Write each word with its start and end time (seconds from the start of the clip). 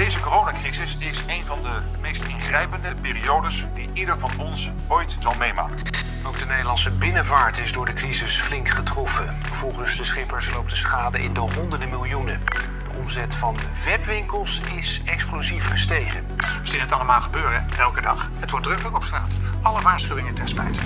Deze 0.00 0.20
coronacrisis 0.20 0.96
is 0.98 1.22
een 1.26 1.44
van 1.44 1.62
de 1.62 1.78
meest 2.00 2.22
ingrijpende 2.22 2.94
periodes 3.02 3.64
die 3.72 3.88
ieder 3.92 4.18
van 4.18 4.30
ons 4.38 4.70
ooit 4.88 5.14
zal 5.20 5.34
meemaken. 5.38 5.78
Ook 6.26 6.38
de 6.38 6.46
Nederlandse 6.46 6.90
binnenvaart 6.90 7.58
is 7.58 7.72
door 7.72 7.86
de 7.86 7.92
crisis 7.92 8.40
flink 8.40 8.68
getroffen. 8.68 9.34
Volgens 9.42 9.96
de 9.96 10.04
schippers 10.04 10.52
loopt 10.52 10.70
de 10.70 10.76
schade 10.76 11.18
in 11.18 11.34
de 11.34 11.40
honderden 11.40 11.88
miljoenen. 11.88 12.40
De 12.44 12.98
omzet 12.98 13.34
van 13.34 13.56
webwinkels 13.84 14.60
is 14.74 15.00
explosief 15.04 15.68
gestegen. 15.68 16.26
We 16.36 16.44
zien 16.62 16.80
het 16.80 16.92
allemaal 16.92 17.20
gebeuren, 17.20 17.66
elke 17.78 18.00
dag. 18.00 18.30
Het 18.38 18.50
wordt 18.50 18.66
drukker 18.66 18.94
op 18.94 19.04
straat. 19.04 19.38
Alle 19.62 19.82
waarschuwingen 19.82 20.34
ten 20.34 20.48
spijt. 20.48 20.78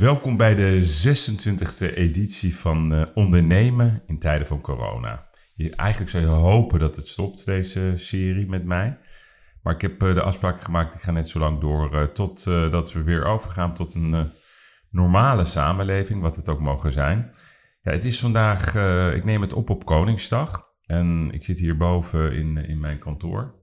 Welkom 0.00 0.36
bij 0.36 0.54
de 0.54 0.80
26e 1.06 1.94
editie 1.94 2.56
van 2.56 2.92
uh, 2.92 3.02
Ondernemen 3.14 4.02
in 4.06 4.18
tijden 4.18 4.46
van 4.46 4.60
corona. 4.60 5.28
Eigenlijk 5.56 6.10
zou 6.10 6.22
je 6.22 6.28
hopen 6.28 6.78
dat 6.78 6.96
het 6.96 7.08
stopt, 7.08 7.46
deze 7.46 7.92
serie 7.96 8.48
met 8.48 8.64
mij. 8.64 8.98
Maar 9.62 9.74
ik 9.74 9.80
heb 9.80 10.02
uh, 10.02 10.14
de 10.14 10.22
afspraak 10.22 10.60
gemaakt, 10.60 10.94
ik 10.94 11.00
ga 11.00 11.12
net 11.12 11.28
zo 11.28 11.38
lang 11.38 11.60
door 11.60 11.94
uh, 11.94 12.02
tot 12.02 12.44
dat 12.44 12.92
we 12.92 13.02
weer 13.02 13.24
overgaan 13.24 13.74
tot 13.74 13.94
een 13.94 14.32
normale 14.90 15.44
samenleving, 15.44 16.20
wat 16.20 16.36
het 16.36 16.48
ook 16.48 16.60
mogen 16.60 16.92
zijn. 16.92 17.30
Ja, 17.82 17.92
het 17.92 18.04
is 18.04 18.20
vandaag, 18.20 18.74
ik 19.14 19.24
neem 19.24 19.40
het 19.40 19.52
op 19.52 19.70
op 19.70 19.84
Koningsdag. 19.84 20.68
En 20.86 21.30
ik 21.32 21.44
zit 21.44 21.58
hierboven 21.58 22.32
in, 22.32 22.56
in 22.56 22.80
mijn 22.80 22.98
kantoor. 22.98 23.54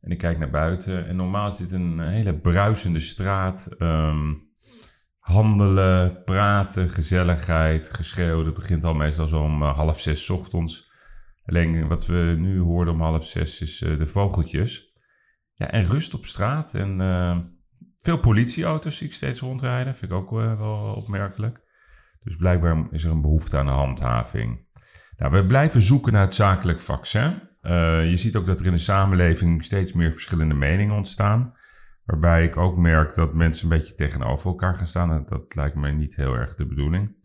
En 0.00 0.10
ik 0.10 0.18
kijk 0.18 0.38
naar 0.38 0.50
buiten. 0.50 1.06
En 1.06 1.16
normaal 1.16 1.48
is 1.48 1.56
dit 1.56 1.72
een 1.72 2.00
hele 2.00 2.38
bruisende 2.38 3.00
straat. 3.00 3.68
Um, 3.78 4.47
handelen, 5.28 6.24
praten, 6.24 6.90
gezelligheid, 6.90 7.90
geschreeuw. 7.94 8.44
Dat 8.44 8.54
begint 8.54 8.84
al 8.84 8.94
meestal 8.94 9.26
zo 9.26 9.42
om 9.42 9.62
uh, 9.62 9.76
half 9.76 10.00
zes 10.00 10.30
ochtends. 10.30 10.90
Alleen 11.44 11.88
wat 11.88 12.06
we 12.06 12.34
nu 12.38 12.60
hoorden 12.60 12.94
om 12.94 13.00
half 13.00 13.26
zes 13.26 13.60
is 13.60 13.82
uh, 13.82 13.98
de 13.98 14.06
vogeltjes. 14.06 14.92
Ja, 15.54 15.70
en 15.70 15.84
rust 15.84 16.14
op 16.14 16.24
straat. 16.24 16.74
En 16.74 16.98
veel 17.98 18.18
politieauto's 18.18 18.96
zie 18.96 19.06
ik 19.06 19.12
steeds 19.12 19.40
rondrijden. 19.40 19.94
Vind 19.94 20.10
ik 20.10 20.16
ook 20.16 20.30
wel 20.30 20.94
opmerkelijk. 20.96 21.60
Dus 22.22 22.36
blijkbaar 22.36 22.86
is 22.90 23.04
er 23.04 23.10
een 23.10 23.20
behoefte 23.20 23.56
aan 23.56 23.66
de 23.66 23.72
handhaving. 23.72 24.66
Nou, 25.16 25.32
we 25.32 25.44
blijven 25.44 25.82
zoeken 25.82 26.12
naar 26.12 26.22
het 26.22 26.34
zakelijk 26.34 26.80
vaccin. 26.80 27.42
je 28.10 28.16
ziet 28.16 28.36
ook 28.36 28.46
dat 28.46 28.60
er 28.60 28.66
in 28.66 28.72
de 28.72 28.78
samenleving 28.78 29.64
steeds 29.64 29.92
meer 29.92 30.12
verschillende 30.12 30.54
meningen 30.54 30.94
ontstaan. 30.94 31.57
Waarbij 32.08 32.44
ik 32.44 32.56
ook 32.56 32.76
merk 32.76 33.14
dat 33.14 33.34
mensen 33.34 33.70
een 33.70 33.78
beetje 33.78 33.94
tegenover 33.94 34.46
elkaar 34.46 34.76
gaan 34.76 34.86
staan. 34.86 35.12
En 35.12 35.24
dat 35.24 35.54
lijkt 35.54 35.76
me 35.76 35.90
niet 35.90 36.16
heel 36.16 36.34
erg 36.34 36.54
de 36.54 36.66
bedoeling. 36.66 37.16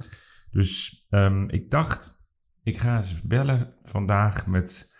Dus 0.51 1.05
um, 1.09 1.49
ik 1.49 1.71
dacht, 1.71 2.25
ik 2.63 2.77
ga 2.77 2.97
eens 2.97 3.21
bellen 3.21 3.75
vandaag 3.83 4.47
met, 4.47 4.93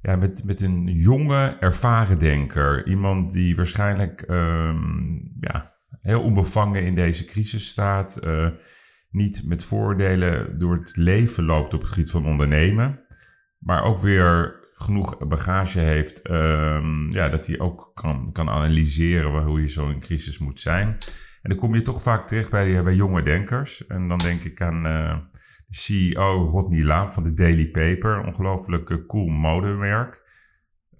ja, 0.00 0.16
met, 0.16 0.44
met 0.44 0.60
een 0.60 0.86
jonge, 0.86 1.56
ervaren 1.60 2.18
denker. 2.18 2.86
Iemand 2.86 3.32
die 3.32 3.56
waarschijnlijk 3.56 4.24
um, 4.28 5.36
ja, 5.40 5.64
heel 6.00 6.22
onbevangen 6.22 6.84
in 6.84 6.94
deze 6.94 7.24
crisis 7.24 7.68
staat. 7.68 8.20
Uh, 8.24 8.48
niet 9.10 9.42
met 9.46 9.64
voordelen 9.64 10.58
door 10.58 10.74
het 10.74 10.96
leven 10.96 11.44
loopt 11.44 11.74
op 11.74 11.80
het 11.80 11.90
gebied 11.90 12.10
van 12.10 12.26
ondernemen. 12.26 13.06
Maar 13.58 13.82
ook 13.82 13.98
weer 13.98 14.60
genoeg 14.76 15.26
bagage 15.26 15.78
heeft, 15.78 16.30
um, 16.30 17.12
ja, 17.12 17.28
dat 17.28 17.46
hij 17.46 17.58
ook 17.58 17.90
kan, 17.94 18.32
kan 18.32 18.48
analyseren 18.48 19.44
hoe 19.44 19.60
je 19.60 19.68
zo 19.68 19.88
in 19.88 20.00
crisis 20.00 20.38
moet 20.38 20.60
zijn. 20.60 20.86
En 21.42 21.50
dan 21.50 21.56
kom 21.58 21.74
je 21.74 21.82
toch 21.82 22.02
vaak 22.02 22.26
terecht 22.26 22.50
bij, 22.50 22.82
bij 22.82 22.94
jonge 22.94 23.22
denkers. 23.22 23.86
En 23.86 24.08
dan 24.08 24.18
denk 24.18 24.42
ik 24.42 24.60
aan 24.60 24.86
uh, 24.86 25.18
de 25.66 25.76
CEO 25.76 26.46
Rodney 26.46 26.82
Laap 26.82 27.12
van 27.12 27.22
de 27.22 27.34
Daily 27.34 27.70
Paper, 27.70 28.24
ongelooflijk 28.26 29.06
cool 29.06 29.26
modemerk. 29.26 30.24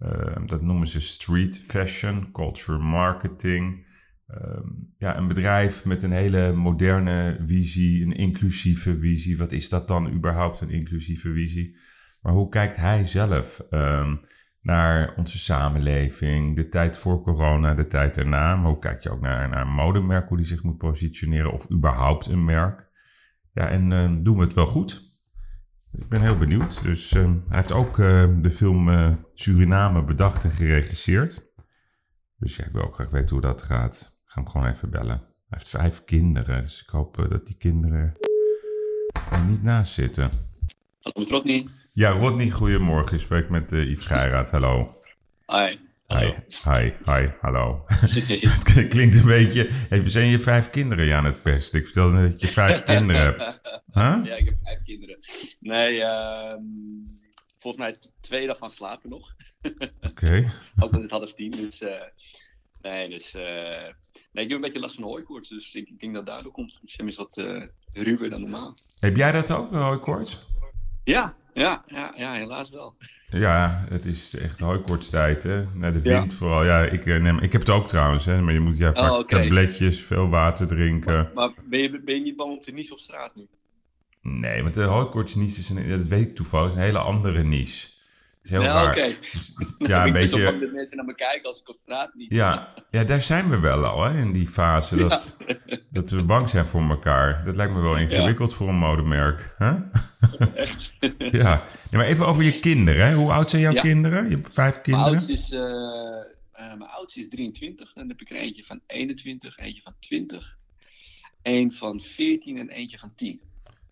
Uh, 0.01 0.37
dat 0.47 0.63
noemen 0.63 0.87
ze 0.87 1.01
street 1.01 1.61
fashion, 1.61 2.31
culture 2.33 2.79
marketing. 2.79 3.87
Uh, 4.29 4.61
ja, 4.95 5.17
een 5.17 5.29
bedrijf 5.29 5.85
met 5.85 6.03
een 6.03 6.13
hele 6.13 6.53
moderne 6.53 7.43
visie, 7.47 8.03
een 8.03 8.17
inclusieve 8.17 8.99
visie. 8.99 9.39
Wat 9.39 9.53
is 9.53 9.69
dat 9.69 9.89
dan 9.89 10.13
überhaupt, 10.13 10.61
een 10.61 10.71
inclusieve 10.71 11.33
visie? 11.33 11.77
Maar 12.27 12.35
hoe 12.35 12.49
kijkt 12.49 12.77
hij 12.77 13.05
zelf 13.05 13.63
um, 13.71 14.21
naar 14.61 15.15
onze 15.17 15.39
samenleving, 15.39 16.57
de 16.57 16.69
tijd 16.69 16.99
voor 16.99 17.23
corona, 17.23 17.75
de 17.75 17.87
tijd 17.87 18.17
erna? 18.17 18.63
Hoe 18.63 18.79
kijk 18.79 19.03
je 19.03 19.11
ook 19.11 19.21
naar, 19.21 19.49
naar 19.49 19.61
een 19.61 19.73
modemerk, 19.73 20.29
hoe 20.29 20.37
die 20.37 20.47
zich 20.47 20.63
moet 20.63 20.79
positioneren 20.79 21.53
of 21.53 21.71
überhaupt 21.73 22.27
een 22.27 22.45
merk? 22.45 22.89
Ja, 23.53 23.69
en 23.69 23.91
uh, 23.91 24.17
doen 24.23 24.37
we 24.37 24.43
het 24.43 24.55
wel 24.55 24.67
goed? 24.67 25.01
Ik 25.93 26.09
ben 26.09 26.21
heel 26.21 26.37
benieuwd. 26.37 26.83
Dus 26.83 27.13
uh, 27.13 27.23
hij 27.25 27.57
heeft 27.57 27.73
ook 27.73 27.99
uh, 27.99 28.25
de 28.41 28.51
film 28.51 28.89
uh, 28.89 29.15
Suriname 29.35 30.05
bedacht 30.05 30.45
en 30.45 30.51
geregisseerd. 30.51 31.47
Dus 32.39 32.57
ja, 32.57 32.65
ik 32.65 32.73
wil 32.73 32.83
ook 32.83 32.95
graag 32.95 33.11
weten 33.11 33.35
hoe 33.35 33.45
dat 33.45 33.63
gaat. 33.63 34.21
Ik 34.25 34.31
ga 34.31 34.41
hem 34.41 34.51
gewoon 34.51 34.67
even 34.67 34.91
bellen. 34.91 35.19
Hij 35.19 35.29
heeft 35.49 35.69
vijf 35.69 36.05
kinderen, 36.05 36.63
dus 36.63 36.83
ik 36.83 36.89
hoop 36.89 37.27
dat 37.31 37.47
die 37.47 37.57
kinderen 37.57 38.17
er 39.31 39.45
niet 39.45 39.63
naast 39.63 39.93
zitten. 39.93 40.31
Hallo, 41.01 41.27
Rodney. 41.29 41.67
Ja, 41.97 42.11
Rodney, 42.11 42.51
goedemorgen. 42.51 43.17
Je 43.17 43.23
spreekt 43.23 43.49
met 43.49 43.73
uh, 43.73 43.91
Yves 43.91 44.05
Geiraat. 44.05 44.51
Hallo. 44.51 44.91
Hi. 45.47 45.77
Hi, 46.07 46.33
hi, 46.65 46.93
hi, 47.05 47.29
hallo. 47.41 47.85
het 48.53 48.89
klinkt 48.89 49.17
een 49.17 49.27
beetje... 49.27 49.67
Hey, 49.89 50.11
zijn 50.11 50.27
je 50.27 50.39
vijf 50.39 50.71
kinderen 50.71 51.17
aan 51.17 51.25
het 51.25 51.43
pesten? 51.43 51.79
Ik 51.81 51.85
vertelde 51.85 52.17
net 52.17 52.31
dat 52.31 52.41
je 52.41 52.49
vijf 52.49 52.83
kinderen 52.93 53.23
hebt. 53.23 53.61
Huh? 53.93 54.21
Ja, 54.25 54.35
ik 54.35 54.45
heb 54.45 54.55
vijf 54.63 54.83
kinderen. 54.85 55.19
Nee, 55.61 55.95
uh, 55.99 56.55
volgens 57.59 57.83
mij 57.83 57.97
twee 58.21 58.47
daarvan 58.47 58.71
slapen 58.71 59.11
nog. 59.11 59.35
Oké. 59.63 59.91
Okay. 60.01 60.47
Ook 60.79 60.91
met 60.91 61.03
het 61.03 61.11
half 61.11 61.35
tien, 61.35 61.51
dus... 61.51 61.81
Uh, 61.81 61.91
nee, 62.83 63.09
dus... 63.09 63.33
Nee, 63.33 64.45
ik 64.45 64.51
heb 64.51 64.51
een 64.51 64.61
beetje 64.61 64.81
last 64.81 64.95
van 64.95 65.05
hooikoorts, 65.05 65.49
dus 65.49 65.75
ik, 65.75 65.89
ik 65.89 66.01
denk 66.01 66.15
dat 66.15 66.27
daardoor 66.27 66.53
komt. 66.53 66.81
Stem 66.85 67.09
is 67.09 67.17
wat 67.17 67.43
ruwer 67.93 68.31
dan 68.31 68.41
normaal. 68.41 68.75
Heb 68.99 69.17
jij 69.17 69.33
dat 69.33 69.51
ook, 69.51 69.73
hooikoorts? 69.73 70.55
Ja, 71.07 71.35
ja, 71.55 71.85
ja, 71.87 72.13
ja, 72.17 72.33
helaas 72.33 72.71
wel. 72.71 72.95
Ja, 73.31 73.85
het 73.89 74.05
is 74.05 74.37
echt 74.37 74.61
hooikortstijd, 74.61 75.43
hè? 75.43 75.65
Naar 75.75 75.93
de 75.93 76.03
wind 76.03 76.31
ja. 76.31 76.37
vooral. 76.37 76.65
Ja, 76.65 76.83
ik, 76.83 77.05
neem, 77.05 77.39
ik 77.39 77.53
heb 77.53 77.61
het 77.61 77.71
ook 77.71 77.89
trouwens, 77.89 78.25
hè? 78.25 78.41
Maar 78.41 78.53
je 78.53 78.61
moet 78.61 78.79
ja, 78.79 78.93
vaak 78.93 79.11
oh, 79.11 79.19
okay. 79.19 79.43
tabletjes, 79.43 80.01
veel 80.01 80.29
water 80.29 80.67
drinken. 80.67 81.13
Maar, 81.13 81.31
maar, 81.35 81.53
ben, 81.67 81.83
je, 81.83 82.01
ben 82.01 82.15
je 82.15 82.21
niet 82.21 82.37
bang 82.37 82.53
om 82.53 82.63
te 82.63 82.73
niezen 82.73 82.93
op 82.93 82.99
straat 82.99 83.35
nu? 83.35 83.47
Nee, 84.23 84.63
want 84.63 84.75
de 84.75 84.83
hooikoortsnies 84.83 85.59
is, 85.59 85.69
een, 85.69 85.89
dat 85.89 86.09
weet 86.09 86.31
ik 86.31 86.37
toevallig, 86.37 86.71
is 86.71 86.77
een 86.77 86.83
hele 86.83 86.99
andere 86.99 87.43
nies 87.43 87.96
is 88.47 88.53
heel 88.53 88.63
ja. 88.63 88.91
Okay. 88.91 89.17
Ja, 89.79 90.07
een 90.07 90.13
beetje. 90.13 90.43
Dat 90.43 90.61
de 90.61 90.71
mensen 90.75 90.97
naar 90.97 91.07
me 91.07 91.15
kijken 91.15 91.49
als 91.49 91.61
ik 91.61 91.69
op 91.69 91.79
straat 91.79 92.15
niet. 92.15 92.33
Ja, 92.33 92.75
ja 92.91 93.05
daar 93.05 93.23
zijn 93.23 93.51
we 93.51 93.61
wel 93.61 93.85
al, 93.85 94.05
hè, 94.05 94.19
in 94.19 94.33
die 94.33 94.47
fase 94.47 94.97
dat, 94.97 95.39
ja. 95.47 95.79
dat 95.91 96.11
we 96.11 96.23
bang 96.23 96.49
zijn 96.49 96.67
voor 96.67 96.81
elkaar. 96.81 97.45
Dat 97.45 97.57
lijkt 97.57 97.75
me 97.75 97.81
wel 97.81 97.97
ingewikkeld 97.97 98.51
ja. 98.51 98.57
voor 98.57 98.69
een 98.69 98.79
modemerk. 98.79 99.57
Echt? 100.55 100.93
ja. 101.43 101.65
maar 101.91 102.05
even 102.05 102.27
over 102.27 102.45
je 102.45 102.61
kinderen. 102.61 103.07
Hè? 103.07 103.15
Hoe 103.15 103.33
oud 103.33 103.51
zijn 103.51 103.63
jouw 103.63 103.75
kinderen? 103.75 104.29
Je 104.29 104.37
hebt 104.37 104.53
vijf 104.53 104.81
kinderen. 104.81 105.13
Mijn 105.13 105.27
oudste, 105.27 105.43
is, 105.43 105.51
uh, 105.51 105.61
uh, 105.61 106.79
mijn 106.79 106.91
oudste 106.91 107.21
is 107.21 107.29
23. 107.29 107.87
En 107.87 108.01
dan 108.01 108.09
heb 108.09 108.21
ik 108.21 108.31
er 108.31 108.37
eentje 108.37 108.65
van 108.65 108.81
21, 108.87 109.59
eentje 109.59 109.83
van 109.83 109.95
20, 110.01 110.57
een 111.43 111.73
van 111.73 112.01
14 112.01 112.59
en 112.59 112.69
eentje 112.69 112.99
van 112.99 113.13
10. 113.17 113.41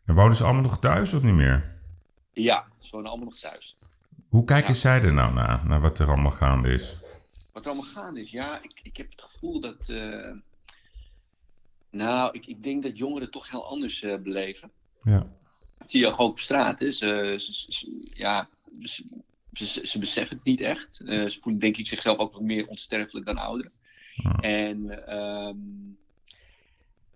En 0.04 0.14
wonen 0.14 0.36
ze 0.36 0.44
allemaal 0.44 0.62
nog 0.62 0.78
thuis 0.78 1.14
of 1.14 1.22
niet 1.22 1.34
meer? 1.34 1.64
Ja, 2.32 2.66
ze 2.80 2.88
wonen 2.90 3.08
allemaal 3.08 3.28
nog 3.28 3.38
thuis. 3.38 3.76
Hoe 4.34 4.44
kijken 4.44 4.72
ja. 4.72 4.78
zij 4.78 5.02
er 5.02 5.12
nou 5.12 5.32
naar, 5.32 5.66
naar 5.66 5.80
wat 5.80 5.98
er 5.98 6.08
allemaal 6.08 6.30
gaande 6.30 6.72
is? 6.72 6.96
Wat 7.52 7.64
er 7.64 7.70
allemaal 7.70 7.90
gaande 7.90 8.22
is? 8.22 8.30
Ja, 8.30 8.62
ik, 8.62 8.80
ik 8.82 8.96
heb 8.96 9.10
het 9.10 9.22
gevoel 9.22 9.60
dat. 9.60 9.88
Uh, 9.88 10.32
nou, 11.90 12.32
ik, 12.32 12.46
ik 12.46 12.62
denk 12.62 12.82
dat 12.82 12.98
jongeren 12.98 13.30
toch 13.30 13.50
heel 13.50 13.66
anders 13.66 14.02
uh, 14.02 14.16
beleven. 14.16 14.70
Ja. 15.02 15.26
Dat 15.78 15.90
zie 15.90 16.00
je 16.00 16.06
ook 16.06 16.18
op 16.18 16.38
straat. 16.38 16.80
Hè. 16.80 16.90
Ze, 16.90 17.34
ze, 17.38 17.72
ze 17.72 18.10
ja, 18.14 18.48
ze, 19.52 19.86
ze, 19.86 19.98
beseffen 19.98 20.36
het 20.36 20.44
niet 20.44 20.60
echt. 20.60 21.00
Uh, 21.00 21.28
ze 21.28 21.40
voelen, 21.40 21.60
denk 21.60 21.76
ik, 21.76 21.86
zichzelf 21.86 22.18
ook 22.18 22.32
wat 22.32 22.42
meer 22.42 22.66
onsterfelijk 22.66 23.26
dan 23.26 23.38
ouderen. 23.38 23.72
Ja. 24.14 24.36
En 24.36 25.12
um, 25.16 25.98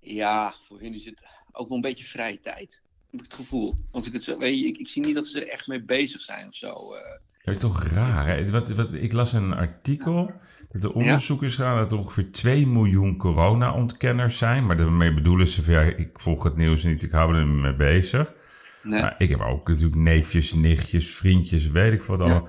ja, 0.00 0.54
voor 0.62 0.80
hen 0.80 0.94
is 0.94 1.04
het 1.04 1.22
ook 1.52 1.68
wel 1.68 1.76
een 1.76 1.82
beetje 1.82 2.04
vrije 2.04 2.40
tijd 2.40 2.80
heb 3.10 3.20
ik 3.20 3.26
het 3.26 3.34
gevoel. 3.34 3.76
Als 3.90 4.06
ik 4.06 4.12
het 4.12 4.24
zo 4.24 4.38
weet, 4.38 4.64
ik, 4.64 4.78
ik 4.78 4.88
zie 4.88 5.04
niet 5.04 5.14
dat 5.14 5.26
ze 5.26 5.40
er 5.40 5.48
echt 5.48 5.66
mee 5.66 5.82
bezig 5.82 6.20
zijn 6.20 6.46
of 6.48 6.54
zo. 6.54 6.94
Uh. 6.94 7.00
Dat 7.44 7.56
is 7.56 7.62
toch 7.62 7.84
raar, 7.84 8.26
hè? 8.26 8.50
Wat, 8.50 8.70
wat, 8.70 8.92
ik 8.92 9.12
las 9.12 9.32
een 9.32 9.54
artikel 9.54 10.32
dat 10.72 10.84
er 10.84 10.92
onderzoekers 10.92 11.56
gaan 11.56 11.76
dat 11.76 11.92
er 11.92 11.98
ongeveer 11.98 12.32
2 12.32 12.66
miljoen 12.66 13.16
corona-ontkenners 13.16 14.38
zijn. 14.38 14.66
Maar 14.66 14.76
daarmee 14.76 15.14
bedoelen 15.14 15.46
ze, 15.46 15.72
ja, 15.72 15.80
ik 15.80 16.18
volg 16.20 16.42
het 16.42 16.56
nieuws 16.56 16.84
niet, 16.84 17.02
ik 17.02 17.10
hou 17.10 17.36
er 17.36 17.46
niet 17.46 17.62
mee 17.62 17.76
bezig. 17.76 18.34
Nee. 18.82 19.00
Maar 19.00 19.14
ik 19.18 19.28
heb 19.28 19.40
ook 19.40 19.68
natuurlijk 19.68 19.96
neefjes, 19.96 20.54
nichtjes, 20.54 21.14
vriendjes, 21.14 21.70
weet 21.70 21.92
ik 21.92 22.02
wat 22.02 22.20
allemaal. 22.20 22.48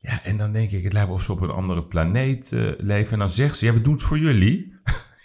Ja. 0.00 0.12
ja, 0.12 0.24
en 0.24 0.36
dan 0.36 0.52
denk 0.52 0.70
ik, 0.70 0.84
het 0.84 0.92
lijkt 0.92 1.10
of 1.10 1.22
ze 1.22 1.32
op 1.32 1.40
een 1.40 1.50
andere 1.50 1.84
planeet 1.84 2.52
uh, 2.54 2.70
leven. 2.78 3.12
En 3.12 3.18
dan 3.18 3.30
zegt 3.30 3.56
ze, 3.56 3.66
ja, 3.66 3.72
we 3.72 3.80
doen 3.80 3.92
het 3.92 4.02
voor 4.02 4.18
jullie. 4.18 4.77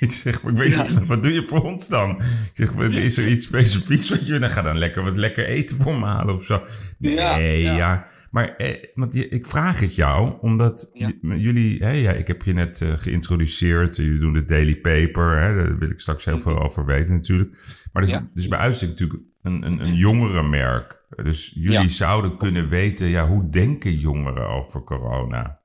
Ik 0.04 0.12
zeg, 0.12 0.42
maar 0.44 0.52
ik 0.52 0.58
weet 0.58 0.72
Ja. 0.72 0.88
niet, 0.88 1.06
wat 1.08 1.22
doe 1.24 1.34
je 1.34 1.48
voor 1.48 1.62
ons 1.64 1.88
dan? 1.88 2.10
Ik 2.20 2.52
zeg, 2.54 2.76
is 2.78 3.18
er 3.18 3.28
iets 3.28 3.46
specifieks 3.46 4.10
wat 4.10 4.28
je... 4.28 4.40
Dan 4.40 4.50
ga 4.50 4.62
dan 4.62 4.78
lekker 4.78 5.04
wat 5.04 5.16
lekker 5.18 5.46
eten 5.46 5.78
voor 5.78 6.00
me 6.00 6.06
halen 6.06 6.34
of 6.34 6.44
zo. 6.44 6.62
Nee, 7.00 7.14
Ja, 7.16 7.38
ja. 7.38 7.76
ja. 7.78 8.08
Maar 8.32 8.56
eh, 8.56 8.84
want 8.96 9.14
je- 9.14 9.28
ik 9.30 9.46
vraag 9.46 9.80
het 9.80 9.96
jou, 9.96 10.34
omdat 10.42 10.92
jullie... 11.20 11.84
Hè, 11.84 11.92
ja, 11.92 12.12
ik 12.12 12.28
heb 12.28 12.42
je 12.44 12.54
net 12.54 12.82
eh, 12.82 12.94
geïntroduceerd. 12.98 13.96
Jullie 13.96 14.20
doen 14.20 14.34
de 14.34 14.46
Daily 14.46 14.76
Paper. 14.76 15.38
Hè, 15.40 15.56
daar 15.56 15.78
wil 15.78 15.90
ik 15.90 16.00
straks 16.00 16.26
heel 16.26 16.40
veel 16.40 16.60
over 16.64 16.86
weten 16.86 17.14
natuurlijk. 17.14 17.52
Maar 17.94 18.04
dat 18.04 18.12
is, 18.14 18.20
Ja. 18.20 18.30
dus 18.34 18.48
bij 18.48 18.60
uitstek 18.60 18.90
natuurlijk 18.90 19.22
een, 19.42 19.64
een, 19.66 19.80
een 19.80 19.96
jongerenmerk. 19.96 21.02
Dus 21.24 21.52
jullie 21.56 21.90
zouden 21.90 22.38
kunnen 22.38 22.70
weten... 22.70 23.08
Ja, 23.08 23.28
hoe 23.28 23.50
denken 23.50 23.98
jongeren 23.98 24.48
over 24.48 24.84
corona? 24.84 25.60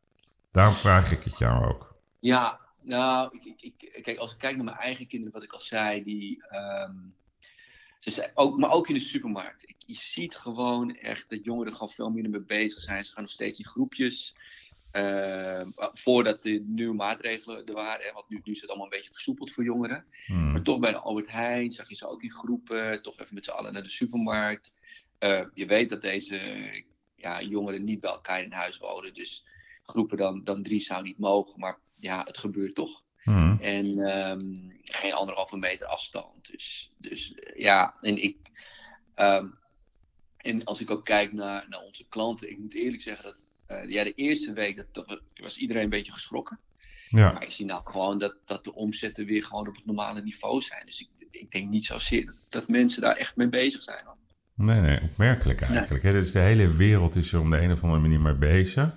Daarom 0.51 0.75
vraag 0.75 1.13
ik 1.13 1.23
het 1.25 1.39
jou 1.39 1.65
ook. 1.67 1.97
Ja, 2.21 2.61
nou, 2.85 3.31
kijk, 4.03 4.19
als 4.19 4.33
ik 4.33 4.39
kijk 4.39 4.57
naar 4.57 4.65
mijn 4.65 4.77
eigen 4.77 5.07
kinderen, 5.07 5.35
wat 5.35 5.43
ik 5.43 5.53
al 5.53 5.61
zei, 5.61 6.03
die. 6.03 6.47
ehm, 6.49 6.97
ze 7.99 8.11
zijn 8.11 8.31
ook, 8.35 8.59
maar 8.59 8.71
ook 8.71 8.89
in 8.89 8.95
de 8.95 9.01
supermarkt. 9.01 9.69
Ik, 9.69 9.77
je 9.87 9.95
ziet 9.95 10.37
gewoon 10.37 10.97
echt 10.97 11.31
dat 11.31 11.45
jongeren 11.45 11.73
gewoon 11.73 11.91
veel 11.91 12.11
minder 12.11 12.31
mee 12.31 12.41
bezig 12.41 12.81
zijn. 12.81 13.05
Ze 13.05 13.13
gaan 13.13 13.23
nog 13.23 13.33
steeds 13.33 13.59
in 13.59 13.65
groepjes. 13.65 14.35
Ehm, 14.91 15.71
voordat 15.75 16.43
de 16.43 16.65
nieuwe 16.67 16.95
maatregelen 16.95 17.67
er 17.67 17.75
waren, 17.75 18.07
hè, 18.07 18.13
want 18.13 18.29
nu, 18.29 18.41
nu 18.45 18.53
is 18.53 18.61
het 18.61 18.69
allemaal 18.69 18.87
een 18.87 18.97
beetje 18.97 19.13
versoepeld 19.13 19.53
voor 19.53 19.65
jongeren. 19.65 20.05
Hmm. 20.27 20.53
Maar 20.53 20.63
toch 20.63 20.79
bij 20.79 20.91
de 20.91 20.99
Albert 20.99 21.31
Heijn 21.31 21.71
zag 21.71 21.89
je 21.89 21.95
ze 21.95 22.07
ook 22.07 22.23
in 22.23 22.33
groepen, 22.33 23.03
toch 23.03 23.19
even 23.19 23.35
met 23.35 23.45
z'n 23.45 23.51
allen 23.51 23.73
naar 23.73 23.83
de 23.83 23.89
supermarkt. 23.89 24.71
Eh, 25.19 25.45
je 25.55 25.67
weet 25.67 25.89
dat 25.89 26.03
deze 26.03 26.41
ja, 27.17 27.43
jongeren 27.43 27.85
niet 27.85 28.01
bij 28.01 28.11
elkaar 28.11 28.43
in 28.43 28.53
huis 28.53 28.79
wonen, 28.79 29.15
dus 29.15 29.45
groepen 29.83 30.17
dan, 30.17 30.45
dan 30.45 30.63
drie 30.63 30.81
zou 30.81 31.03
niet 31.03 31.19
mogen, 31.19 31.61
maar 31.61 31.79
ja, 31.95 32.23
het 32.25 32.39
gebeurt 32.39 32.75
toch. 32.75 33.03
Hmm. 33.29 33.59
En 33.61 33.99
ehm, 33.99 34.55
geen 34.83 35.13
anderhalve 35.13 35.57
meter 35.57 35.87
afstand. 35.87 36.51
Dus, 36.51 36.93
dus 36.99 37.35
eh, 37.35 37.61
ja, 37.61 37.95
en 38.01 38.23
ik. 38.23 38.37
ehm, 39.15 39.47
en 40.37 40.65
als 40.65 40.81
ik 40.81 40.91
ook 40.91 41.05
kijk 41.05 41.33
naar, 41.33 41.67
naar 41.69 41.81
onze 41.81 42.05
klanten, 42.09 42.51
ik 42.51 42.59
moet 42.59 42.75
eerlijk 42.75 43.03
zeggen 43.03 43.25
dat 43.25 43.37
eh, 43.67 43.91
ja, 43.91 44.05
de 44.05 44.15
eerste 44.15 44.53
week 44.53 44.77
dat, 44.77 44.95
dat 44.95 45.21
was 45.35 45.57
iedereen 45.57 45.83
een 45.83 45.91
beetje 45.91 46.13
geschrokken. 46.13 46.59
Ja. 47.07 47.33
Maar 47.33 47.43
ik 47.43 47.51
zie 47.51 47.67
nou 47.67 47.81
gewoon 47.85 48.19
dat, 48.19 48.35
dat 48.45 48.65
de 48.65 48.75
omzetten 48.75 49.27
weer 49.27 49.45
gewoon 49.45 49.69
op 49.69 49.75
het 49.75 49.87
normale 49.87 50.23
niveau 50.23 50.63
zijn. 50.63 50.87
Dus 50.87 51.01
ik, 51.01 51.09
ik 51.31 51.51
denk 51.51 51.69
niet 51.69 51.85
zozeer 51.85 52.27
dat, 52.27 52.47
dat 52.49 52.69
mensen 52.69 53.03
daar 53.03 53.17
echt 53.17 53.37
mee 53.37 53.49
bezig 53.49 53.83
zijn. 53.83 54.05
Nee, 54.55 54.81
nee, 54.81 55.01
opmerkelijk 55.03 55.61
eigenlijk. 55.61 56.05
hè. 56.05 56.11
Dus 56.11 56.33
de 56.33 56.39
hele 56.39 56.77
wereld 56.77 57.15
is 57.15 57.33
er 57.33 57.41
om 57.41 57.51
de 57.51 57.61
een 57.61 57.73
of 57.73 57.83
andere 57.83 58.01
manier 58.01 58.21
mee 58.21 58.35
bezig. 58.35 58.97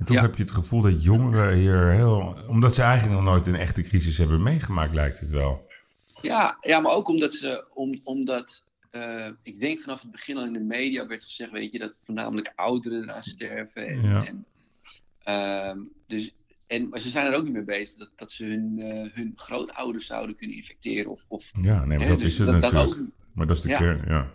En 0.00 0.06
toch 0.06 0.16
Ja. 0.16 0.22
heb 0.22 0.34
je 0.36 0.42
het 0.42 0.50
gevoel 0.52 0.82
dat 0.82 1.04
jongeren 1.04 1.54
hier 1.54 1.90
heel... 1.90 2.36
Omdat 2.48 2.74
ze 2.74 2.82
eigenlijk 2.82 3.14
nog 3.20 3.30
nooit 3.30 3.46
een 3.46 3.54
echte 3.54 3.82
crisis 3.82 4.18
hebben 4.18 4.42
meegemaakt, 4.42 4.94
lijkt 4.94 5.20
het 5.20 5.30
wel. 5.30 5.68
Ja, 6.22 6.56
ja, 6.60 6.80
maar 6.80 6.92
ook 6.92 7.08
omdat 7.08 7.32
ze, 7.32 7.64
om, 7.74 8.00
omdat 8.04 8.62
eh, 8.90 9.28
ik 9.42 9.58
denk 9.60 9.80
vanaf 9.80 10.00
het 10.02 10.10
begin 10.10 10.36
al 10.36 10.44
in 10.44 10.52
de 10.52 10.60
media 10.60 11.06
werd 11.06 11.24
gezegd, 11.24 11.50
weet 11.50 11.72
je, 11.72 11.78
dat 11.78 11.96
voornamelijk 12.04 12.52
ouderen 12.56 13.02
eraan 13.02 13.22
sterven. 13.22 13.86
En, 13.86 14.02
Ja. 14.02 14.24
en, 14.26 14.44
ehm, 15.22 15.78
dus, 16.06 16.32
en, 16.66 16.88
maar 16.88 17.00
ze 17.00 17.08
zijn 17.08 17.26
er 17.26 17.34
ook 17.34 17.44
niet 17.44 17.52
mee 17.52 17.62
bezig 17.64 17.94
dat, 17.94 18.10
dat 18.16 18.32
ze 18.32 18.44
hun, 18.44 18.78
eh, 18.80 19.14
hun 19.14 19.32
grootouders 19.36 20.06
zouden 20.06 20.36
kunnen 20.36 20.56
infecteren. 20.56 21.10
Of, 21.10 21.24
of, 21.28 21.44
Ja, 21.60 21.84
nee, 21.84 21.98
maar 21.98 22.06
hè, 22.06 22.12
dat 22.12 22.22
dus 22.22 22.32
is 22.32 22.38
het 22.38 22.48
dat, 22.50 22.60
dat 22.60 22.72
natuurlijk. 22.72 23.00
ook, 23.00 23.06
Maar 23.34 23.46
dat 23.46 23.56
is 23.56 23.62
de 23.62 23.68
Ja. 23.68 23.76
kern, 23.76 24.02
ja. 24.06 24.30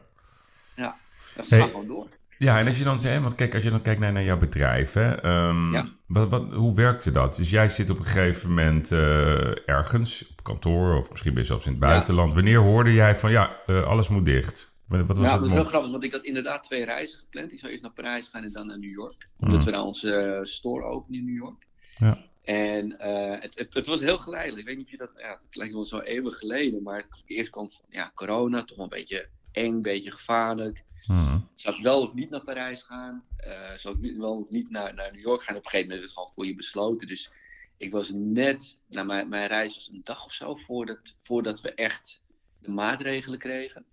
dat 1.35 1.47
Hey. 1.49 1.59
gaat 1.59 1.69
gewoon 1.69 1.87
door. 1.87 2.09
Ja, 2.37 2.59
en 2.59 2.65
als 2.67 2.77
je 2.77 2.83
dan 2.83 2.99
zegt, 2.99 3.21
want 3.21 3.35
kijk, 3.35 3.53
als 3.53 3.63
je 3.63 3.69
dan 3.69 3.81
kijkt 3.81 3.99
naar, 3.99 4.11
naar 4.11 4.23
jouw 4.23 4.37
bedrijf, 4.37 4.93
hè, 4.93 5.11
ehm, 5.21 5.71
Ja. 5.73 5.87
wat, 6.07 6.29
wat, 6.29 6.53
hoe 6.53 6.75
werkte 6.75 7.11
dat? 7.11 7.35
Dus 7.35 7.49
jij 7.49 7.69
zit 7.69 7.89
op 7.89 7.99
een 7.99 8.05
gegeven 8.05 8.49
moment 8.49 8.91
eh, 8.91 9.69
ergens 9.69 10.29
op 10.31 10.43
kantoor, 10.43 10.97
of 10.97 11.09
misschien 11.09 11.33
ben 11.33 11.41
je 11.41 11.47
zelfs 11.47 11.65
in 11.65 11.71
het 11.73 11.81
Ja. 11.81 11.87
buitenland. 11.89 12.33
Wanneer 12.33 12.57
hoorde 12.59 12.93
jij 12.93 13.15
van, 13.15 13.31
ja, 13.31 13.61
eh, 13.65 13.83
alles 13.83 14.09
moet 14.09 14.25
dicht? 14.25 14.73
Wat, 14.87 15.07
was 15.07 15.17
Ja, 15.19 15.37
dat 15.37 15.45
is 15.45 15.51
heel 15.51 15.63
grappig, 15.63 15.91
want 15.91 16.03
ik 16.03 16.11
had 16.11 16.23
inderdaad 16.23 16.63
twee 16.63 16.85
reizen 16.85 17.19
gepland. 17.19 17.51
Ik 17.51 17.59
zou 17.59 17.71
eerst 17.71 17.83
naar 17.83 17.93
Parijs 17.93 18.27
gaan 18.27 18.43
en 18.43 18.51
dan 18.51 18.67
naar 18.67 18.79
New 18.79 18.91
York. 18.93 19.29
Omdat 19.39 19.59
Mm. 19.59 19.65
we 19.65 19.71
daar 19.71 19.83
onze 19.83 20.11
eh, 20.13 20.43
store 20.43 20.83
openen 20.83 21.19
in 21.19 21.25
New 21.25 21.35
York. 21.43 21.67
Ja. 21.97 22.17
En 22.43 22.95
het, 23.41 23.55
het, 23.59 23.73
het 23.73 23.85
was 23.87 23.99
heel 23.99 24.17
geleidelijk. 24.17 24.59
Ik 24.61 24.67
weet 24.67 24.75
niet 24.77 24.85
of 24.85 24.91
je 24.91 24.97
dat... 24.97 25.09
Ja, 25.17 25.37
het 25.39 25.55
lijkt 25.55 25.73
wel 25.73 25.85
zo 25.85 25.99
eeuwig 25.99 26.37
geleden. 26.37 26.83
Maar 26.83 27.05
eerst 27.25 27.49
kwam 27.49 27.69
ja, 27.89 28.11
corona, 28.15 28.63
toch 28.63 28.77
een 28.77 28.89
beetje 28.89 29.27
eng, 29.55 29.73
een 29.73 29.81
beetje 29.81 30.11
gevaarlijk. 30.11 30.83
Mhm. 31.07 31.39
Zou 31.55 31.75
ik 31.75 31.83
wel 31.83 32.01
of 32.01 32.13
niet 32.13 32.29
naar 32.29 32.43
Parijs 32.43 32.81
gaan? 32.81 33.25
Eh, 33.37 33.73
zou 33.73 34.07
ik 34.07 34.17
wel 34.17 34.37
of 34.37 34.49
niet 34.49 34.69
naar, 34.69 34.93
naar 34.93 35.11
New 35.11 35.21
York 35.21 35.43
gaan? 35.43 35.55
Op 35.55 35.63
een 35.63 35.69
gegeven 35.69 35.87
moment 35.87 35.97
is 35.99 36.03
het 36.03 36.13
gewoon 36.13 36.33
voor 36.33 36.45
je 36.45 36.55
besloten. 36.55 37.07
Dus 37.07 37.31
ik 37.77 37.91
was 37.91 38.11
net... 38.13 38.77
Nou, 38.87 39.07
mijn, 39.07 39.29
mijn 39.29 39.47
reis 39.47 39.75
was 39.75 39.89
een 39.89 40.01
dag 40.03 40.25
of 40.25 40.33
zo 40.33 40.55
voordat, 40.55 41.15
voordat 41.21 41.61
we 41.61 41.73
echt 41.73 42.21
de 42.59 42.71
maatregelen 42.71 43.39
kregen. 43.39 43.85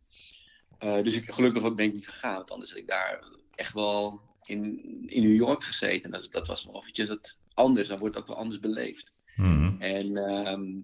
Eh, 0.78 1.02
dus 1.02 1.14
ik, 1.14 1.30
gelukkig 1.32 1.74
ben 1.74 1.86
ik 1.86 1.92
niet 1.92 2.08
gegaan, 2.08 2.36
want 2.36 2.50
anders 2.50 2.70
had 2.70 2.78
ik 2.78 2.86
daar 2.86 3.24
echt 3.54 3.72
wel 3.72 4.20
in, 4.42 4.80
in 5.06 5.22
New 5.22 5.36
York 5.36 5.64
gezeten. 5.64 6.10
Dat, 6.10 6.28
dat 6.30 6.46
was 6.46 6.64
wel 6.64 6.80
eventjes 6.80 7.08
het 7.08 7.36
anders, 7.54 7.88
dan 7.88 7.98
wordt 7.98 8.14
het 8.14 8.24
ook 8.24 8.30
wel 8.30 8.38
anders 8.38 8.60
beleefd. 8.60 9.12
Mhm. 9.36 9.82
En 9.82 10.16
ehm 10.16 10.80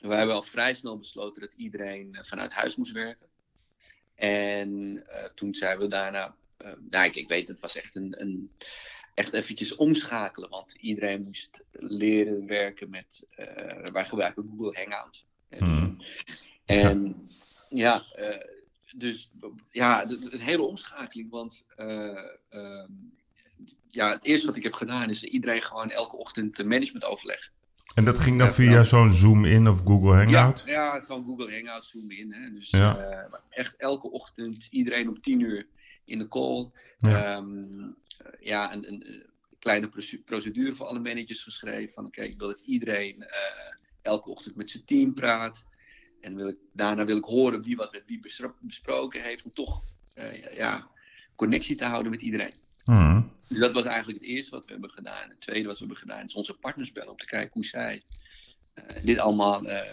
wij 0.00 0.18
hebben 0.18 0.34
al 0.34 0.42
vrij 0.42 0.74
snel 0.74 0.98
besloten 0.98 1.40
dat 1.40 1.52
iedereen 1.56 2.14
eh, 2.14 2.24
vanuit 2.24 2.52
huis 2.52 2.76
moest 2.76 2.92
werken. 2.92 3.26
En 4.20 5.02
eh, 5.06 5.24
toen 5.34 5.54
zijn 5.54 5.78
we 5.78 5.88
daarna, 5.88 6.34
eh, 6.56 6.72
nou 6.90 7.04
ik, 7.06 7.14
ik 7.14 7.28
weet 7.28 7.48
het 7.48 7.60
was 7.60 7.76
echt 7.76 7.96
een, 7.96 8.20
een 8.20 8.50
echt 9.14 9.32
eventjes 9.32 9.74
omschakelen, 9.74 10.50
want 10.50 10.72
iedereen 10.72 11.22
moest 11.22 11.62
leren 11.72 12.46
werken 12.46 12.90
met, 12.90 13.24
eh, 13.30 13.86
wij 13.92 14.04
gebruiken 14.04 14.48
Google 14.48 14.78
Hangout. 14.82 15.24
En, 15.48 15.66
Mhm. 15.66 15.94
en 16.64 17.28
ja, 17.68 18.04
dus 18.96 19.30
ja, 19.70 20.02
een 20.10 20.40
hele 20.40 20.62
omschakeling, 20.62 21.30
want 21.30 21.64
eh, 21.76 22.24
ehm, 22.48 22.92
ja, 23.88 24.10
het 24.10 24.24
eerste 24.24 24.46
wat 24.46 24.56
ik 24.56 24.62
heb 24.62 24.72
gedaan 24.72 25.10
is 25.10 25.22
iedereen 25.22 25.62
gewoon 25.62 25.90
elke 25.90 26.16
ochtend 26.16 26.64
managementoverleg. 26.64 27.50
En 27.94 28.04
dat 28.04 28.18
ging 28.18 28.38
dan 28.38 28.50
via 28.50 28.82
zo'n 28.82 29.10
Zoom-in 29.10 29.68
of 29.68 29.80
Google 29.84 30.14
Hangout? 30.14 30.62
Ja, 30.66 30.72
ja, 30.94 31.00
gewoon 31.00 31.24
Google 31.24 31.52
Hangout 31.54 31.84
zoomen 31.84 32.18
in. 32.18 32.32
Hè. 32.32 32.50
Dus 32.52 32.70
Ja. 32.70 32.96
eh, 32.98 33.24
echt 33.50 33.76
elke 33.76 34.10
ochtend 34.10 34.68
iedereen 34.70 35.08
om 35.08 35.20
tien 35.20 35.40
uur 35.40 35.66
in 36.04 36.18
de 36.18 36.28
call. 36.28 36.70
Ja. 36.98 37.36
Ehm, 37.36 37.64
eh, 38.18 38.26
ja, 38.40 38.72
een, 38.72 38.88
een, 38.88 39.28
kleine 39.58 39.88
proce- 39.88 40.22
procedure 40.24 40.74
voor 40.74 40.86
alle 40.86 40.98
managers 41.00 41.42
geschreven. 41.42 41.94
Van 41.94 42.06
oké, 42.06 42.22
ik 42.22 42.38
wil 42.38 42.48
dat 42.48 42.60
iedereen 42.60 43.22
eh, 43.22 43.74
elke 44.02 44.30
ochtend 44.30 44.56
met 44.56 44.70
zijn 44.70 44.84
team 44.84 45.14
praat. 45.14 45.64
En 46.20 46.36
wil 46.36 46.48
ik, 46.48 46.56
daarna 46.72 47.04
wil 47.04 47.16
ik 47.16 47.24
horen 47.24 47.62
wie 47.62 47.76
wat 47.76 47.92
met 47.92 48.02
wie 48.06 48.20
besproken 48.60 49.22
heeft. 49.22 49.44
Om 49.44 49.52
toch 49.52 49.82
ja, 50.54 50.90
connectie 51.36 51.76
te 51.76 51.84
houden 51.84 52.10
met 52.10 52.22
iedereen. 52.22 52.52
Mhm. 52.84 53.22
Dus 53.48 53.58
dat 53.58 53.72
was 53.72 53.84
eigenlijk 53.84 54.18
het 54.18 54.28
eerste 54.28 54.50
wat 54.50 54.64
we 54.64 54.72
hebben 54.72 54.90
gedaan. 54.90 55.28
Het 55.28 55.40
tweede 55.40 55.66
wat 55.66 55.78
we 55.78 55.84
hebben 55.84 56.02
gedaan 56.02 56.24
is 56.24 56.34
onze 56.34 56.54
partners 56.54 56.92
bellen 56.92 57.10
om 57.10 57.16
te 57.16 57.26
kijken 57.26 57.50
hoe 57.52 57.64
zij 57.64 58.04
eh, 58.74 59.02
dit 59.02 59.18
allemaal 59.18 59.64
eh, 59.64 59.78
eh, 59.78 59.86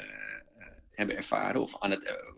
hebben 0.92 1.18
ervaren 1.18 1.62
of 1.62 1.80
aan 1.80 1.92
het 1.92 2.36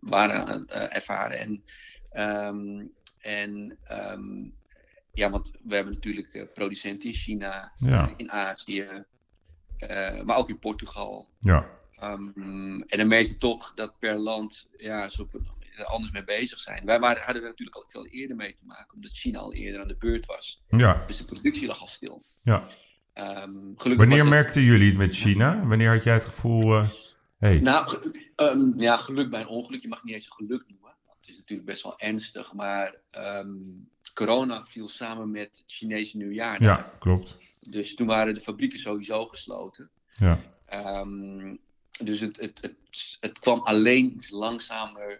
waren 0.00 0.46
aan 0.46 0.60
het 0.60 0.70
ervaren. 0.70 1.38
En, 1.38 1.64
ehm, 2.10 2.86
en 3.18 3.78
ehm, 3.84 4.48
ja, 5.12 5.30
want 5.30 5.50
we 5.62 5.74
hebben 5.74 5.92
natuurlijk 5.94 6.50
producenten 6.54 7.08
in 7.08 7.14
China, 7.14 7.72
Ja. 7.74 8.10
in 8.16 8.30
Azië, 8.30 9.04
maar 10.24 10.36
ook 10.36 10.48
in 10.48 10.58
Portugal. 10.58 11.28
Ja. 11.40 11.70
Ehm, 11.96 12.80
en 12.80 12.98
dan 12.98 13.08
merk 13.08 13.26
je 13.26 13.38
toch 13.38 13.74
dat 13.74 13.98
per 13.98 14.18
land 14.18 14.68
ja, 14.76 15.02
er 15.02 15.10
anders 15.84 16.12
mee 16.12 16.24
bezig 16.24 16.60
zijn. 16.60 16.84
Wij 16.84 16.98
waren, 17.00 17.22
hadden 17.22 17.42
er 17.42 17.48
natuurlijk 17.48 17.76
al 17.76 17.84
veel 17.88 18.06
eerder 18.06 18.36
mee 18.36 18.52
te 18.56 18.64
maken, 18.66 18.94
omdat 18.94 19.10
China 19.12 19.38
al 19.38 19.54
eerder 19.54 19.80
aan 19.80 19.88
de 19.88 19.96
beurt 19.96 20.26
was. 20.26 20.62
Ja. 20.68 21.04
Dus 21.06 21.18
de 21.18 21.24
productie 21.24 21.66
lag 21.66 21.80
al 21.80 21.86
stil. 21.86 22.22
ja. 22.42 22.66
Ehm, 23.12 23.50
gelukkig 23.52 23.96
Wanneer 23.96 24.18
het- 24.18 24.28
merkten 24.28 24.62
jullie 24.62 24.88
het 24.88 24.96
met 24.96 25.12
China? 25.12 25.66
Wanneer 25.66 25.90
had 25.92 26.04
jij 26.04 26.14
het 26.14 26.24
gevoel... 26.24 26.76
eh, 26.76 26.90
hey, 27.38 27.60
Nou, 27.60 28.12
ehm, 28.36 28.80
ja, 28.80 28.96
geluk 28.96 29.30
bij 29.30 29.40
een 29.40 29.46
ongeluk. 29.46 29.82
Je 29.82 29.88
mag 29.88 30.04
niet 30.04 30.14
eens 30.14 30.26
een 30.26 30.32
geluk 30.46 30.64
noemen. 30.68 30.94
Want 31.06 31.18
het 31.20 31.28
is 31.28 31.36
natuurlijk 31.36 31.68
best 31.68 31.82
wel 31.82 31.98
ernstig. 31.98 32.52
Maar 32.52 32.94
ehm, 33.10 33.48
corona 34.14 34.64
viel 34.64 34.88
samen 34.88 35.30
met 35.30 35.56
het 35.56 35.64
Chinese 35.66 36.16
nieuwjaar. 36.16 36.62
ja, 36.62 36.92
klopt. 36.98 37.36
Dus 37.60 37.94
toen 37.94 38.06
waren 38.06 38.34
de 38.34 38.40
fabrieken 38.40 38.78
sowieso 38.78 39.26
gesloten. 39.26 39.90
Ja. 40.10 40.38
Dus 42.04 42.20
het, 42.20 42.36
het, 42.40 42.58
het, 42.62 43.16
het 43.20 43.38
kwam 43.38 43.60
alleen 43.60 44.12
iets 44.16 44.30
langzamer 44.30 45.10
eh, 45.10 45.18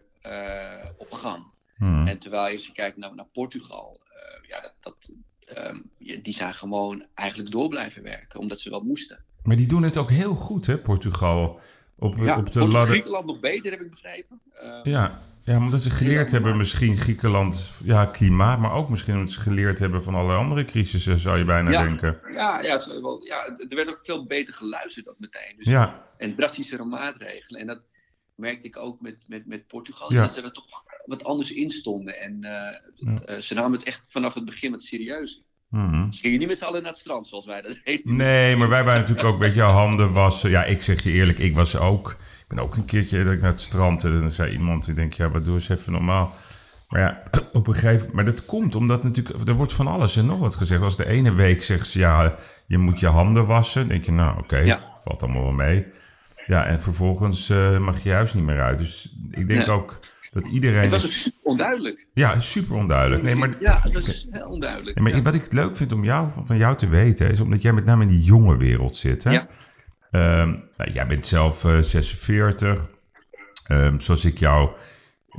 op 0.96 1.12
gang. 1.12 1.44
Mhm. 1.76 2.06
En 2.06 2.18
terwijl 2.18 2.52
als 2.52 2.66
je 2.66 2.72
kijkt 2.72 2.96
naar, 2.96 3.14
naar 3.14 3.26
Portugal, 3.32 4.00
eh, 4.02 4.48
ja, 4.48 4.60
dat, 4.60 4.74
dat, 4.80 5.10
ehm, 5.56 5.76
die 6.22 6.34
zijn 6.34 6.54
gewoon 6.54 7.06
eigenlijk 7.14 7.50
door 7.50 7.68
blijven 7.68 8.02
werken, 8.02 8.40
omdat 8.40 8.60
ze 8.60 8.70
wel 8.70 8.80
moesten. 8.80 9.24
Maar 9.42 9.56
die 9.56 9.66
doen 9.68 9.82
het 9.82 9.96
ook 9.98 10.10
heel 10.10 10.34
goed, 10.34 10.66
hè, 10.66 10.78
Portugal. 10.78 11.60
op, 11.98 12.16
Ja, 12.16 12.38
op 12.38 12.52
de 12.52 12.60
ladder. 12.60 12.86
Griekenland 12.90 13.26
nog 13.26 13.40
beter, 13.40 13.70
heb 13.70 13.80
ik 13.80 13.90
begrepen. 13.90 14.40
Eh, 14.62 14.78
Ja, 14.82 15.20
ja, 15.44 15.56
omdat 15.58 15.82
ze 15.82 15.90
geleerd 15.90 16.30
hebben 16.30 16.56
misschien 16.56 16.96
Griekenland, 16.96 17.72
ja, 17.84 18.04
klimaat, 18.04 18.58
maar 18.58 18.72
ook 18.72 18.88
misschien 18.88 19.14
omdat 19.14 19.30
ze 19.32 19.40
geleerd 19.40 19.78
hebben 19.78 20.02
van 20.02 20.14
alle 20.14 20.34
andere 20.34 20.64
crisissen, 20.64 21.18
zou 21.18 21.38
je 21.38 21.44
bijna 21.44 21.70
Ja. 21.70 21.82
denken. 21.84 22.20
ja, 22.32 22.60
ja, 22.62 23.00
wel, 23.00 23.24
ja, 23.24 23.44
er 23.68 23.76
werd 23.76 23.88
ook 23.88 24.00
veel 24.04 24.26
beter 24.26 24.54
geluisterd 24.54 25.08
ook 25.08 25.18
meteen. 25.18 25.54
Dus, 25.54 25.66
Ja, 25.66 26.04
En 26.18 26.34
drastischere 26.34 26.84
maatregelen. 26.84 27.60
En 27.60 27.66
dat 27.66 27.80
merkte 28.36 28.68
ik 28.68 28.76
ook 28.76 29.00
met, 29.00 29.16
met, 29.28 29.46
met 29.46 29.66
Portugal, 29.66 30.12
Ja. 30.12 30.22
dat 30.22 30.32
ze 30.34 30.42
er 30.42 30.52
toch 30.52 30.66
wat 31.06 31.24
anders 31.24 31.50
in 31.52 31.70
stonden. 31.70 32.20
En 32.20 32.36
eh, 32.44 32.78
Ja. 32.94 33.20
eh, 33.24 33.40
ze 33.40 33.54
namen 33.54 33.78
het 33.78 33.86
echt 33.86 34.00
vanaf 34.06 34.34
het 34.34 34.44
begin 34.44 34.70
wat 34.70 34.82
serieus. 34.82 35.44
mhm. 35.70 36.12
Ze 36.12 36.20
gingen 36.20 36.38
niet 36.38 36.48
met 36.48 36.58
z'n 36.58 36.64
allen 36.64 36.82
naar 36.82 36.90
het 36.90 37.00
strand, 37.00 37.28
zoals 37.28 37.46
wij 37.46 37.62
dat 37.62 37.76
deden. 37.84 38.16
Nee, 38.16 38.56
maar 38.56 38.68
wij 38.68 38.84
waren 38.84 39.00
natuurlijk 39.00 39.28
ook, 39.28 39.38
weet 39.38 39.54
je, 39.54 39.60
handen 39.60 40.12
wassen. 40.12 40.50
Ja, 40.50 40.64
ik 40.64 40.82
zeg 40.82 41.02
je 41.02 41.10
eerlijk, 41.10 41.38
ik 41.38 41.54
was 41.54 41.76
ook. 41.76 42.10
Ik 42.10 42.44
ben 42.48 42.58
ook 42.58 42.76
een 42.76 42.84
keertje 42.84 43.24
dat 43.24 43.32
ik 43.32 43.40
naar 43.40 43.50
het 43.50 43.60
strand 43.60 44.04
en 44.04 44.20
dan 44.20 44.30
zei 44.30 44.52
iemand, 44.52 44.88
ik 44.88 44.96
denk, 44.96 45.12
ja, 45.12 45.30
wat 45.30 45.44
doe 45.44 45.54
eens 45.54 45.68
even 45.68 45.92
normaal. 45.92 46.34
Maar 46.88 47.00
ja, 47.00 47.22
op 47.52 47.66
een 47.66 47.72
gegeven 47.74 47.96
moment, 47.96 48.12
maar 48.12 48.24
dat 48.24 48.44
komt 48.44 48.74
omdat 48.74 49.02
natuurlijk, 49.02 49.48
er 49.48 49.54
wordt 49.54 49.72
van 49.72 49.86
alles 49.86 50.16
en 50.16 50.26
nog 50.26 50.38
wat 50.38 50.54
gezegd. 50.54 50.82
Als 50.82 50.96
de 50.96 51.06
ene 51.06 51.34
week 51.34 51.62
zegt 51.62 51.86
ze, 51.88 51.98
ja, 51.98 52.36
je 52.66 52.78
moet 52.78 53.00
je 53.00 53.06
handen 53.06 53.46
wassen, 53.46 53.80
dan 53.80 53.88
denk 53.88 54.04
je, 54.04 54.12
nou, 54.12 54.38
oké, 54.38 54.58
Ja. 54.58 54.94
valt 54.98 55.22
allemaal 55.22 55.42
wel 55.42 55.52
mee. 55.52 55.86
Ja, 56.46 56.66
en 56.66 56.82
vervolgens 56.82 57.50
eh, 57.50 57.78
mag 57.78 58.02
je 58.02 58.08
juist 58.08 58.34
niet 58.34 58.44
meer 58.44 58.60
uit. 58.60 58.78
Dus 58.78 59.16
ik 59.30 59.46
denk 59.48 59.68
ook 59.68 60.00
dat 60.32 60.46
iedereen... 60.46 60.80
Het 60.80 60.90
was 60.90 61.04
ook 61.04 61.10
is- 61.10 61.22
super 61.22 61.40
onduidelijk. 61.44 62.06
ja, 62.14 62.40
super 62.40 62.74
onduidelijk. 62.76 63.22
Nee, 63.22 63.34
maar 63.34 63.50
Ja, 63.60 63.80
het 63.82 63.92
was 63.92 64.26
heel 64.30 64.48
onduidelijk. 64.48 64.96
ja, 64.96 65.02
maar 65.02 65.16
Ja. 65.16 65.22
wat 65.22 65.34
ik 65.34 65.52
leuk 65.52 65.76
vind 65.76 65.92
om 65.92 66.04
jou, 66.04 66.30
van 66.44 66.56
jou 66.56 66.76
te 66.76 66.88
weten, 66.88 67.30
is 67.30 67.40
omdat 67.40 67.62
jij 67.62 67.72
met 67.72 67.84
name 67.84 68.02
in 68.02 68.08
die 68.08 68.22
jonge 68.22 68.56
wereld 68.56 68.96
zit. 68.96 69.24
Hè? 69.24 69.30
Ja. 69.30 69.46
Ehm, 70.10 70.48
nou, 70.76 70.90
jij 70.92 71.06
bent 71.06 71.24
zelf 71.26 71.64
eh, 71.64 71.78
46. 71.80 72.88
Ehm, 73.66 73.98
zoals 73.98 74.24
ik 74.24 74.38
jou 74.38 74.70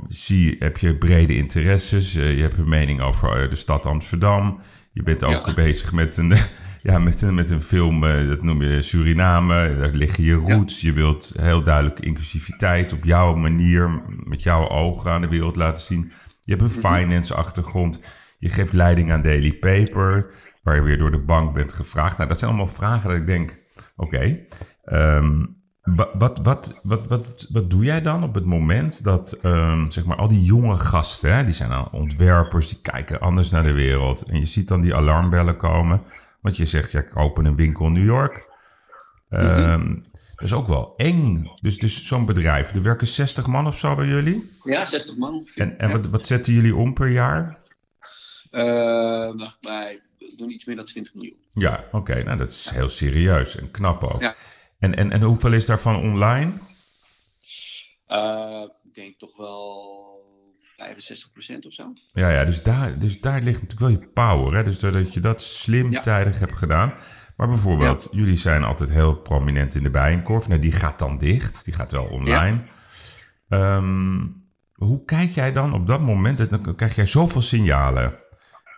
zie, 0.08 0.56
heb 0.58 0.78
je 0.78 0.96
brede 0.96 1.36
interesses. 1.36 2.14
Eh, 2.14 2.36
je 2.36 2.42
hebt 2.42 2.58
een 2.58 2.68
mening 2.68 3.00
over 3.00 3.42
eh, 3.42 3.50
de 3.50 3.56
stad 3.56 3.86
Amsterdam. 3.86 4.60
Je 4.92 5.02
bent 5.02 5.24
ook 5.24 5.54
bezig 5.54 5.92
met 5.92 6.16
een, 6.16 6.32
ja, 6.80 6.98
met, 6.98 7.22
een, 7.22 7.34
met 7.34 7.50
een 7.50 7.62
film, 7.62 8.04
eh, 8.04 8.28
dat 8.28 8.42
noem 8.42 8.62
je 8.62 8.82
Suriname. 8.82 9.76
Daar 9.76 9.90
liggen 9.90 10.24
je 10.24 10.34
roots. 10.34 10.80
Je 10.80 10.92
wilt 10.92 11.34
heel 11.40 11.62
duidelijk 11.62 12.00
inclusiviteit 12.00 12.92
op 12.92 13.04
jouw 13.04 13.34
manier, 13.34 14.02
met 14.24 14.42
jouw 14.42 14.68
ogen 14.68 15.10
aan 15.10 15.20
de 15.20 15.28
wereld 15.28 15.56
laten 15.56 15.82
zien. 15.82 16.12
Je 16.40 16.50
hebt 16.56 16.62
een 16.62 16.70
finance 16.82 17.34
achtergrond. 17.34 18.00
Je 18.38 18.48
geeft 18.48 18.72
leiding 18.72 19.12
aan 19.12 19.22
Daily 19.22 19.52
Paper, 19.52 20.34
waar 20.62 20.74
je 20.74 20.82
weer 20.82 20.98
door 20.98 21.10
de 21.10 21.24
bank 21.24 21.54
bent 21.54 21.72
gevraagd. 21.72 22.16
Nou, 22.16 22.28
dat 22.28 22.38
zijn 22.38 22.50
allemaal 22.50 22.72
vragen 22.74 23.08
dat 23.08 23.18
ik 23.18 23.26
denk, 23.26 23.56
oké, 23.96 24.38
ehm, 24.84 25.44
wa- 25.82 26.08
wat, 26.18 26.38
wat, 26.42 26.80
wat, 26.82 27.06
wat, 27.08 27.46
wat 27.52 27.70
doe 27.70 27.84
jij 27.84 28.02
dan 28.02 28.22
op 28.22 28.34
het 28.34 28.44
moment 28.44 29.04
dat, 29.04 29.32
ehm, 29.42 29.90
zeg 29.90 30.04
maar, 30.04 30.16
al 30.16 30.28
die 30.28 30.42
jonge 30.42 30.76
gasten, 30.76 31.36
hè, 31.36 31.44
die 31.44 31.54
zijn 31.54 31.70
dan 31.70 31.90
ontwerpers, 31.92 32.68
die 32.68 32.80
kijken 32.82 33.20
anders 33.20 33.50
naar 33.50 33.62
de 33.62 33.72
wereld. 33.72 34.22
En 34.22 34.38
je 34.38 34.44
ziet 34.44 34.68
dan 34.68 34.80
die 34.80 34.94
alarmbellen 34.94 35.56
komen, 35.56 36.02
want 36.40 36.56
je 36.56 36.64
zegt, 36.64 36.90
ja, 36.90 37.00
ik 37.00 37.16
open 37.16 37.44
een 37.44 37.56
winkel 37.56 37.86
in 37.86 37.92
New 37.92 38.04
York. 38.04 38.46
Ehm, 39.28 39.94
Dat 40.34 40.46
is 40.46 40.52
ook 40.52 40.66
wel 40.66 40.94
eng. 40.96 41.50
Dus, 41.60 41.78
dus 41.78 42.06
zo'n 42.06 42.26
bedrijf, 42.26 42.74
er 42.74 42.82
werken 42.82 43.06
60 43.06 43.46
man 43.46 43.66
of 43.66 43.78
zo 43.78 43.94
bij 43.94 44.06
jullie. 44.06 44.50
Ja, 44.64 44.84
60 44.84 45.16
man 45.16 45.34
ongeveer. 45.34 45.76
En, 45.76 45.90
wat, 45.90 46.06
wat 46.06 46.26
zetten 46.26 46.52
jullie 46.52 46.74
om 46.74 46.94
per 46.94 47.08
jaar? 47.08 47.58
Wij 49.60 50.02
doen 50.36 50.50
iets 50.50 50.64
meer 50.64 50.76
dan 50.76 50.84
20 50.84 51.14
miljoen. 51.14 51.36
Ja, 51.50 51.84
oké. 51.92 52.22
nou, 52.22 52.38
dat 52.38 52.48
is 52.48 52.70
heel 52.70 52.88
serieus 52.88 53.56
en 53.56 53.70
knap 53.70 54.04
ook. 54.04 54.20
Ja. 54.20 54.34
En, 54.78 54.94
en, 54.96 55.12
en 55.12 55.22
hoeveel 55.22 55.52
is 55.52 55.66
daarvan 55.66 55.96
online? 55.96 56.52
Eh, 58.06 58.64
ik 58.84 58.94
denk 58.94 59.18
toch 59.18 59.36
wel 59.36 59.97
65% 60.78 61.66
of 61.66 61.72
zo. 61.72 61.92
Ja, 62.12 62.28
ja 62.30 62.44
dus, 62.44 62.62
daar, 62.62 62.98
dus 62.98 63.20
daar 63.20 63.42
ligt 63.42 63.62
natuurlijk 63.62 63.80
wel 63.80 63.90
je 63.90 64.08
power. 64.14 64.54
Hè? 64.56 64.62
Dus 64.62 64.78
dat 64.78 65.14
je 65.14 65.20
dat 65.20 65.42
slim 65.42 65.90
Ja. 65.92 66.00
tijdig 66.00 66.38
hebt 66.38 66.56
gedaan. 66.56 66.92
Maar 67.36 67.48
bijvoorbeeld, 67.48 68.08
jullie 68.10 68.36
zijn 68.36 68.64
altijd 68.64 68.90
heel 68.90 69.14
prominent 69.14 69.74
in 69.74 69.82
de 69.82 69.90
Bijenkorf. 69.90 70.48
Nou, 70.48 70.60
die 70.60 70.72
gaat 70.72 70.98
dan 70.98 71.18
dicht. 71.18 71.64
Die 71.64 71.74
gaat 71.74 71.92
wel 71.92 72.04
online. 72.04 72.62
Ehm, 73.48 74.18
hoe 74.74 75.04
kijk 75.04 75.30
jij 75.30 75.52
dan 75.52 75.72
op 75.72 75.86
dat 75.86 76.00
moment? 76.00 76.50
Dan 76.50 76.74
krijg 76.74 76.94
jij 76.94 77.06
zoveel 77.06 77.40
signalen. 77.40 78.12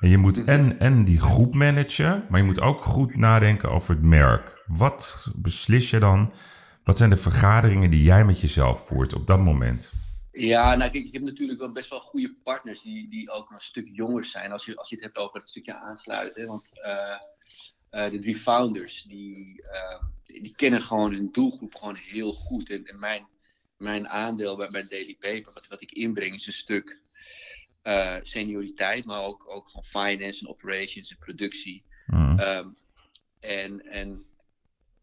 En 0.01 0.09
je 0.09 0.17
moet 0.17 0.45
en, 0.45 0.79
en 0.79 1.05
die 1.05 1.21
groep 1.21 1.55
managen, 1.55 2.25
maar 2.29 2.41
je 2.41 2.47
moet 2.47 2.61
ook 2.61 2.81
goed 2.81 3.17
nadenken 3.17 3.71
over 3.71 3.95
het 3.95 4.03
merk. 4.03 4.63
Wat 4.67 5.31
beslis 5.37 5.91
je 5.91 5.99
dan? 5.99 6.33
Wat 6.85 6.97
zijn 6.97 7.11
de 7.11 7.17
vergaderingen 7.17 7.91
die 7.91 8.03
jij 8.03 8.25
met 8.25 8.41
jezelf 8.41 8.87
voert 8.87 9.15
op 9.15 9.27
dat 9.27 9.39
moment? 9.45 9.93
Ja, 10.33 10.75
nou 10.75 10.91
kijk, 10.91 11.05
ik 11.05 11.13
heb 11.13 11.23
natuurlijk 11.23 11.59
wel 11.59 11.73
best 11.73 11.91
wel 11.91 12.01
goede 12.01 12.35
partners 12.43 12.83
die, 12.83 13.09
die 13.09 13.31
ook 13.31 13.51
een 13.51 13.61
stuk 13.61 13.89
jonger 13.93 14.25
zijn. 14.25 14.53
Als 14.53 14.65
je, 14.65 14.77
als 14.77 14.89
je 14.89 14.95
het 14.95 15.05
hebt 15.05 15.19
over 15.19 15.41
het 15.41 15.49
stukje 15.49 15.75
aansluiten. 15.75 16.47
Want 16.47 16.81
eh, 16.81 17.17
eh, 17.91 18.11
de 18.11 18.19
drie 18.19 18.37
founders, 18.37 19.03
die, 19.03 19.63
eh, 19.63 20.03
die 20.25 20.55
kennen 20.57 20.81
gewoon 20.81 21.13
hun 21.13 21.29
doelgroep 21.33 21.75
gewoon 21.75 21.95
heel 21.95 22.33
goed. 22.33 22.71
En, 22.71 22.85
en 22.85 22.99
mijn, 22.99 23.29
mijn 23.77 24.09
aandeel 24.09 24.57
bij, 24.57 24.69
bij 24.69 24.87
Daily 24.89 25.17
Paper, 25.21 25.53
wat, 25.53 25.69
wat 25.69 25.83
ik 25.83 25.93
inbreng, 25.93 26.35
is 26.35 26.47
een 26.47 26.53
stuk 26.53 27.01
eh, 27.83 28.17
senioriteit. 28.23 29.05
Maar 29.05 29.23
ook, 29.23 29.49
ook 29.49 29.71
van 29.71 29.85
finance 29.85 30.41
en 30.41 30.51
operations 30.51 31.11
en 31.11 31.19
productie. 31.19 31.85
Hmm. 32.07 32.39
Ehm, 32.39 32.69
en 33.41 33.81
en 33.81 34.25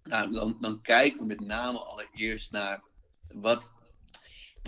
nou, 0.04 0.32
dan, 0.32 0.58
dan 0.60 0.82
kijken 0.82 1.20
we 1.20 1.26
met 1.26 1.40
name 1.40 1.80
allereerst 1.80 2.52
naar 2.52 2.84
wat, 3.28 3.74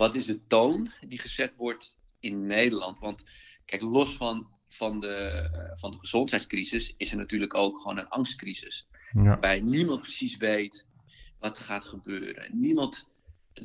wat 0.00 0.14
is 0.14 0.26
de 0.26 0.46
toon 0.46 0.90
die 1.00 1.18
gezet 1.18 1.52
wordt 1.56 1.96
in 2.20 2.46
Nederland. 2.46 2.98
Want 2.98 3.24
kijk, 3.64 3.82
los 3.82 4.16
van, 4.16 4.48
van, 4.68 5.00
de, 5.00 5.14
eh, 5.14 5.78
van 5.78 5.90
de 5.90 5.98
gezondheidscrisis 5.98 6.94
is 6.96 7.10
er 7.10 7.16
natuurlijk 7.16 7.54
ook 7.54 7.80
gewoon 7.80 7.98
een 7.98 8.08
angstcrisis. 8.08 8.86
Ja. 9.12 9.22
Waarbij 9.22 9.60
niemand 9.60 10.00
precies 10.00 10.36
weet 10.36 10.86
wat 11.38 11.58
er 11.58 11.64
gaat 11.64 11.84
gebeuren. 11.84 12.50
Niemand 12.52 13.08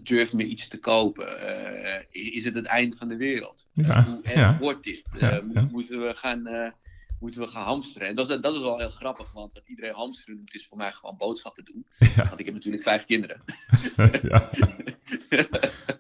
durft 0.03 0.33
meer 0.33 0.45
iets 0.45 0.67
te 0.67 0.79
kopen. 0.79 1.39
Eh, 1.39 2.33
is 2.33 2.43
het 2.43 2.55
het 2.55 2.65
einde 2.65 2.95
van 2.95 3.07
de 3.07 3.17
wereld? 3.17 3.67
Ja, 3.73 4.03
hoe 4.03 4.21
erg 4.21 4.35
ja. 4.35 4.57
wordt 4.57 4.83
dit? 4.83 5.17
Eh, 5.19 5.41
moet-. 5.41 5.71
Moeten 5.71 6.01
we 6.01 6.13
gaan 6.13 6.73
moeten 7.19 7.41
we 7.41 7.47
gaan 7.47 7.63
hamsteren. 7.63 8.07
En 8.07 8.15
dat 8.15 8.29
is, 8.29 8.41
dat 8.41 8.53
is 8.53 8.61
wel 8.61 8.77
heel 8.77 8.89
grappig, 8.89 9.31
want 9.31 9.53
dat 9.53 9.67
iedereen 9.67 9.93
hamsteren 9.93 10.37
doet, 10.37 10.53
is 10.53 10.67
voor 10.67 10.77
mij 10.77 10.91
gewoon 10.91 11.17
boodschappen 11.17 11.65
doen. 11.65 11.85
Ja. 11.97 12.27
Want 12.27 12.39
ik 12.39 12.45
heb 12.45 12.55
natuurlijk 12.55 12.83
vijf 12.83 13.05
kinderen. 13.05 13.43
ja. 14.21 14.49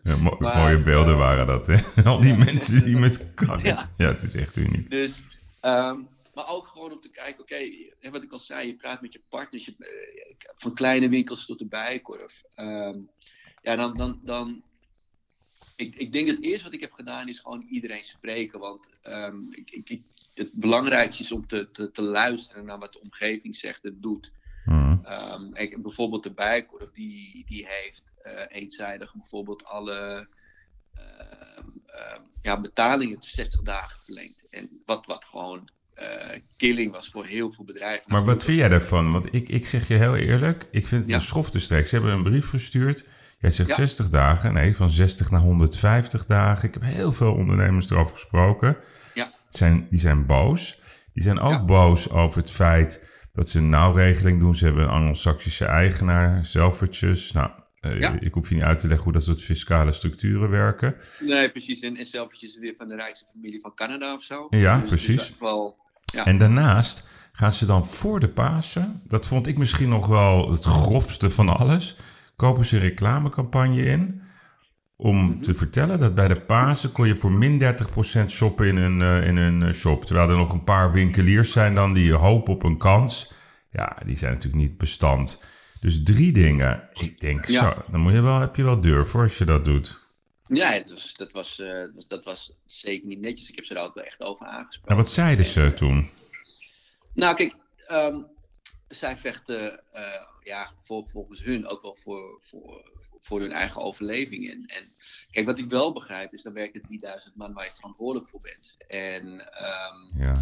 Ja, 0.03 0.17
mo- 0.17 0.35
Maar, 0.39 0.57
mooie 0.57 0.81
beelden 0.81 1.13
eh, 1.13 1.19
waren 1.19 1.45
dat, 1.47 1.67
hè? 1.67 1.77
Al 2.09 2.21
die 2.21 2.33
mensen 2.35 2.85
die 2.85 2.97
met 2.97 3.33
karren. 3.33 3.63
Ja. 3.65 3.91
Ja. 3.97 4.07
het 4.07 4.23
is 4.23 4.35
echt 4.35 4.57
uniek. 4.57 4.89
Dus, 4.89 5.21
ehm, 5.61 5.99
maar 6.33 6.47
ook 6.47 6.67
gewoon 6.67 6.91
om 6.91 7.01
te 7.01 7.09
kijken, 7.09 7.41
oké, 7.41 7.57
wat 8.11 8.23
ik 8.23 8.31
al 8.31 8.39
zei, 8.39 8.67
je 8.67 8.75
praat 8.75 9.01
met 9.01 9.13
je 9.13 9.21
partners, 9.29 9.65
je, 9.65 9.75
eh, 9.79 10.35
van 10.57 10.73
kleine 10.73 11.09
winkels 11.09 11.45
tot 11.45 11.59
de 11.59 11.67
bijkorf. 11.67 12.43
Ehm, 12.55 12.97
ja, 13.61 13.75
dan, 13.75 13.97
dan, 13.97 14.19
dan 14.23 14.63
ik, 15.75 15.95
ik 15.95 16.11
denk 16.13 16.27
het 16.27 16.43
eerste 16.43 16.63
wat 16.63 16.73
ik 16.73 16.79
heb 16.79 16.91
gedaan 16.91 17.27
is 17.27 17.39
gewoon 17.39 17.65
iedereen 17.69 18.03
spreken. 18.03 18.59
Want 18.59 18.89
ehm, 19.01 19.35
ik, 19.51 19.69
ik, 19.71 20.01
het 20.33 20.53
belangrijkste 20.53 21.23
is 21.23 21.31
om 21.31 21.47
te, 21.47 21.71
te, 21.71 21.91
te 21.91 22.01
luisteren 22.01 22.65
naar 22.65 22.79
wat 22.79 22.93
de 22.93 23.01
omgeving 23.01 23.55
zegt 23.55 23.85
en 23.85 23.97
doet. 24.01 24.31
Ehm, 25.03 25.53
ik, 25.55 25.81
bijvoorbeeld 25.81 26.23
de 26.23 26.33
Bijenkorf, 26.33 26.91
die, 26.91 27.45
die 27.47 27.67
heeft 27.67 28.03
eenzijdig 28.47 29.13
bijvoorbeeld 29.13 29.63
alle 29.63 30.27
ehm, 30.93 31.67
ehm, 31.85 32.21
ja, 32.41 32.61
betalingen 32.61 33.19
tot 33.19 33.29
60 33.29 33.61
dagen 33.61 33.99
verlengd. 34.05 34.45
En 34.49 34.69
wat, 34.85 35.05
wat 35.05 35.25
gewoon 35.25 35.69
eh, 35.93 36.07
killing 36.57 36.91
was 36.91 37.07
voor 37.09 37.25
heel 37.25 37.51
veel 37.51 37.65
bedrijven. 37.65 38.11
Maar 38.11 38.25
wat 38.25 38.43
vind 38.43 38.57
jij 38.57 38.69
daarvan? 38.69 39.11
Want 39.11 39.33
ik, 39.35 39.49
ik 39.49 39.65
zeg 39.65 39.87
je 39.87 39.93
heel 39.93 40.15
eerlijk, 40.15 40.67
ik 40.71 40.87
vind 40.87 41.01
het 41.01 41.09
Ja. 41.09 41.15
een 41.15 41.21
schoftestrek. 41.21 41.87
Ze 41.87 41.95
hebben 41.95 42.13
een 42.13 42.23
brief 42.23 42.49
gestuurd. 42.49 43.05
Jij 43.39 43.51
zegt 43.51 43.69
Ja. 43.69 43.75
60 43.75 44.09
dagen. 44.09 44.53
Nee, 44.53 44.75
van 44.75 44.89
60 44.89 45.31
naar 45.31 45.41
150 45.41 46.25
dagen. 46.25 46.67
Ik 46.67 46.73
heb 46.73 46.83
heel 46.83 47.11
veel 47.11 47.33
ondernemers 47.33 47.89
erover 47.89 48.13
gesproken. 48.13 48.77
Ja. 49.13 49.27
Zijn, 49.49 49.87
die 49.89 49.99
zijn 49.99 50.25
boos. 50.25 50.79
Die 51.13 51.23
zijn 51.23 51.39
ook 51.39 51.51
Ja. 51.51 51.65
boos 51.65 52.09
over 52.09 52.41
het 52.41 52.51
feit 52.51 53.09
dat 53.33 53.49
ze 53.49 53.57
een 53.59 53.69
nauwregeling 53.69 54.39
doen. 54.39 54.55
Ze 54.55 54.65
hebben 54.65 54.83
een 54.83 54.89
Anglo-Saxische 54.89 55.65
eigenaar, 55.65 56.45
Selfridges. 56.45 57.31
Nou, 57.31 57.49
eh, 57.49 57.63
Ja. 57.99 58.17
ik 58.19 58.33
hoef 58.33 58.49
je 58.49 58.55
niet 58.55 58.63
uit 58.63 58.79
te 58.79 58.87
leggen 58.87 59.03
hoe 59.03 59.13
dat 59.13 59.23
soort 59.23 59.41
fiscale 59.41 59.91
structuren 59.91 60.49
werken. 60.49 60.95
Nee, 61.19 61.51
precies. 61.51 61.79
En, 61.79 61.97
en 61.97 62.05
zelfs 62.05 62.43
is 62.43 62.57
weer 62.57 62.73
van 62.77 62.87
de 62.87 62.95
rijkste 62.95 63.25
familie 63.33 63.59
van 63.61 63.73
Canada 63.75 64.13
of 64.13 64.23
zo. 64.23 64.47
Ja, 64.49 64.79
Dus 64.79 64.87
precies. 64.87 65.33
wel, 65.39 65.77
ja. 66.05 66.25
En 66.25 66.37
daarnaast 66.37 67.07
gaan 67.31 67.53
ze 67.53 67.65
dan 67.65 67.85
voor 67.85 68.19
de 68.19 68.29
Pasen, 68.29 69.01
dat 69.07 69.27
vond 69.27 69.47
ik 69.47 69.57
misschien 69.57 69.89
nog 69.89 70.07
wel 70.07 70.51
het 70.51 70.65
grofste 70.65 71.29
van 71.29 71.49
alles, 71.57 71.95
kopen 72.35 72.65
ze 72.65 72.75
een 72.75 72.81
reclamecampagne 72.81 73.83
in 73.85 74.21
om 74.97 75.25
Mhm. 75.25 75.39
te 75.41 75.53
vertellen 75.53 75.99
dat 75.99 76.15
bij 76.15 76.27
de 76.27 76.41
Pasen 76.41 76.91
kon 76.91 77.07
je 77.07 77.15
voor 77.15 77.31
min 77.31 77.57
30% 77.57 78.31
shoppen 78.31 78.67
in 78.67 78.75
een, 78.77 79.01
eh, 79.01 79.27
in 79.27 79.37
een 79.37 79.63
eh, 79.63 79.73
shop. 79.73 80.05
Terwijl 80.05 80.29
er 80.29 80.35
nog 80.37 80.53
een 80.53 80.63
paar 80.63 80.91
winkeliers 80.91 81.51
zijn 81.51 81.75
dan 81.75 81.93
die 81.93 82.13
hopen 82.13 82.53
op 82.53 82.63
een 82.63 82.77
kans. 82.77 83.33
Ja, 83.71 83.97
die 84.05 84.17
zijn 84.17 84.33
natuurlijk 84.33 84.63
niet 84.63 84.77
bestand. 84.77 85.43
Dus 85.81 86.03
drie 86.03 86.31
dingen. 86.33 86.89
Ik 86.93 87.19
denk, 87.19 87.45
Ja. 87.45 87.59
zo, 87.73 87.91
dan 87.91 87.99
moet 87.99 88.13
je 88.13 88.21
wel, 88.21 88.39
heb 88.39 88.55
je 88.55 88.63
wel 88.63 88.81
durf 88.81 89.09
voor 89.09 89.21
als 89.21 89.37
je 89.37 89.45
dat 89.45 89.65
doet. 89.65 89.99
Ja, 90.47 90.71
het 90.71 90.89
was, 90.89 91.13
dat, 91.13 91.31
was, 91.31 91.59
eh, 91.59 91.83
dat, 92.07 92.23
was, 92.23 92.51
zeker 92.65 93.07
niet 93.07 93.19
netjes. 93.19 93.49
Ik 93.49 93.55
heb 93.55 93.65
ze 93.65 93.73
daar 93.73 93.83
ook 93.85 93.93
wel 93.95 94.03
echt 94.03 94.21
over 94.21 94.45
aangesproken. 94.45 94.89
En 94.89 94.95
wat 94.95 95.09
zeiden 95.09 95.45
ze 95.45 95.73
toen? 95.73 96.09
Nou, 97.13 97.35
kijk, 97.35 97.55
ehm, 97.87 98.21
zij 98.87 99.17
vechten 99.17 99.83
eh, 99.93 100.25
ja, 100.43 100.71
voor, 100.83 101.07
volgens 101.07 101.43
hun 101.43 101.67
ook 101.67 101.81
wel 101.81 101.97
voor, 102.03 102.37
voor, 102.41 102.91
voor 103.21 103.39
hun 103.39 103.51
eigen 103.51 103.81
overleving. 103.81 104.49
En, 104.51 104.65
en 104.65 104.93
kijk, 105.31 105.45
wat 105.45 105.57
ik 105.59 105.65
wel 105.65 105.93
begrijp 105.93 106.33
is, 106.33 106.43
dan 106.43 106.53
werken 106.53 106.81
3000 106.81 107.35
man 107.35 107.53
waar 107.53 107.65
je 107.65 107.71
verantwoordelijk 107.75 108.29
voor 108.29 108.41
bent. 108.41 108.75
En, 108.87 109.51
ehm, 109.53 110.21
Ja, 110.23 110.37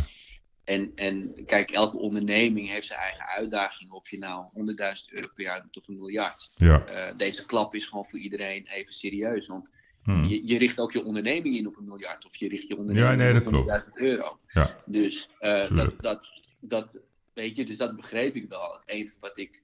en, 0.63 0.91
en 0.95 1.45
kijk, 1.45 1.71
elke 1.71 1.97
onderneming 1.97 2.69
heeft 2.69 2.87
zijn 2.87 2.99
eigen 2.99 3.25
uitdagingen. 3.25 3.93
Of 3.93 4.09
je 4.09 4.17
nou 4.17 4.45
100.000 4.53 5.13
euro 5.13 5.27
per 5.33 5.43
jaar 5.43 5.61
doet 5.61 5.77
of 5.77 5.87
een 5.87 5.97
miljard. 5.97 6.49
ja. 6.55 6.85
Eh, 6.85 7.17
deze 7.17 7.45
klap 7.45 7.75
is 7.75 7.85
gewoon 7.85 8.05
voor 8.05 8.19
iedereen 8.19 8.67
even 8.67 8.93
serieus. 8.93 9.47
Want 9.47 9.71
Hm. 10.03 10.23
je, 10.23 10.47
je 10.47 10.57
richt 10.57 10.79
ook 10.79 10.91
je 10.91 11.03
onderneming 11.03 11.55
in 11.55 11.67
op 11.67 11.77
een 11.77 11.87
miljard. 11.87 12.25
Of 12.25 12.35
je 12.35 12.47
richt 12.47 12.67
je 12.67 12.77
onderneming 12.77 13.19
Ja, 13.19 13.23
nee, 13.23 13.33
dat 13.33 13.41
op 13.41 13.47
klopt. 13.47 13.83
100.000 13.85 13.91
euro. 13.93 14.39
Ja. 14.47 14.77
Dus 14.85 15.29
eh, 15.39 15.61
dat, 15.61 16.01
dat, 16.01 16.29
dat, 16.59 17.01
weet 17.33 17.55
je, 17.55 17.65
dus 17.65 17.77
dat 17.77 17.95
begreep 17.95 18.35
ik 18.35 18.49
wel. 18.49 18.73
Het 18.73 18.81
enige 18.85 19.15
wat 19.19 19.37
ik, 19.37 19.63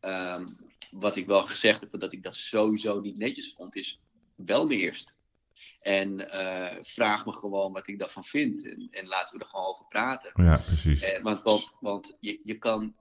ehm, 0.00 0.46
wat 0.90 1.16
ik 1.16 1.26
wel 1.26 1.42
gezegd 1.42 1.80
heb, 1.80 2.00
dat 2.00 2.12
ik 2.12 2.22
dat 2.22 2.34
sowieso 2.34 3.00
niet 3.00 3.18
netjes 3.18 3.54
vond, 3.56 3.76
is 3.76 4.00
wel 4.34 4.66
me 4.66 4.76
eerst. 4.76 5.12
En 5.80 6.30
eh, 6.30 6.82
vraag 6.82 7.26
me 7.26 7.32
gewoon 7.32 7.72
wat 7.72 7.88
ik 7.88 7.98
daarvan 7.98 8.24
vind. 8.24 8.66
En, 8.66 8.88
en 8.90 9.06
laten 9.06 9.38
we 9.38 9.44
er 9.44 9.50
gewoon 9.50 9.66
over 9.66 9.84
praten. 9.86 10.44
ja, 10.44 10.56
precies. 10.56 11.02
Eh, 11.02 11.22
want 11.22 11.42
want, 11.42 11.64
want 11.80 12.16
je, 12.20 12.40
je, 12.44 12.58
kan, 12.58 12.94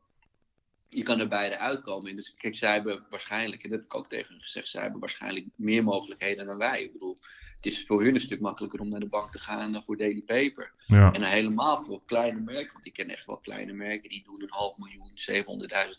je 0.89 1.03
kan 1.03 1.19
er 1.19 1.27
beide 1.27 1.57
uitkomen. 1.57 2.09
En 2.09 2.15
dus, 2.15 2.35
kijk, 2.37 2.55
zij 2.55 2.73
hebben 2.73 3.05
waarschijnlijk, 3.09 3.63
en 3.63 3.69
dat 3.69 3.79
heb 3.79 3.87
ik 3.87 3.95
ook 3.95 4.09
tegen 4.09 4.33
hen 4.33 4.41
gezegd, 4.41 4.67
zij 4.67 4.81
hebben 4.81 4.99
waarschijnlijk 4.99 5.45
meer 5.55 5.83
mogelijkheden 5.83 6.45
dan 6.45 6.57
wij. 6.57 6.83
Ik 6.83 6.91
bedoel, 6.91 7.17
het 7.55 7.65
is 7.65 7.85
voor 7.85 8.03
hun 8.03 8.13
een 8.13 8.21
stuk 8.21 8.39
makkelijker 8.39 8.79
om 8.79 8.89
naar 8.89 8.99
de 8.99 9.05
bank 9.05 9.31
te 9.31 9.39
gaan 9.39 9.71
dan 9.71 9.83
voor 9.83 9.97
Daily 9.97 10.21
Paper. 10.21 10.73
Ja, 10.85 11.13
En 11.13 11.23
helemaal 11.23 11.83
voor 11.83 12.01
kleine 12.05 12.39
merken, 12.39 12.73
want 12.73 12.85
ik 12.85 12.93
ken 12.93 13.09
echt 13.09 13.25
wel 13.25 13.37
kleine 13.37 13.73
merken 13.73 14.09
die 14.09 14.23
doen 14.23 14.41
een 14.41 14.51
half 14.51 14.77
miljoen, 14.77 15.09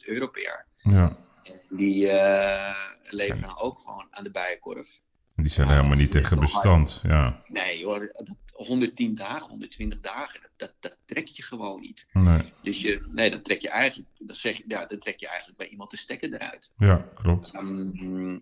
700.000 0.01 0.07
euro 0.07 0.27
per 0.27 0.43
jaar. 0.43 0.67
ja. 0.77 1.17
En 1.43 1.61
die 1.69 2.09
eh, 2.09 2.89
leveren 3.03 3.43
dan 3.43 3.59
ook 3.59 3.79
gewoon 3.79 4.07
aan 4.11 4.25
de 4.25 4.31
bijenkorf. 4.31 5.01
Die 5.37 5.49
zijn 5.49 5.69
Ja, 5.69 5.75
helemaal 5.75 5.97
niet 5.97 6.13
dat 6.13 6.23
tegen 6.23 6.39
bestand. 6.41 7.01
Ja, 7.07 7.43
Nee 7.49 7.85
hoor, 7.85 8.01
dat- 8.01 8.27
110 8.53 9.15
dagen, 9.15 9.49
120 9.49 10.01
dagen, 10.01 10.41
dat, 10.41 10.51
dat, 10.57 10.75
dat 10.81 10.97
trek 11.07 11.27
je 11.27 11.43
gewoon 11.43 11.81
niet. 11.81 12.07
nee. 12.13 12.41
Dus 12.63 12.81
je, 12.83 13.11
nee, 13.15 13.31
dan 13.31 13.43
trek 13.43 13.61
je 13.61 13.69
eigenlijk, 13.69 14.09
dan 14.19 14.37
zeg 14.37 14.57
je, 14.57 14.65
ja, 14.69 14.87
dan 14.87 14.99
trek 14.99 15.21
je 15.21 15.27
eigenlijk 15.29 15.59
bij 15.59 15.69
iemand 15.69 15.91
de 15.91 15.97
stekker 15.97 16.33
eruit. 16.35 16.73
Ja, 16.77 17.09
klopt. 17.15 17.51
Ehm, 17.55 18.39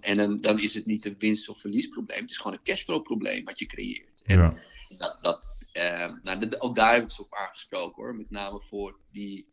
en 0.00 0.16
dan, 0.16 0.36
dan 0.36 0.58
is 0.60 0.74
het 0.74 0.86
niet 0.86 1.04
een 1.04 1.14
winst- 1.18 1.48
of 1.48 1.60
verliesprobleem, 1.60 2.20
het 2.20 2.30
is 2.30 2.36
gewoon 2.36 2.52
een 2.52 2.62
cashflow 2.62 3.02
probleem 3.02 3.44
wat 3.44 3.58
je 3.58 3.66
creëert. 3.66 4.22
En 4.24 4.38
Ja, 4.38 4.54
dat, 4.98 5.18
dat, 5.22 5.46
eh, 5.72 6.12
nou, 6.22 6.38
dat- 6.48 6.60
ook 6.60 6.76
daar 6.76 6.94
heb 6.94 7.02
ik 7.02 7.10
ze 7.10 7.22
op 7.22 7.34
aangesproken 7.34 8.02
hoor, 8.02 8.14
met 8.14 8.30
name 8.30 8.60
voor 8.60 8.98
die 9.12 9.48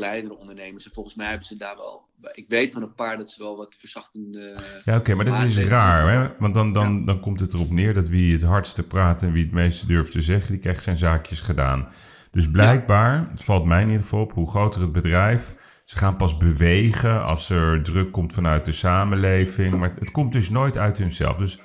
kleinere 0.00 0.36
ondernemers. 0.38 0.84
En 0.84 0.92
volgens 0.92 1.14
mij 1.14 1.28
hebben 1.28 1.46
ze 1.46 1.58
daar 1.58 1.76
wel, 1.76 2.02
ik 2.32 2.44
weet 2.48 2.72
van 2.72 2.82
een 2.82 2.94
paar 2.94 3.18
dat 3.18 3.30
ze 3.30 3.42
wel 3.42 3.56
wat 3.56 3.74
verzachtende... 3.78 4.56
ja 4.84 4.96
oké, 4.96 5.14
maar 5.14 5.24
dat 5.24 5.42
is 5.42 5.56
het- 5.56 5.68
raar. 5.68 6.10
Hè? 6.10 6.30
Want 6.38 6.54
dan, 6.54 6.72
dan, 6.72 7.04
dan 7.04 7.20
komt 7.20 7.40
het 7.40 7.54
erop 7.54 7.70
neer 7.70 7.94
dat 7.94 8.08
wie 8.08 8.32
het 8.32 8.42
hardste 8.42 8.86
praat 8.86 9.22
en 9.22 9.32
wie 9.32 9.42
het 9.42 9.52
meeste 9.52 9.86
durft 9.86 10.12
te 10.12 10.20
zeggen, 10.20 10.50
die 10.52 10.60
krijgt 10.60 10.82
zijn 10.82 10.96
zaakjes 10.96 11.40
gedaan. 11.40 11.88
Dus 12.30 12.50
blijkbaar, 12.50 13.28
het 13.30 13.44
valt 13.44 13.64
mij 13.64 13.80
in 13.82 13.86
ieder 13.88 14.02
geval 14.02 14.20
op, 14.20 14.32
hoe 14.32 14.50
groter 14.50 14.80
het 14.80 14.92
bedrijf, 14.92 15.54
ze 15.84 15.96
gaan 15.96 16.16
pas 16.16 16.36
bewegen 16.36 17.24
als 17.24 17.50
er 17.50 17.82
druk 17.82 18.12
komt 18.12 18.32
vanuit 18.32 18.64
de 18.64 18.72
samenleving. 18.72 19.74
Maar 19.74 19.94
het 19.98 20.10
komt 20.10 20.32
dus 20.32 20.50
nooit 20.50 20.78
uit 20.78 20.98
hunzelf. 20.98 21.36
Dus 21.38 21.58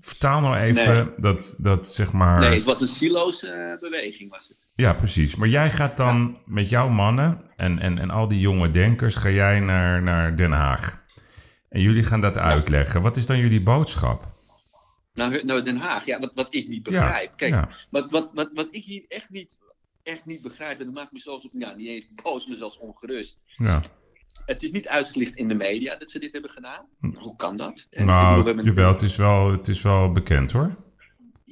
vertaal 0.00 0.40
nou 0.40 0.56
even 0.56 0.94
Nee. 0.94 1.06
dat, 1.16 1.54
dat 1.58 1.88
zeg 1.88 2.12
maar... 2.12 2.40
Nee, 2.40 2.56
het 2.56 2.64
was 2.64 2.80
een 2.80 2.88
silo's 2.88 3.42
eh, 3.42 3.52
beweging 3.80 4.30
was 4.30 4.48
het. 4.48 4.56
Ja, 4.74 4.92
precies. 4.92 5.36
Maar 5.36 5.48
jij 5.48 5.70
gaat 5.70 5.96
dan 5.96 6.38
met 6.46 6.68
jouw 6.68 6.88
mannen 6.88 7.40
en, 7.56 7.78
en, 7.78 7.98
en 7.98 8.10
al 8.10 8.28
die 8.28 8.40
jonge 8.40 8.70
denkers, 8.70 9.14
ga 9.14 9.30
jij 9.30 9.60
naar, 9.60 10.02
naar 10.02 10.36
Den 10.36 10.52
Haag. 10.52 11.02
En 11.68 11.80
jullie 11.80 12.04
gaan 12.04 12.20
dat 12.20 12.38
uitleggen. 12.38 13.02
Wat 13.02 13.16
is 13.16 13.26
dan 13.26 13.38
jullie 13.38 13.62
boodschap? 13.62 14.24
Nou, 15.14 15.44
nou 15.44 15.62
Den 15.62 15.76
Haag, 15.76 16.06
ja, 16.06 16.18
wat, 16.18 16.32
wat 16.34 16.54
ik 16.54 16.68
niet 16.68 16.82
begrijp. 16.82 17.32
Kijk, 17.36 17.52
ja. 17.52 17.68
Wat, 17.90 18.10
wat, 18.10 18.30
wat, 18.34 18.50
wat 18.54 18.68
ik 18.70 18.84
hier 18.84 19.04
echt 19.08 19.30
niet, 19.30 19.58
echt 20.02 20.24
niet 20.26 20.42
begrijp, 20.42 20.78
en 20.78 20.84
dat 20.84 20.94
maakt 20.94 21.12
me 21.12 21.18
zelfs, 21.18 21.48
ja, 21.52 21.74
niet 21.74 21.88
eens 21.88 22.06
boos, 22.22 22.46
maar 22.46 22.56
zelfs 22.56 22.78
ongerust. 22.78 23.36
Ja. 23.56 23.82
Het 24.46 24.62
is 24.62 24.70
niet 24.70 24.88
uitgelicht 24.88 25.36
in 25.36 25.48
de 25.48 25.54
media 25.54 25.96
dat 25.96 26.10
ze 26.10 26.18
dit 26.18 26.32
hebben 26.32 26.50
gedaan. 26.50 26.86
Hoe 27.14 27.36
kan 27.36 27.56
dat? 27.56 27.86
Bedoel, 27.90 28.06
Nou, 28.06 28.62
jawel, 28.62 28.92
het 28.92 29.02
is 29.02 29.16
wel, 29.16 29.50
het 29.50 29.68
is 29.68 29.82
wel 29.82 30.12
bekend 30.12 30.52
hoor. 30.52 30.72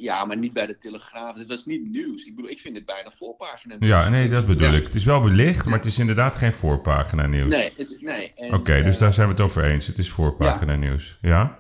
Ja, 0.03 0.25
maar 0.25 0.37
niet 0.37 0.53
bij 0.53 0.67
de 0.67 0.79
Telegraaf. 0.79 1.37
Het 1.37 1.49
was 1.49 1.65
niet 1.67 1.85
nieuws. 1.91 2.25
Ik 2.25 2.35
bedoel, 2.37 2.51
ik 2.51 2.61
vind 2.61 2.77
het 2.77 2.85
bijna 2.85 3.11
voorpagina. 3.11 3.75
Ja, 3.79 4.09
nee, 4.09 4.29
dat 4.29 4.47
bedoel 4.47 4.69
Ja. 4.71 4.77
ik. 4.77 4.83
Het 4.83 4.95
is 4.95 5.05
wel 5.05 5.21
belicht, 5.21 5.65
maar 5.67 5.75
het 5.77 5.85
is 5.87 5.99
inderdaad 5.99 6.37
geen 6.37 6.53
voorpagina 6.53 7.27
nieuws. 7.27 7.49
Nee, 7.55 7.71
het, 7.77 7.97
nee. 8.01 8.33
Oké, 8.37 8.83
dus 8.83 8.95
eh, 8.95 9.01
daar 9.01 9.13
zijn 9.13 9.27
we 9.27 9.33
het 9.33 9.43
over 9.43 9.65
eens. 9.65 9.87
Het 9.87 9.99
is 9.99 10.09
voorpagina 10.11 10.77
nieuws. 10.77 11.19
Ja? 11.21 11.59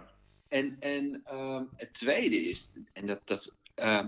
En, 0.49 0.77
en 0.81 1.21
ehm, 1.25 1.63
het 1.77 1.95
tweede 1.95 2.49
is, 2.49 2.67
en 2.95 3.07
dat, 3.07 3.23
dat, 3.25 3.55
ehm, 3.75 4.07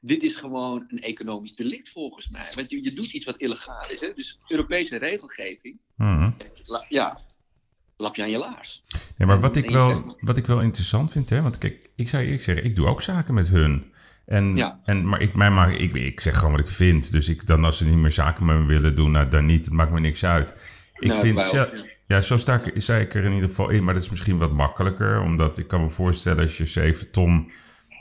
dit 0.00 0.22
is 0.22 0.36
gewoon 0.36 0.84
een 0.88 1.00
economisch 1.02 1.54
delict 1.54 1.88
volgens 1.90 2.28
mij. 2.28 2.48
Want 2.54 2.70
je, 2.70 2.82
je 2.82 2.92
doet 2.92 3.12
iets 3.12 3.24
wat 3.26 3.36
illegaal 3.36 3.90
is. 3.90 4.00
Hè? 4.00 4.12
Dus 4.14 4.38
Europese 4.48 4.98
regelgeving, 4.98 5.78
Mhm. 5.96 6.30
ja, 6.88 7.18
lap 8.02 8.16
je 8.16 8.22
aan 8.22 8.30
je 8.30 8.38
laars. 8.38 8.82
Ja, 9.16 9.26
maar 9.26 9.40
wat 9.40 9.56
ik, 9.56 9.70
wel, 9.70 10.16
wat 10.20 10.36
ik 10.36 10.46
wel 10.46 10.60
interessant 10.60 11.12
vind, 11.12 11.30
hè, 11.30 11.42
want 11.42 11.58
kijk, 11.58 11.90
ik 11.96 12.08
zou 12.08 12.22
eerlijk 12.22 12.42
zeggen, 12.42 12.64
ik 12.64 12.76
doe 12.76 12.86
ook 12.86 13.02
zaken 13.02 13.34
met 13.34 13.48
hun. 13.48 13.90
En, 14.26 14.56
Ja. 14.56 14.80
en, 14.84 15.08
maar 15.08 15.20
ik, 15.20 15.34
mij 15.34 15.50
maar, 15.50 15.72
ik, 15.72 15.94
ik 15.94 16.20
zeg 16.20 16.36
gewoon 16.36 16.50
wat 16.50 16.60
ik 16.60 16.68
vind. 16.68 17.12
Dus 17.12 17.28
ik, 17.28 17.46
dan 17.46 17.64
als 17.64 17.76
ze 17.78 17.86
niet 17.86 17.96
meer 17.96 18.12
zaken 18.12 18.44
met 18.44 18.58
me 18.58 18.66
willen 18.66 18.96
doen, 18.96 19.10
nou, 19.10 19.28
dan 19.28 19.46
niet. 19.46 19.64
Het 19.64 19.74
maakt 19.74 19.92
me 19.92 20.00
niks 20.00 20.24
uit. 20.24 20.54
Ik 20.98 21.08
Nou, 21.08 21.20
vind 21.20 21.42
zelf, 21.42 21.70
ja. 22.06 22.20
zo 22.20 22.36
sta 22.36 22.60
ik, 22.64 22.82
sta 22.82 22.94
ik 22.96 23.14
er 23.14 23.24
in 23.24 23.32
ieder 23.32 23.48
geval 23.48 23.68
in. 23.68 23.84
Maar 23.84 23.94
dat 23.94 24.02
is 24.02 24.10
misschien 24.10 24.38
wat 24.38 24.52
makkelijker. 24.52 25.20
Omdat 25.20 25.58
ik 25.58 25.66
kan 25.68 25.80
me 25.80 25.88
voorstellen 25.90 26.40
als 26.42 26.56
je 26.56 26.64
7 26.64 27.10
ton 27.10 27.50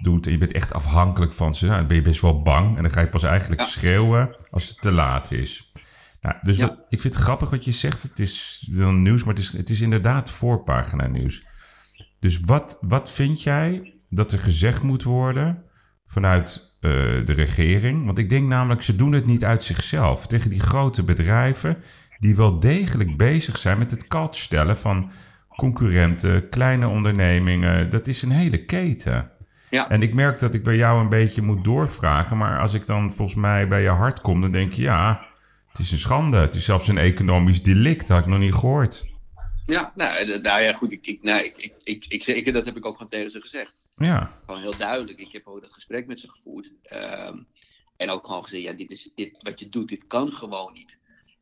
doet 0.01 0.25
en 0.25 0.31
je 0.31 0.37
bent 0.37 0.51
echt 0.51 0.73
afhankelijk 0.73 1.31
van 1.31 1.53
ze. 1.55 1.65
Nou, 1.65 1.77
dan 1.77 1.87
ben 1.87 1.95
je 1.95 2.01
best 2.01 2.21
wel 2.21 2.41
bang. 2.41 2.75
En 2.75 2.81
dan 2.81 2.91
ga 2.91 3.01
je 3.01 3.07
pas 3.09 3.23
eigenlijk 3.23 3.61
Ja. 3.61 3.67
schreeuwen 3.67 4.35
als 4.51 4.67
het 4.67 4.81
te 4.81 4.91
laat 4.91 5.31
is. 5.31 5.71
Nou, 6.21 6.35
dus 6.41 6.57
Ja. 6.57 6.77
ik 6.89 7.01
vind 7.01 7.13
het 7.13 7.23
grappig 7.23 7.49
wat 7.49 7.65
je 7.65 7.71
zegt. 7.71 8.03
Het 8.03 8.19
is 8.19 8.67
wel 8.71 8.91
nieuws, 8.91 9.23
maar 9.23 9.33
het 9.33 9.43
is, 9.43 9.53
het 9.53 9.69
is 9.69 9.81
inderdaad 9.81 10.29
voorpagina 10.29 11.07
nieuws. 11.07 11.45
Dus 12.19 12.39
wat, 12.39 12.77
wat 12.81 13.11
vind 13.11 13.43
jij 13.43 13.93
dat 14.09 14.31
er 14.31 14.39
gezegd 14.39 14.83
moet 14.83 15.03
worden 15.03 15.63
vanuit 16.05 16.77
eh, 16.81 16.91
de 17.23 17.33
regering? 17.33 18.05
Want 18.05 18.17
ik 18.17 18.29
denk 18.29 18.47
namelijk, 18.47 18.81
ze 18.81 18.95
doen 18.95 19.11
het 19.11 19.25
niet 19.25 19.45
uit 19.45 19.63
zichzelf. 19.63 20.27
Tegen 20.27 20.49
die 20.49 20.59
grote 20.59 21.03
bedrijven 21.03 21.77
die 22.19 22.35
wel 22.35 22.59
degelijk 22.59 23.17
bezig 23.17 23.57
zijn 23.57 23.77
met 23.77 23.91
het 23.91 24.07
kalt 24.07 24.35
stellen 24.35 24.77
van 24.77 25.11
concurrenten, 25.55 26.49
kleine 26.49 26.87
ondernemingen. 26.87 27.89
Dat 27.89 28.07
is 28.07 28.21
een 28.21 28.31
hele 28.31 28.65
keten. 28.65 29.31
Ja. 29.69 29.89
En 29.89 30.01
ik 30.01 30.13
merk 30.13 30.39
dat 30.39 30.53
ik 30.53 30.63
bij 30.63 30.75
jou 30.75 31.01
een 31.01 31.09
beetje 31.09 31.41
moet 31.41 31.63
doorvragen. 31.63 32.37
Maar 32.37 32.59
als 32.59 32.73
ik 32.73 32.85
dan 32.85 33.13
volgens 33.13 33.37
mij 33.37 33.67
bij 33.67 33.81
je 33.81 33.89
hart 33.89 34.21
kom, 34.21 34.41
dan 34.41 34.51
denk 34.51 34.73
je 34.73 34.81
ja, 34.81 35.25
het 35.71 35.79
is 35.79 35.91
een 35.91 35.97
schande. 35.97 36.37
Het 36.37 36.55
is 36.55 36.65
zelfs 36.65 36.87
een 36.87 36.97
economisch 36.97 37.63
delict. 37.63 37.99
Dat 37.99 38.09
had 38.09 38.19
ik 38.19 38.25
nog 38.25 38.39
niet 38.39 38.53
gehoord. 38.53 39.09
Ja, 39.65 39.91
nou, 39.95 40.25
nou 40.41 40.61
ja, 40.61 40.73
goed. 40.73 40.91
Ik, 40.91 41.07
ik, 41.07 41.23
nou, 41.23 41.43
ik, 41.43 41.57
ik, 41.57 41.73
ik, 41.83 42.05
ik, 42.05 42.25
ik- 42.27 42.53
dat 42.53 42.65
heb 42.65 42.77
ik 42.77 42.85
ook 42.85 42.93
gewoon 42.95 43.09
tegen 43.11 43.31
ze 43.31 43.41
gezegd. 43.41 43.73
Ja, 43.95 44.25
Gewoon 44.45 44.61
heel 44.61 44.77
duidelijk. 44.77 45.19
Ik 45.19 45.31
heb 45.31 45.47
ook 45.47 45.61
dat 45.61 45.71
gesprek 45.71 46.07
met 46.07 46.19
ze 46.19 46.29
gevoerd. 46.29 46.71
Ehm, 46.83 47.37
en 47.97 48.09
ook 48.09 48.25
gewoon 48.25 48.43
gezegd, 48.43 48.63
ja, 48.63 48.73
dit 48.73 48.91
is, 48.91 49.09
dit, 49.15 49.37
wat 49.41 49.59
je 49.59 49.69
doet, 49.69 49.87
dit 49.89 50.07
kan 50.07 50.31
gewoon 50.31 50.73
niet. 50.73 50.97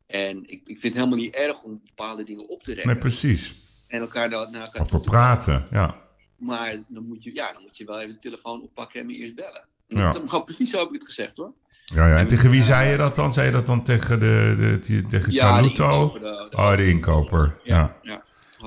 En 0.06 0.36
ik, 0.42 0.60
ik 0.60 0.80
vind 0.80 0.82
het 0.82 0.94
helemaal 0.94 1.18
niet 1.18 1.34
erg 1.34 1.62
om 1.62 1.80
bepaalde 1.84 2.24
dingen 2.24 2.48
op 2.48 2.62
te 2.62 2.72
rekken. 2.72 2.90
nee, 2.92 3.00
precies. 3.00 3.54
en 3.88 4.00
elkaar 4.00 4.28
naar, 4.28 4.50
naar 4.50 4.60
elkaar 4.64 4.80
Over 4.80 4.92
toe 4.92 5.00
te 5.02 5.10
praten. 5.10 5.66
praten, 5.68 5.76
ja. 5.76 6.08
Maar 6.36 6.76
dan 6.88 7.06
moet, 7.06 7.22
je, 7.24 7.34
ja, 7.34 7.52
dan 7.52 7.62
moet 7.62 7.76
je 7.76 7.84
wel 7.84 8.00
even 8.00 8.12
de 8.14 8.18
telefoon 8.18 8.62
oppakken 8.62 9.00
en 9.00 9.06
me 9.06 9.12
eerst 9.14 9.34
bellen. 9.34 9.68
Ja. 9.86 10.12
Dat, 10.12 10.22
gewoon 10.28 10.44
precies 10.44 10.70
zo 10.70 10.78
heb 10.78 10.86
ik 10.88 10.92
het 10.94 11.04
gezegd 11.04 11.36
hoor. 11.36 11.52
Ja, 11.94 12.06
ja. 12.08 12.16
En 12.18 12.26
tegen 12.26 12.50
wie 12.50 12.62
zei 12.62 12.90
je 12.90 12.96
dat 12.96 13.16
dan? 13.16 13.32
Zei 13.32 13.46
je 13.46 13.52
dat 13.52 13.66
dan 13.66 13.82
tegen, 13.82 14.20
de, 14.20 14.54
de, 14.58 14.78
te- 14.78 15.06
tegen 15.06 15.32
Ja, 15.32 15.56
de 15.56 15.60
Caluto? 15.62 16.12
de- 16.12 16.18
de- 16.50 16.56
Oh, 16.56 16.76
de 16.76 16.86
inkoper. 16.88 17.54
Ja. 17.64 17.96
ja. 18.02 18.22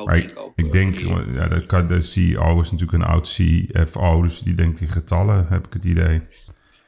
Maar 0.06 0.18
ik, 0.18 0.34
ik 0.56 0.72
denk, 0.72 0.98
ja, 0.98 1.48
de, 1.48 1.86
de 1.86 2.02
CEO 2.02 2.60
is 2.62 2.72
natuurlijk 2.72 3.04
een 3.04 3.10
oud 3.10 3.28
CFO, 3.28 4.22
dus 4.22 4.40
die 4.40 4.54
denkt 4.54 4.82
in 4.82 4.88
getallen, 4.88 5.46
heb 5.50 5.68
ik 5.68 5.74
het 5.74 5.86
idee. 5.86 6.22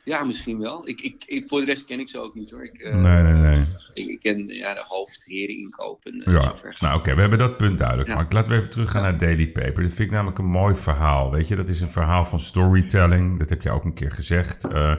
Ja, 0.03 0.23
misschien 0.23 0.59
wel. 0.59 0.87
Ik, 0.87 1.01
ik, 1.01 1.23
ik, 1.25 1.47
voor 1.47 1.59
de 1.59 1.65
rest 1.65 1.85
ken 1.85 1.99
ik 1.99 2.09
ze 2.09 2.19
ook 2.19 2.35
niet 2.35 2.51
hoor. 2.51 2.63
Ik, 2.63 2.73
eh, 2.81 2.95
Nee, 2.95 3.21
nee, 3.23 3.33
nee. 3.33 3.65
Ik, 3.93 4.07
ik 4.07 4.19
ken 4.19 4.45
ja, 4.45 4.73
de 4.73 4.83
hoofdheren 4.87 5.55
inkopen. 5.57 6.23
eh, 6.23 6.33
Ja, 6.33 6.53
nou 6.79 6.99
oké, 6.99 7.13
we 7.15 7.21
hebben 7.21 7.39
dat 7.39 7.57
punt 7.57 7.77
duidelijk 7.77 8.07
Ja. 8.07 8.13
gemaakt. 8.15 8.33
Laten 8.33 8.51
we 8.51 8.57
even 8.57 8.69
teruggaan 8.69 9.01
naar 9.01 9.17
Daily 9.17 9.47
Paper. 9.51 9.83
Dat 9.83 9.93
vind 9.93 9.99
ik 9.99 10.11
namelijk 10.11 10.37
een 10.39 10.45
mooi 10.45 10.75
verhaal. 10.75 11.31
Weet 11.31 11.47
je, 11.47 11.55
dat 11.55 11.69
is 11.69 11.81
een 11.81 11.89
verhaal 11.89 12.25
van 12.25 12.39
storytelling. 12.39 13.39
Dat 13.39 13.49
heb 13.49 13.61
je 13.61 13.69
ook 13.71 13.83
een 13.83 13.93
keer 13.93 14.11
gezegd. 14.11 14.63
Eh, 14.63 14.93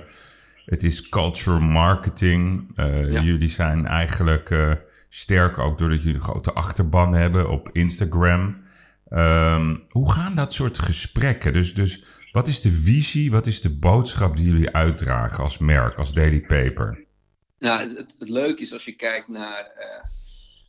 het 0.67 0.83
is 0.83 1.09
culture 1.09 1.61
marketing. 1.61 2.73
Eh, 2.77 3.13
Ja. 3.13 3.23
Jullie 3.23 3.49
zijn 3.49 3.87
eigenlijk, 3.87 4.51
eh, 4.51 4.73
sterk 5.09 5.59
ook 5.59 5.79
doordat 5.79 6.03
jullie 6.03 6.17
een 6.17 6.23
grote 6.23 6.53
achterban 6.53 7.15
hebben 7.15 7.51
op 7.51 7.69
Instagram. 7.73 8.63
Ehm, 9.09 9.77
hoe 9.89 10.13
gaan 10.13 10.35
dat 10.35 10.53
soort 10.53 10.79
gesprekken? 10.79 11.53
Dus, 11.53 11.75
dus 11.75 12.05
wat 12.33 12.49
is 12.49 12.61
de 12.61 12.73
visie, 12.73 13.31
wat 13.31 13.47
is 13.47 13.61
de 13.61 13.79
boodschap 13.79 14.37
die 14.37 14.47
jullie 14.51 14.71
uitdragen 14.71 15.43
als 15.43 15.59
merk, 15.59 15.97
als 15.99 16.15
Daily 16.15 16.41
Paper? 16.41 17.05
Nou, 17.59 17.81
het, 17.81 18.15
het, 18.19 18.29
leuke 18.29 18.63
is 18.63 18.73
als 18.73 18.85
je 18.85 18.93
kijkt 18.97 19.29
naar. 19.29 19.65
eh, 19.65 20.05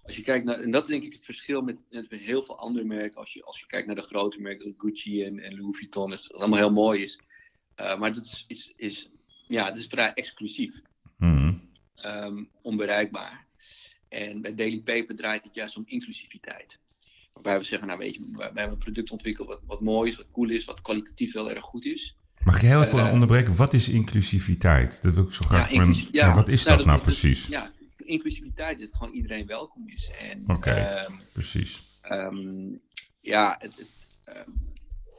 als 0.04 0.16
je 0.16 0.22
kijkt 0.22 0.46
naar. 0.46 0.60
En 0.60 0.72
dat 0.72 0.84
is 0.84 0.90
denk 0.90 1.04
ik 1.04 1.14
het 1.14 1.24
verschil 1.26 1.62
met, 1.62 1.76
met 1.90 2.08
heel 2.10 2.44
veel 2.44 2.58
andere 2.60 2.86
merken. 2.86 3.20
Als 3.20 3.34
je, 3.34 3.44
als 3.44 3.60
je 3.60 3.66
kijkt 3.68 3.88
naar 3.88 3.96
de 3.96 4.02
grote 4.02 4.42
merken, 4.42 4.76
Gucci 4.78 5.24
en, 5.24 5.40
en 5.40 5.58
Louis 5.60 5.78
Vuitton, 5.78 6.10
dat 6.10 6.24
het 6.24 6.34
allemaal 6.34 6.60
heel 6.60 6.72
mooi 6.72 7.04
is. 7.04 7.20
Eh, 7.76 8.00
maar 8.00 8.14
dat 8.14 8.24
is, 8.24 8.44
is, 8.48 8.74
is, 8.76 9.08
ja, 9.48 9.70
dat 9.70 9.78
is 9.80 9.86
vrij 9.88 10.14
exclusief. 10.14 10.82
Mhm. 11.18 11.54
ehm, 11.96 12.44
onbereikbaar. 12.62 13.46
En 14.10 14.42
bij 14.42 14.56
Daily 14.56 14.80
Paper 14.80 15.16
draait 15.16 15.44
het 15.44 15.56
juist 15.56 15.78
om 15.78 15.84
inclusiviteit. 15.86 16.80
Waarbij 17.34 17.58
we 17.58 17.64
zeggen, 17.64 17.88
nou 17.88 18.00
weet 18.00 18.14
je, 18.16 18.22
we 18.34 18.44
hebben 18.44 18.64
een 18.70 18.78
product 18.78 19.12
ontwikkeld 19.12 19.48
wat, 19.48 19.62
wat 19.66 19.82
mooi 19.82 20.10
is, 20.12 20.18
wat 20.18 20.32
cool 20.32 20.50
is, 20.50 20.66
wat 20.66 20.82
kwalitatief 20.82 21.34
heel 21.34 21.50
erg 21.50 21.64
goed 21.64 21.86
is. 21.86 22.16
Mag 22.44 22.62
je 22.62 22.68
heel 22.68 22.84
even 22.84 23.00
Eh, 23.06 23.12
onderbreken? 23.12 23.56
Wat 23.56 23.74
is 23.74 23.90
inclusiviteit? 23.90 25.02
Dat 25.04 25.14
wil 25.14 25.24
ik 25.24 25.32
zo 25.32 25.46
graag 25.46 25.70
voor 25.70 25.78
inclusie- 25.82 26.06
een- 26.06 26.10
ja, 26.12 26.34
Wat 26.36 26.50
is 26.50 26.66
nou, 26.66 26.78
dat 26.78 26.86
nou 26.86 27.02
precies? 27.02 27.48
ja, 27.48 27.72
inclusiviteit 27.98 28.80
is 28.80 28.90
dat 28.90 28.96
gewoon 29.00 29.14
iedereen 29.16 29.46
welkom 29.46 29.90
is. 29.90 30.10
En 30.20 30.44
Oké. 30.50 30.72
ehm, 30.72 31.12
Precies. 31.34 31.82
Ehm, 32.02 32.74
ja, 33.22 33.56
het, 33.60 33.76
het, 33.78 34.46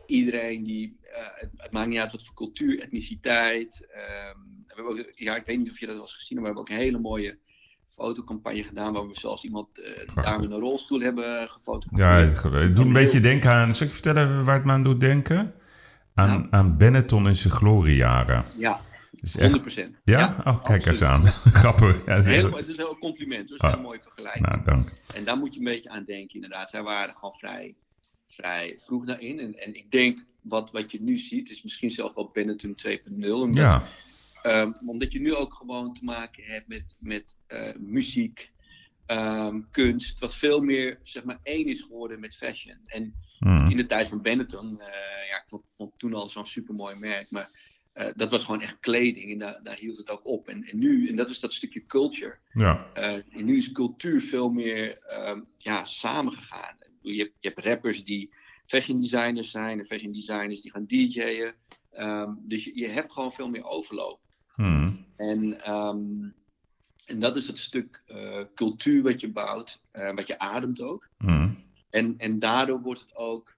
iedereen 0.09 0.64
die. 0.64 0.97
eh, 1.03 1.23
het, 1.35 1.51
het 1.57 1.73
maakt 1.73 1.88
niet 1.88 1.99
uit 1.99 2.12
wat 2.12 2.25
voor 2.25 2.35
cultuur, 2.35 2.81
etniciteit. 2.81 3.88
ehm, 3.92 4.38
we 4.66 4.75
hebben 4.75 4.92
ook, 4.92 5.12
ja, 5.14 5.37
ik 5.37 5.47
weet 5.47 5.59
niet 5.59 5.71
of 5.71 5.79
je 5.81 5.87
dat 5.87 5.94
wel 5.94 6.05
eens 6.05 6.14
gezien 6.14 6.40
maar 6.40 6.51
we 6.53 6.55
hebben 6.59 6.75
ook 6.75 6.79
een 6.81 6.85
hele 6.87 6.99
mooie 6.99 7.38
fotocampagne 7.88 8.62
gedaan. 8.64 8.92
Waar 8.92 9.07
we 9.09 9.14
zelfs 9.18 9.44
iemand 9.44 9.68
Prachtig. 9.73 10.25
daar 10.25 10.40
met 10.40 10.51
een 10.51 10.59
rolstoel 10.59 11.01
hebben 11.01 11.25
Ja, 11.31 11.47
gefotografeerd. 11.47 12.29
het 12.31 12.38
ge- 12.38 12.49
het 12.59 12.77
doet 12.77 12.87
een 12.87 12.92
beetje 12.92 13.21
denken 13.21 13.51
aan... 13.51 13.75
Zal 13.75 13.87
ik 13.87 13.92
je 13.92 14.03
vertellen 14.03 14.44
waar 14.44 14.55
het 14.57 14.64
me 14.64 14.73
aan 14.73 14.83
doet 14.85 15.01
denken? 15.01 15.55
Aan, 16.14 16.29
Nou. 16.29 16.47
aan 16.51 16.77
Benetton 16.77 17.27
in 17.27 17.35
zijn 17.35 17.53
gloriejaren. 17.53 18.44
Ja, 18.59 18.73
Dat 19.11 19.21
is 19.23 19.37
echt... 19.37 19.59
100%. 19.88 20.01
Ja? 20.05 20.37
oh, 20.44 20.64
kijk 20.64 20.87
eens 20.87 21.03
aan. 21.03 21.27
Grappig. 21.62 22.05
Ja, 22.07 22.14
is 22.16 22.27
Heel, 22.27 22.47
echt- 22.47 22.57
het 22.57 22.68
is 22.68 22.77
een 22.77 22.97
compliment, 23.01 23.49
dus 23.49 23.59
Ah. 23.59 23.68
een 23.71 23.75
heel 23.77 23.85
mooie 23.87 24.03
vergelijking. 24.03 24.47
Nou, 24.47 24.64
dank. 24.64 24.92
En 25.14 25.25
daar 25.25 25.37
moet 25.38 25.53
je 25.55 25.59
een 25.59 25.64
beetje 25.64 25.88
aan 25.90 26.05
denken, 26.05 26.35
inderdaad. 26.35 26.71
Zij 26.71 26.83
waren 26.83 27.14
gewoon 27.14 27.35
vrij, 27.35 27.75
vrij 28.29 28.79
vroeg 28.81 29.05
daarin. 29.05 29.38
En, 29.38 29.55
en 29.59 29.75
ik 29.75 29.91
denk, 29.91 30.25
wat, 30.41 30.71
wat 30.71 30.91
je 30.91 31.03
nu 31.03 31.19
ziet, 31.19 31.51
is 31.51 31.62
misschien 31.62 31.91
zelfs 31.91 32.14
wel 32.14 32.31
Benetton 32.33 32.75
2.0. 32.87 33.31
Omdat, 33.31 33.57
Ja, 33.57 33.83
ehm, 34.43 34.73
omdat 34.87 35.12
je 35.12 35.21
nu 35.21 35.35
ook 35.35 35.55
gewoon 35.55 35.95
te 35.95 36.05
maken 36.05 36.45
hebt 36.45 36.69
met, 36.69 36.97
met 37.01 37.37
eh, 37.47 37.75
muziek, 37.77 38.53
ehm, 39.07 39.61
kunst, 39.71 40.19
wat 40.21 40.35
veel 40.35 40.61
meer, 40.61 40.99
zeg 41.03 41.25
maar, 41.25 41.38
één 41.43 41.67
is 41.67 41.81
geworden 41.81 42.21
met 42.21 42.37
fashion. 42.37 42.79
En 42.87 43.14
Hm. 43.38 43.71
in 43.71 43.77
de 43.77 43.87
tijd 43.87 44.09
van 44.09 44.23
Benetton, 44.23 44.81
eh, 44.81 45.29
ja, 45.29 45.37
ik 45.37 45.45
vond, 45.47 45.62
vond 45.75 45.93
toen 45.97 46.14
al 46.14 46.29
zo'n 46.29 46.47
supermooi 46.47 46.97
merk, 46.97 47.31
maar 47.31 47.51
eh, 47.93 48.07
dat 48.14 48.31
was 48.31 48.45
gewoon 48.45 48.61
echt 48.61 48.81
kleding 48.81 49.33
en 49.33 49.38
daar, 49.38 49.61
daar 49.62 49.77
hield 49.77 49.97
het 49.97 50.11
ook 50.11 50.27
op. 50.27 50.49
En, 50.49 50.64
en 50.64 50.79
nu, 50.79 51.09
en 51.09 51.17
dat 51.17 51.29
is 51.29 51.41
dat 51.41 51.53
stukje 51.53 51.87
culture. 51.87 52.38
ja. 52.53 52.87
En 52.93 53.25
nu 53.45 53.57
is 53.57 53.73
cultuur 53.73 54.21
veel 54.21 54.49
meer 54.51 54.99
ehm, 54.99 55.41
ja, 55.57 55.85
samengegaan. 55.85 56.77
Je 57.01 57.19
hebt, 57.23 57.35
je 57.39 57.49
hebt 57.49 57.65
rappers 57.65 58.05
die 58.05 58.35
fashion 58.65 59.01
designers 59.01 59.51
zijn 59.51 59.79
en 59.79 59.87
fashion 59.87 60.13
designers 60.13 60.61
die 60.61 60.71
gaan 60.71 60.87
DJ'en. 60.87 61.55
Ehm, 61.91 62.33
dus 62.39 62.65
je, 62.65 62.79
je 62.79 62.89
hebt 62.89 63.13
gewoon 63.13 63.33
veel 63.33 63.49
meer 63.49 63.65
overloop. 63.65 64.21
Hm. 64.55 64.93
En, 65.17 65.61
ehm, 65.61 66.31
en 67.07 67.19
dat 67.19 67.37
is 67.37 67.47
het 67.47 67.59
stuk 67.59 68.03
eh, 68.07 68.45
cultuur 68.55 69.03
wat 69.03 69.21
je 69.21 69.33
bouwt, 69.33 69.81
eh, 69.91 70.15
wat 70.15 70.27
je 70.27 70.39
ademt 70.39 70.81
ook. 70.81 71.09
Hm. 71.19 71.51
En, 71.91 72.15
en 72.19 72.39
daardoor 72.39 72.81
wordt 72.81 73.01
het 73.01 73.17
ook 73.17 73.57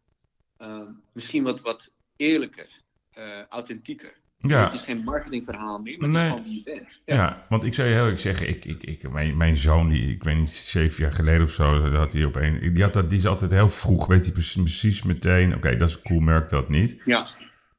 ehm, 0.56 0.92
misschien 1.12 1.42
wat, 1.42 1.60
wat 1.60 1.90
eerlijker, 2.16 2.82
eh, 3.10 3.42
authentieker. 3.48 4.19
Ja. 4.42 4.64
Het 4.64 4.74
is 4.74 4.80
geen 4.82 5.02
marketingverhaal 5.04 5.78
meer, 5.78 5.98
maar 5.98 6.08
het 6.08 6.16
Nee. 6.18 6.24
is 6.26 6.30
gewoon 6.30 6.44
wie 6.44 6.56
je 6.56 6.62
bent. 6.74 7.00
Ja. 7.04 7.46
want 7.48 7.64
ik 7.64 7.74
zou 7.74 7.88
je 7.88 7.94
heel 7.94 8.02
eerlijk 8.02 8.20
zeggen, 8.20 8.48
ik, 8.48 8.64
ik, 8.64 8.82
ik, 8.82 9.10
mijn, 9.10 9.36
mijn 9.36 9.56
zoon, 9.56 9.88
die, 9.88 10.10
ik 10.14 10.22
weet 10.24 10.36
niet, 10.36 10.50
zeven 10.50 11.02
jaar 11.02 11.12
geleden 11.12 11.42
of 11.42 11.50
zo, 11.50 11.90
had 11.94 12.12
hij 12.12 12.24
op 12.24 12.36
een, 12.36 12.72
die, 12.72 12.82
had 12.82 12.92
dat, 12.92 13.10
die 13.10 13.18
is 13.18 13.26
altijd 13.26 13.50
heel 13.50 13.68
vroeg, 13.68 14.06
weet 14.06 14.24
hij 14.24 14.32
precies, 14.32 15.02
meteen, 15.02 15.54
oké, 15.54 15.76
dat 15.76 15.88
is 15.88 15.94
een 15.94 16.02
cool 16.02 16.20
merk, 16.20 16.48
dat 16.48 16.68
niet. 16.68 17.00
ja. 17.04 17.26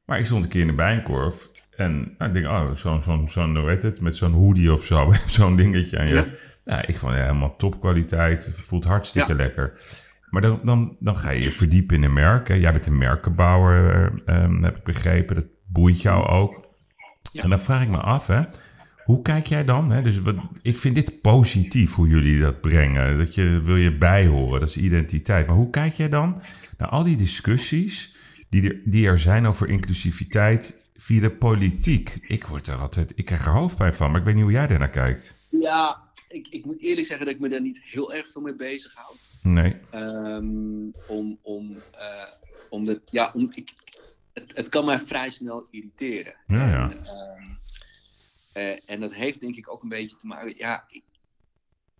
Maar 0.04 0.18
ik 0.18 0.26
stond 0.26 0.44
een 0.44 0.50
keer 0.50 0.60
in 0.60 0.66
de 0.66 0.72
bijenkorf 0.72 1.50
en 1.76 2.14
nou, 2.18 2.30
ik 2.30 2.34
denk, 2.42 2.46
oh, 2.46 2.74
zo'n, 2.74 3.02
zo'n, 3.02 3.28
zo'n, 3.28 3.56
hoe 3.56 3.68
heet 3.68 3.82
het, 3.82 4.00
met 4.00 4.16
zo'n 4.16 4.32
hoodie 4.32 4.72
of 4.72 4.84
zo, 4.84 5.12
zo'n 5.26 5.56
dingetje 5.56 5.98
aan 5.98 6.08
je. 6.08 6.14
Ja. 6.14 6.26
Ja. 6.64 6.86
ik 6.86 6.96
vond 6.96 7.12
het 7.12 7.20
helemaal 7.22 7.56
topkwaliteit, 7.56 8.50
voelt 8.54 8.84
hartstikke 8.84 9.30
Ja. 9.30 9.36
lekker. 9.36 9.80
Maar 10.30 10.42
dan, 10.42 10.60
dan, 10.64 10.96
dan 11.00 11.16
ga 11.16 11.30
je 11.30 11.40
je 11.42 11.52
verdiepen 11.52 11.96
in 11.96 12.02
een 12.02 12.12
merk. 12.12 12.48
hè. 12.48 12.54
Jij 12.54 12.72
bent 12.72 12.86
een 12.86 12.98
merkenbouwer, 12.98 14.12
eh, 14.26 14.42
ehm, 14.42 14.62
heb 14.62 14.76
ik 14.78 14.84
begrepen. 14.84 15.34
Dat 15.34 15.46
boeit 15.72 16.02
jou 16.02 16.26
ook. 16.26 16.70
Ja. 17.32 17.42
En 17.42 17.48
dan 17.48 17.60
vraag 17.60 17.82
ik 17.82 17.88
me 17.88 17.96
af, 17.96 18.26
hè, 18.26 18.42
hoe 19.04 19.22
kijk 19.22 19.46
jij 19.46 19.64
dan? 19.64 19.90
Hè? 19.90 20.02
Dus 20.02 20.20
wat, 20.20 20.36
ik 20.62 20.78
vind 20.78 20.94
dit 20.94 21.20
positief 21.20 21.94
hoe 21.94 22.08
jullie 22.08 22.40
dat 22.40 22.60
brengen. 22.60 23.18
Dat 23.18 23.34
je 23.34 23.60
wil 23.64 23.76
je 23.76 23.96
bijhoren, 23.96 24.60
dat 24.60 24.68
is 24.68 24.76
identiteit. 24.76 25.46
Maar 25.46 25.56
hoe 25.56 25.70
kijk 25.70 25.92
jij 25.92 26.08
dan 26.08 26.42
naar 26.78 26.88
al 26.88 27.02
die 27.02 27.16
discussies 27.16 28.14
die 28.48 28.68
er, 28.68 28.80
die 28.84 29.06
er 29.06 29.18
zijn 29.18 29.46
over 29.46 29.68
inclusiviteit 29.68 30.84
via 30.96 31.20
de 31.20 31.30
politiek? 31.30 32.18
Ik 32.26 32.44
word 32.44 32.66
er 32.66 32.76
altijd, 32.76 33.12
ik 33.14 33.24
krijg 33.24 33.46
er 33.46 33.52
hoofdpijn 33.52 33.94
van, 33.94 34.10
maar 34.10 34.20
ik 34.20 34.26
weet 34.26 34.34
niet 34.34 34.42
hoe 34.42 34.52
jij 34.52 34.66
daarnaar 34.66 34.90
kijkt. 34.90 35.46
Ja, 35.48 36.02
ik, 36.28 36.48
ik 36.50 36.64
moet 36.64 36.80
eerlijk 36.80 37.06
zeggen 37.06 37.26
dat 37.26 37.34
ik 37.34 37.40
me 37.40 37.48
daar 37.48 37.60
niet 37.60 37.78
heel 37.82 38.14
erg 38.14 38.32
veel 38.32 38.42
mee 38.42 38.54
bezig 38.54 38.94
hou. 38.94 39.16
Nee. 39.42 39.76
Ehm, 39.90 40.90
om, 41.08 41.38
om, 41.42 41.76
eh, 41.98 42.28
omdat, 42.70 43.00
ja, 43.10 43.30
om, 43.34 43.50
ik, 43.54 43.72
het, 44.32 44.56
het 44.56 44.68
kan 44.68 44.84
mij 44.84 44.98
vrij 45.00 45.30
snel 45.30 45.66
irriteren. 45.70 46.34
Ja, 46.46 46.90
ehm, 46.90 47.50
eh, 48.52 48.90
en 48.90 49.00
dat 49.00 49.12
heeft 49.12 49.40
denk 49.40 49.56
ik 49.56 49.70
ook 49.70 49.82
een 49.82 49.88
beetje 49.88 50.16
te 50.16 50.26
maken. 50.26 50.54
Ja, 50.56 50.84
ik, 50.88 51.04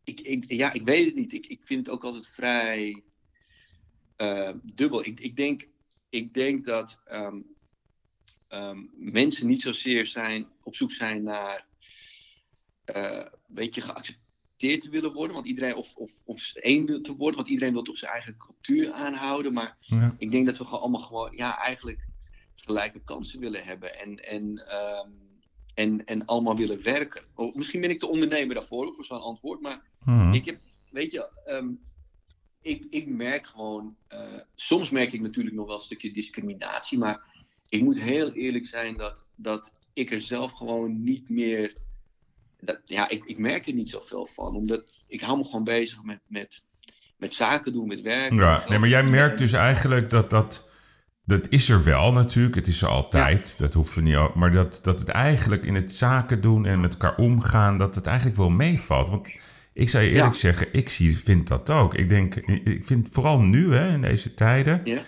ik, 0.05 0.21
ik, 0.21 0.53
ja, 0.53 0.73
ik 0.73 0.83
weet 0.83 1.07
het 1.07 1.15
niet. 1.15 1.33
Ik, 1.33 1.47
ik 1.47 1.61
vind 1.65 1.87
het 1.87 1.95
ook 1.95 2.05
altijd 2.05 2.27
vrij 2.27 3.03
eh, 4.17 4.51
dubbel. 4.63 5.05
Ik, 5.05 5.21
ik, 5.21 5.37
denk, 5.37 5.67
ik 6.11 6.35
denk 6.35 6.65
dat 6.65 7.01
ehm, 7.05 7.37
ehm, 8.49 8.79
mensen 8.93 9.47
niet 9.47 9.63
zozeer 9.63 10.07
zijn, 10.07 10.47
op 10.63 10.75
zoek 10.77 10.93
zijn 10.93 11.23
naar 11.23 11.67
eh, 12.85 13.17
een 13.17 13.31
beetje 13.55 13.81
geaccepteerd 13.81 14.81
te 14.83 14.91
willen 14.91 15.13
worden. 15.13 15.35
Want 15.35 15.47
iedereen, 15.47 15.75
of, 15.75 15.95
of, 15.95 16.13
of 16.25 16.53
één 16.55 17.03
te 17.03 17.17
worden, 17.17 17.37
want 17.37 17.49
iedereen 17.49 17.73
wil 17.73 17.83
toch 17.83 17.97
zijn 17.99 18.13
eigen 18.13 18.37
cultuur 18.37 18.93
aanhouden. 18.93 19.53
Maar 19.53 19.77
Ja. 19.81 20.15
ik 20.19 20.31
denk 20.31 20.47
dat 20.47 20.59
we 20.59 20.65
gewoon 20.65 20.81
allemaal 20.81 21.01
gewoon, 21.01 21.33
ja, 21.37 21.59
eigenlijk 21.59 22.11
gelijke 22.55 23.01
kansen 23.05 23.41
willen 23.41 23.65
hebben. 23.65 23.99
En, 23.99 24.25
en, 24.25 24.67
ehm, 24.69 25.09
en, 25.75 26.05
en 26.05 26.25
allemaal 26.25 26.57
willen 26.57 26.83
werken. 26.83 27.25
Oh, 27.35 27.55
misschien 27.55 27.81
ben 27.81 27.91
ik 27.91 28.01
de 28.01 28.09
ondernemer 28.09 28.55
daarvoor, 28.55 28.95
voor 28.95 29.05
zo'n 29.05 29.21
antwoord. 29.21 29.61
Maar 29.61 29.83
Mhm. 30.05 30.33
ik 30.33 30.45
heb, 30.45 30.57
weet 30.91 31.13
je, 31.13 31.29
ehm, 31.45 31.69
ik, 32.61 32.87
ik 32.91 33.07
merk 33.07 33.47
gewoon, 33.47 33.97
eh, 34.09 34.21
soms 34.55 34.91
merk 34.91 35.13
ik 35.13 35.21
natuurlijk 35.21 35.57
nog 35.57 35.67
wel 35.67 35.75
een 35.75 35.81
stukje 35.81 36.13
discriminatie, 36.13 36.99
maar 36.99 37.21
ik 37.69 37.83
moet 37.83 37.99
heel 37.99 38.33
eerlijk 38.33 38.67
zijn 38.67 38.97
dat, 38.97 39.27
dat 39.35 39.73
ik 39.93 40.11
er 40.13 40.21
zelf 40.21 40.53
gewoon 40.53 41.03
niet 41.03 41.29
meer, 41.29 41.77
dat, 42.61 42.81
ja, 42.85 43.09
ik, 43.09 43.25
ik 43.25 43.39
merk 43.39 43.67
er 43.67 43.73
niet 43.73 43.91
zoveel 43.91 44.27
van, 44.27 44.55
omdat 44.57 45.05
ik 45.07 45.21
hou 45.21 45.39
me 45.39 45.45
gewoon 45.45 45.65
bezig 45.65 46.03
met, 46.03 46.21
met, 46.27 46.63
met 47.17 47.35
zaken 47.35 47.73
doen, 47.73 47.87
met 47.87 48.01
werk. 48.01 48.35
Ja, 48.35 48.69
nee, 48.69 48.79
maar 48.79 48.89
jij 48.89 49.05
merkt 49.05 49.39
dus 49.39 49.53
eigenlijk 49.53 50.11
dat 50.11 50.31
dat. 50.31 50.71
Dat 51.25 51.49
is 51.49 51.69
er 51.69 51.85
wel 51.85 52.13
natuurlijk, 52.13 52.55
het 52.55 52.67
is 52.67 52.83
er 52.83 52.89
altijd, 52.89 53.59
dat 53.59 53.75
hoeven 53.75 53.95
we 54.03 54.09
niet 54.09 54.17
ook. 54.17 54.35
Maar 54.35 54.53
dat, 54.53 54.81
dat 54.83 54.99
het 55.01 55.09
eigenlijk 55.09 55.65
in 55.65 55.75
het 55.75 55.93
zaken 55.93 56.41
doen 56.41 56.67
en 56.67 56.81
met 56.81 56.93
elkaar 56.93 57.17
omgaan, 57.17 57.79
dat 57.79 57.95
het 57.95 58.07
eigenlijk 58.07 58.37
wel 58.39 58.51
meevalt. 58.51 59.09
Want 59.11 59.33
ik 59.73 59.89
zou 59.89 60.05
je 60.05 60.11
eerlijk 60.11 60.33
Ja. 60.35 60.39
zeggen, 60.41 60.67
ik 60.73 60.89
zie, 60.89 61.19
vind 61.19 61.49
dat 61.49 61.71
ook. 61.71 61.95
Ik 61.95 62.09
denk, 62.09 62.35
ik 62.65 62.85
vind 62.85 63.09
vooral 63.13 63.41
nu, 63.41 63.75
hè, 63.75 63.93
in 63.93 64.01
deze 64.01 64.35
tijden. 64.35 64.81
Ja, 64.85 65.01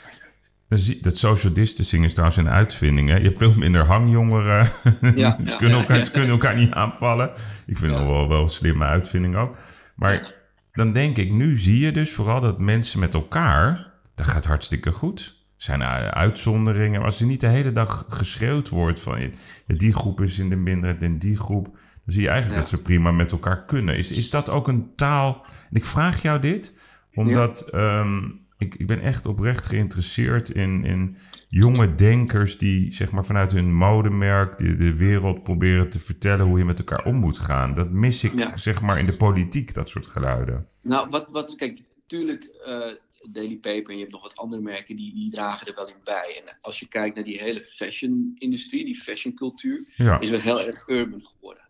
Dat 1.01 1.17
social 1.17 1.53
distancing 1.53 2.05
is 2.05 2.13
trouwens 2.13 2.39
een 2.39 2.49
uitvinding. 2.49 3.09
Hè? 3.09 3.17
Je 3.17 3.25
hebt 3.25 3.39
veel 3.39 3.53
minder 3.57 3.87
hangjongeren. 3.87 4.67
Ja, 5.01 5.31
ze 5.31 5.51
ja, 5.51 5.57
kunnen, 5.57 5.79
elkaar, 5.79 6.11
kunnen 6.11 6.31
elkaar 6.31 6.55
niet 6.55 6.71
aanvallen. 6.73 7.31
Ik 7.67 7.79
vind 7.79 7.93
het 7.97 8.07
wel, 8.07 8.29
wel 8.29 8.43
een 8.43 8.49
slimme 8.49 8.85
uitvinding 8.85 9.37
ook. 9.37 9.57
Maar 9.97 10.35
dan 10.73 10.93
denk 10.93 11.17
ik, 11.17 11.33
nu 11.33 11.57
zie 11.57 11.81
je 11.81 11.93
dus 11.93 12.13
vooral 12.13 12.41
dat 12.41 12.59
mensen 12.59 13.01
met 13.01 13.15
elkaar, 13.15 13.93
dat 14.15 14.27
gaat 14.27 14.45
hartstikke 14.45 14.93
goed. 14.93 15.43
Zijn 15.57 15.81
uh, 15.81 16.09
uitzonderingen, 16.09 16.99
maar 16.99 17.09
als 17.09 17.21
er 17.21 17.27
niet 17.27 17.41
de 17.41 17.47
hele 17.47 17.73
dag 17.73 18.05
geschreeuwd 18.09 18.69
wordt 18.69 19.01
van 19.01 19.21
ja, 19.21 19.29
die 19.67 19.93
groep 19.95 20.21
is 20.21 20.39
in 20.39 20.49
de 20.51 20.57
minderheid 20.57 21.03
en 21.03 21.19
die 21.19 21.37
groep, 21.37 21.65
dan 21.65 22.15
zie 22.15 22.23
je 22.23 22.29
eigenlijk 22.29 22.59
Ja. 22.59 22.71
dat 22.71 22.79
we 22.79 22.85
prima 22.85 23.11
met 23.11 23.33
elkaar 23.33 23.65
kunnen. 23.65 23.97
Is, 23.97 24.11
is 24.11 24.31
dat 24.31 24.51
ook 24.51 24.69
een 24.69 24.95
taal? 24.97 25.47
En 25.71 25.77
ik 25.77 25.85
vraag 25.85 26.23
jou 26.23 26.41
dit, 26.41 26.79
omdat 27.15 27.69
ehm, 27.69 28.23
ik, 28.59 28.75
ik 28.75 28.87
ben 28.87 29.01
echt 29.01 29.27
oprecht 29.27 29.67
geïnteresseerd 29.67 30.49
in, 30.49 30.85
in 30.85 31.17
jonge 31.49 31.95
denkers 31.95 32.59
die 32.59 32.93
zeg 32.93 33.13
maar 33.13 33.25
vanuit 33.25 33.53
hun 33.53 33.75
modemerk 33.75 34.57
de, 34.57 34.75
de 34.77 34.97
wereld 34.97 35.43
proberen 35.43 35.89
te 35.89 35.99
vertellen 36.01 36.47
hoe 36.47 36.59
je 36.59 36.65
met 36.65 36.79
elkaar 36.79 37.05
om 37.05 37.17
moet 37.17 37.39
gaan. 37.39 37.75
Dat 37.75 37.91
mis 37.91 38.25
ik 38.25 38.49
zeg 38.55 38.81
maar 38.83 38.99
in 38.99 39.07
de 39.07 39.17
politiek, 39.17 39.75
dat 39.75 39.89
soort 39.89 40.07
geluiden. 40.07 40.67
Nou, 40.83 41.09
wat, 41.11 41.31
wat 41.31 41.57
kijk, 41.57 41.81
natuurlijk, 42.03 42.45
eh, 42.65 42.93
Daily 43.31 43.57
Paper 43.57 43.89
en 43.89 43.95
je 43.95 44.01
hebt 44.01 44.13
nog 44.13 44.23
wat 44.23 44.37
andere 44.37 44.63
merken, 44.63 44.97
die, 44.97 45.15
die 45.15 45.31
dragen 45.31 45.67
er 45.67 45.75
wel 45.75 45.89
in 45.89 46.01
bij. 46.05 46.43
En 46.45 46.57
als 46.61 46.81
je 46.81 46.89
kijkt 46.89 47.15
naar 47.15 47.25
die 47.25 47.39
hele 47.39 47.63
fashion-industrie, 47.63 48.85
die 48.85 49.01
fashioncultuur, 49.01 49.85
Ja, 49.97 50.21
is 50.21 50.31
wel 50.31 50.41
heel 50.41 50.61
erg 50.61 50.89
urban 50.89 51.25
geworden. 51.25 51.69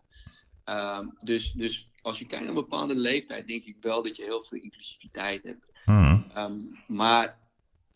Ehm, 0.63 1.07
dus, 1.19 1.51
dus 1.51 1.89
als 2.01 2.19
je 2.19 2.25
kijkt 2.25 2.45
naar 2.45 2.55
een 2.55 2.61
bepaalde 2.61 2.95
leeftijd, 2.95 3.47
denk 3.47 3.63
ik 3.63 3.77
wel 3.81 4.03
dat 4.03 4.17
je 4.17 4.23
heel 4.23 4.43
veel 4.43 4.59
inclusiviteit 4.59 5.43
hebt. 5.43 5.65
Hm. 5.85 6.17
Ehm, 6.33 6.57
maar 6.87 7.39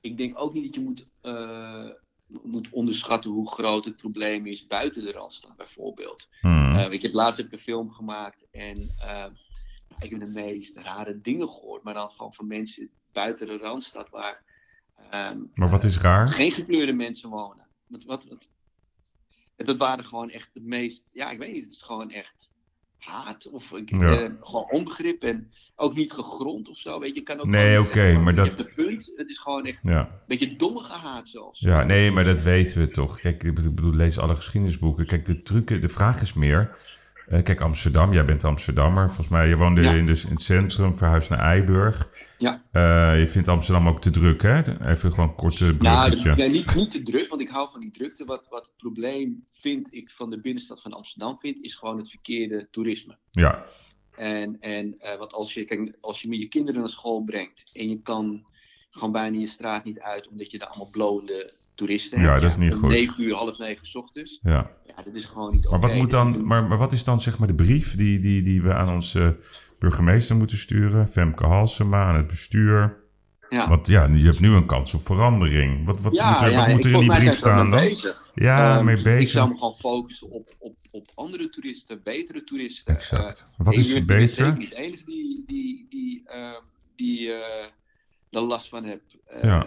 ik 0.01 0.17
denk 0.17 0.39
ook 0.39 0.53
niet 0.53 0.63
dat 0.63 0.73
je 0.75 0.81
moet, 0.81 1.05
eh, 1.21 1.89
moet 2.27 2.69
onderschatten 2.69 3.31
hoe 3.31 3.49
groot 3.49 3.85
het 3.85 3.97
probleem 3.97 4.45
is 4.45 4.67
buiten 4.67 5.03
de 5.03 5.11
Randstad, 5.11 5.55
bijvoorbeeld. 5.57 6.27
Eh, 6.41 6.91
ik 6.91 7.01
heb 7.01 7.13
laatst 7.13 7.37
heb 7.37 7.45
ik 7.45 7.53
een 7.53 7.59
film 7.59 7.91
gemaakt 7.91 8.45
en 8.51 8.89
ehm, 8.99 9.31
ik 9.99 10.09
heb 10.09 10.19
de 10.19 10.31
meest 10.33 10.77
rare 10.77 11.21
dingen 11.21 11.49
gehoord, 11.49 11.83
maar 11.83 11.93
dan 11.93 12.11
gewoon 12.11 12.33
van 12.33 12.47
mensen 12.47 12.89
buiten 13.13 13.47
de 13.47 13.57
Randstad 13.57 14.09
waar 14.09 14.41
ehm, 15.09 15.37
maar 15.53 15.69
wat 15.69 15.83
is 15.83 15.97
raar? 15.97 16.27
geen 16.29 16.51
gekleurde 16.51 16.93
mensen 16.93 17.29
wonen. 17.29 17.67
Wat, 17.87 18.03
wat, 18.05 18.27
dat 19.55 19.77
waren 19.77 20.05
gewoon 20.05 20.29
echt 20.29 20.49
de 20.53 20.61
meest, 20.61 21.03
ja, 21.11 21.29
ik 21.31 21.37
weet 21.39 21.53
niet, 21.53 21.63
het 21.63 21.71
is 21.73 21.81
gewoon 21.81 22.11
echt 22.11 22.51
haat 22.97 23.49
of 23.49 23.71
ik- 23.71 23.89
Ja. 23.89 24.19
eh, 24.19 24.29
gewoon 24.41 24.69
onbegrip 24.71 25.23
en 25.23 25.51
ook 25.75 25.95
niet 25.95 26.11
gegrond 26.11 26.69
of 26.69 26.77
zo, 26.77 26.99
weet 26.99 27.15
je. 27.15 27.21
kan 27.21 27.39
ook 27.39 27.45
Nee, 27.45 27.79
oké, 27.81 28.17
maar 28.17 28.35
dat- 28.35 28.71
punt, 28.75 29.11
het 29.15 29.29
is 29.29 29.37
gewoon 29.37 29.65
echt 29.65 29.79
Ja. 29.83 29.99
een 29.99 30.17
beetje 30.27 30.55
dommige 30.55 30.91
haat 30.93 31.27
zelfs. 31.29 31.59
Ja, 31.59 31.83
nee, 31.83 32.11
maar 32.11 32.23
dat 32.23 32.41
weten 32.41 32.79
we 32.81 32.89
toch. 32.89 33.19
Kijk, 33.19 33.43
ik 33.43 33.53
bedoel, 33.53 33.93
lees 33.93 34.17
alle 34.17 34.35
geschiedenisboeken. 34.35 35.05
Kijk, 35.05 35.25
de 35.25 35.41
trucken, 35.41 35.81
de 35.81 35.89
vraag 35.89 36.21
is 36.21 36.33
meer. 36.33 36.77
Eh, 37.29 37.43
kijk, 37.43 37.61
Amsterdam, 37.61 38.13
jij 38.13 38.25
bent 38.25 38.43
Amsterdammer. 38.43 39.05
Volgens 39.07 39.27
mij, 39.27 39.47
je 39.47 39.57
woonde 39.57 39.81
Ja. 39.81 39.91
in, 39.93 40.05
dus 40.05 40.25
in 40.25 40.31
het 40.31 40.41
centrum, 40.41 40.95
verhuisd 40.97 41.29
naar 41.29 41.39
Eiburg. 41.39 42.09
Ja. 42.37 42.63
Eh, 42.71 43.19
je 43.19 43.27
vindt 43.27 43.47
Amsterdam 43.47 43.87
ook 43.87 44.01
te 44.01 44.09
druk, 44.11 44.41
hè? 44.41 44.57
Even 44.91 45.13
gewoon 45.13 45.29
een 45.29 45.35
korte 45.35 45.75
Nou, 45.79 46.09
bruggetje. 46.09 46.35
nee, 46.35 46.49
niet, 46.49 46.75
niet 46.75 46.91
te 46.91 47.01
druk, 47.03 47.27
want 47.29 47.41
ik 47.41 47.49
hou 47.49 47.69
van 47.71 47.79
die 47.79 47.91
drukte. 47.91 48.25
Wat, 48.25 48.47
wat 48.49 48.65
het 48.65 48.77
probleem 48.77 49.45
vind 49.51 49.93
ik 49.93 50.09
van 50.09 50.29
de 50.29 50.39
binnenstad 50.41 50.81
van 50.81 50.93
Amsterdam 50.93 51.39
vind, 51.39 51.59
is 51.63 51.75
gewoon 51.75 51.97
het 51.97 52.09
verkeerde 52.09 52.67
toerisme. 52.71 53.17
Ja, 53.31 53.65
En, 54.15 54.57
en 54.59 54.95
eh, 54.99 55.17
want 55.17 55.33
als 55.33 55.53
je, 55.53 55.65
kijk, 55.65 55.97
als 56.01 56.21
je 56.21 56.27
met 56.29 56.39
je 56.39 56.47
kinderen 56.47 56.79
naar 56.79 56.89
school 56.89 57.23
brengt 57.23 57.69
en 57.73 57.89
je 57.89 58.01
kan 58.01 58.45
gewoon 58.89 59.11
bijna 59.11 59.37
je 59.39 59.47
straat 59.47 59.83
niet 59.83 59.99
uit 59.99 60.27
omdat 60.27 60.51
je 60.51 60.57
daar 60.57 60.67
allemaal 60.67 60.89
blowende 60.89 61.49
toeristen 61.79 62.21
Ja, 62.21 62.29
hebt. 62.29 62.41
dat 62.41 62.51
is 62.51 62.57
niet 62.57 62.73
goed. 62.73 62.89
9 62.89 63.23
uur, 63.23 63.33
half 63.35 63.57
negen 63.57 63.99
ochtends. 63.99 64.39
ja. 64.41 64.71
Ja, 64.85 65.03
dat 65.05 65.15
is 65.15 65.25
gewoon 65.25 65.51
niet 65.51 65.69
Maar 65.69 65.79
wat, 65.79 65.93
moet 65.93 66.11
dan, 66.11 66.45
maar, 66.45 66.63
maar 66.63 66.77
wat 66.77 66.93
is 66.93 67.03
dan 67.03 67.21
zeg 67.21 67.39
maar 67.39 67.47
de 67.47 67.55
brief 67.55 67.95
die, 67.95 68.19
die, 68.19 68.41
die 68.41 68.61
we 68.61 68.73
aan 68.73 68.89
onze 68.93 69.37
burgemeester 69.79 70.35
moeten 70.35 70.57
sturen? 70.57 71.07
Femke 71.07 71.45
Halsema, 71.45 72.03
aan 72.07 72.15
het 72.15 72.27
bestuur. 72.27 73.03
ja. 73.49 73.67
Want 73.69 73.87
ja, 73.87 74.07
je 74.07 74.25
hebt 74.25 74.39
nu 74.39 74.49
een 74.49 74.65
kans 74.65 74.93
op 74.93 75.05
verandering. 75.05 75.85
Wat, 75.85 76.01
wat 76.01 76.15
ja, 76.15 76.31
moet 76.31 76.41
er, 76.41 76.51
ja, 76.51 76.57
wat 76.57 76.67
moet 76.67 76.85
ik- 76.85 76.85
er 76.85 76.93
in 76.93 76.99
die 76.99 77.17
brief 77.17 77.33
staan 77.33 77.69
dan? 77.71 77.79
bezig. 77.79 78.31
Ja, 78.35 78.75
Ehm, 78.77 78.85
mee 78.85 78.97
Ik 78.97 79.03
bezig. 79.03 79.29
zou 79.29 79.49
me 79.49 79.57
gewoon 79.57 79.75
focussen 79.79 80.29
op, 80.29 80.49
op, 80.59 80.75
op 80.91 81.05
andere 81.15 81.49
toeristen, 81.49 82.01
betere 82.03 82.43
toeristen. 82.43 82.95
Exact. 82.95 83.47
Eh, 83.57 83.65
Wat 83.65 83.73
ik 83.73 83.79
is 83.79 83.93
ben 83.93 84.05
beter? 84.05 84.33
zeker 84.45 84.57
niet 84.57 84.69
de 84.69 84.75
enige 84.75 85.03
die, 85.05 85.43
die, 85.47 85.87
die, 85.89 86.21
ehm, 86.25 86.61
die 86.95 87.31
er 88.31 88.41
last 88.41 88.69
van 88.69 88.83
heeft. 88.83 89.15
Eh, 89.27 89.43
Ja. 89.43 89.65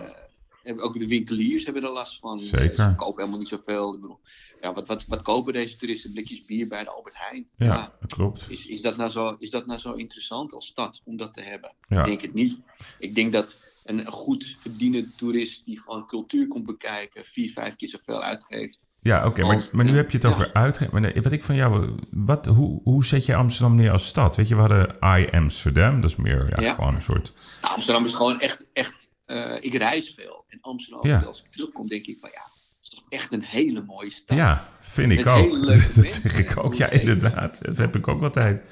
Hebben- 0.63 0.85
Ook 0.85 0.99
de 0.99 1.07
winkeliers 1.07 1.65
hebben 1.65 1.83
er 1.83 1.91
last 1.91 2.19
van. 2.19 2.39
Eh, 2.39 2.45
Zeker. 2.45 2.89
Ze 2.91 2.95
kopen 2.97 3.19
helemaal 3.19 3.39
niet 3.39 3.49
zoveel. 3.49 4.19
Ja, 4.61 4.73
wat, 4.75 4.87
wat, 4.87 5.05
wat 5.07 5.23
kopen 5.23 5.53
deze 5.53 5.77
toeristen? 5.77 6.13
Blikjes 6.13 6.45
bier 6.45 6.69
bij 6.69 6.85
de 6.85 6.91
Albert 6.91 7.15
Heijn. 7.19 7.47
Ja, 7.57 7.93
dat 8.01 8.15
klopt. 8.15 8.51
Is, 8.51 8.67
is, 8.67 8.81
dat 8.81 8.97
nou 8.97 9.11
zo, 9.11 9.37
is 9.39 9.51
dat 9.51 9.67
nou 9.67 9.79
zo 9.79 9.93
interessant 9.93 10.53
als 10.53 10.67
stad 10.67 11.01
om 11.05 11.17
dat 11.17 11.35
te 11.35 11.41
hebben? 11.41 11.75
Ja. 11.89 12.01
Ik 12.01 12.07
denk 12.07 12.21
het 12.23 12.35
niet. 12.35 12.59
Ik 12.99 13.15
denk 13.15 13.33
dat 13.33 13.57
een 13.85 14.07
goed 14.07 14.57
verdienend 14.59 15.19
toerist 15.19 15.65
die 15.65 15.81
gewoon 15.81 16.07
cultuur 16.07 16.49
komt 16.49 16.67
bekijken, 16.67 17.25
vier, 17.25 17.51
vijf 17.53 17.77
keer 17.77 17.89
zoveel 17.89 18.23
uitgeeft. 18.23 18.81
Ja, 18.99 19.27
oké, 19.27 19.45
maar, 19.45 19.69
maar 19.73 19.85
nu 19.85 19.91
ja, 19.91 19.97
heb 19.97 20.11
je 20.11 20.17
het 20.17 20.27
ja. 20.27 20.33
over 20.33 20.53
uitgeven. 20.53 20.93
Maar 20.93 21.01
nee, 21.03 21.23
wat 21.23 21.33
ik 21.33 21.43
van 21.45 21.55
jou, 21.55 21.95
wat, 22.11 22.47
hoe, 22.47 22.81
hoe 22.83 23.05
zet 23.05 23.27
je 23.27 23.35
Amsterdam 23.35 23.77
neer 23.77 23.91
als 23.91 24.07
stad? 24.07 24.37
Weet 24.37 24.49
je, 24.49 24.55
we 24.55 24.61
hadden 24.61 24.97
I 25.21 25.29
Amsterdam, 25.31 26.01
dat 26.01 26.11
is 26.11 26.17
meer 26.17 26.47
ja, 26.57 26.61
Ja. 26.63 26.75
gewoon 26.75 26.95
een 26.95 27.03
soort. 27.03 27.33
Nou, 27.63 27.75
Amsterdam 27.75 28.05
is 28.05 28.13
gewoon 28.15 28.41
echt, 28.41 28.71
echt 28.73 29.02
eh, 29.33 29.57
ik 29.61 29.75
reis 29.75 30.15
veel. 30.17 30.45
En 30.49 30.59
Amsterdam, 30.61 31.07
Ja. 31.07 31.21
als 31.21 31.43
ik 31.43 31.51
terugkom, 31.51 31.89
denk 31.89 32.07
ik 32.07 32.19
van 32.21 32.31
ja, 32.33 32.43
het 32.43 32.83
is 32.83 32.89
toch 32.89 33.05
echt 33.09 33.33
een 33.33 33.43
hele 33.45 33.83
mooie 33.83 34.11
stad. 34.11 34.37
Ja, 34.37 34.69
vind 34.81 35.13
ik 35.13 35.27
ook. 35.27 35.63
Dat 35.67 35.75
zeg 35.75 36.39
ik 36.39 36.65
ook. 36.65 36.75
Ja, 36.75 36.91
inderdaad. 36.91 37.65
Dat 37.65 37.77
heb 37.77 37.97
ik 37.97 38.09
ook 38.09 38.23
altijd. 38.23 38.63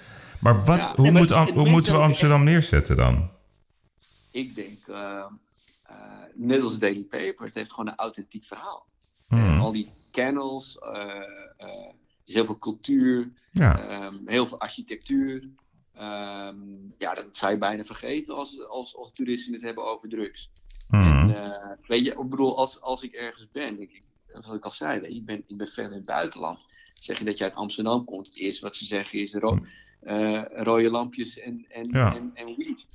Maar 0.40 0.64
wat, 0.64 0.77
Ja, 0.77 0.94
hoe, 0.94 1.03
nee, 1.03 1.12
maar 1.12 1.20
moet, 1.20 1.55
hoe 1.55 1.68
moeten 1.68 1.92
we 1.92 1.99
Amsterdam 1.99 2.44
neerzetten 2.44 2.96
dan? 2.96 3.31
Ik 4.31 4.55
denk, 4.55 4.87
eh, 4.87 5.25
eh, 5.83 5.94
net 6.35 6.62
als 6.62 6.79
Daily 6.79 7.03
Paper, 7.05 7.44
het 7.46 7.55
heeft 7.55 7.70
gewoon 7.70 7.88
een 7.88 7.96
authentiek 7.96 8.44
verhaal. 8.44 8.87
Hmm, 9.29 9.44
En 9.44 9.59
al 9.59 9.73
die 9.73 9.88
kennels, 10.12 10.79
eh, 10.79 10.90
eh, 11.57 11.68
er 11.68 11.94
is 12.25 12.35
heel 12.35 12.44
veel 12.44 12.59
cultuur, 12.59 13.33
Ja, 13.53 13.79
ehm, 13.88 14.14
heel 14.27 14.46
veel 14.46 14.61
architectuur. 14.61 15.49
Ehm, 16.01 16.57
ja, 16.99 17.15
dat 17.15 17.25
zou 17.33 17.53
je 17.53 17.59
bijna 17.59 17.85
vergeten 17.85 18.35
als, 18.35 18.67
als, 18.69 18.97
als 18.97 19.11
toeristen 19.15 19.53
het 19.53 19.63
hebben 19.63 19.85
over 19.85 20.09
drugs. 20.09 20.51
hmm, 20.89 21.03
En, 21.31 21.35
eh, 21.45 21.51
weet 21.87 22.05
je, 22.07 22.11
ik 22.13 22.29
bedoel, 22.31 22.57
als, 22.59 22.81
als 22.81 23.03
ik 23.03 23.13
ergens 23.13 23.49
ben, 23.53 23.77
denk 23.77 23.91
ik, 23.91 24.03
zoals 24.27 24.57
ik 24.57 24.65
al 24.65 24.71
zei, 24.71 25.01
ik, 25.01 25.25
ben, 25.25 25.45
ik 25.47 25.57
ben 25.57 25.69
veel 25.69 25.85
in 25.85 25.93
het 25.93 26.05
buitenland. 26.05 26.59
Zeg 26.95 27.19
je 27.19 27.25
dat 27.25 27.39
je 27.39 27.45
uit 27.45 27.55
Amsterdam 27.55 28.05
komt, 28.05 28.27
het 28.27 28.37
eerste 28.37 28.65
wat 28.65 28.77
ze 28.77 28.85
zeggen 28.85 29.19
is 29.21 29.35
ro 29.35 29.59
eh, 30.01 30.43
rode 30.47 30.91
lampjes 30.91 31.39
en, 31.39 31.67
en, 31.69 31.89
Ja. 31.91 32.15
en, 32.15 32.31
en 32.35 32.47
weed. 32.47 32.87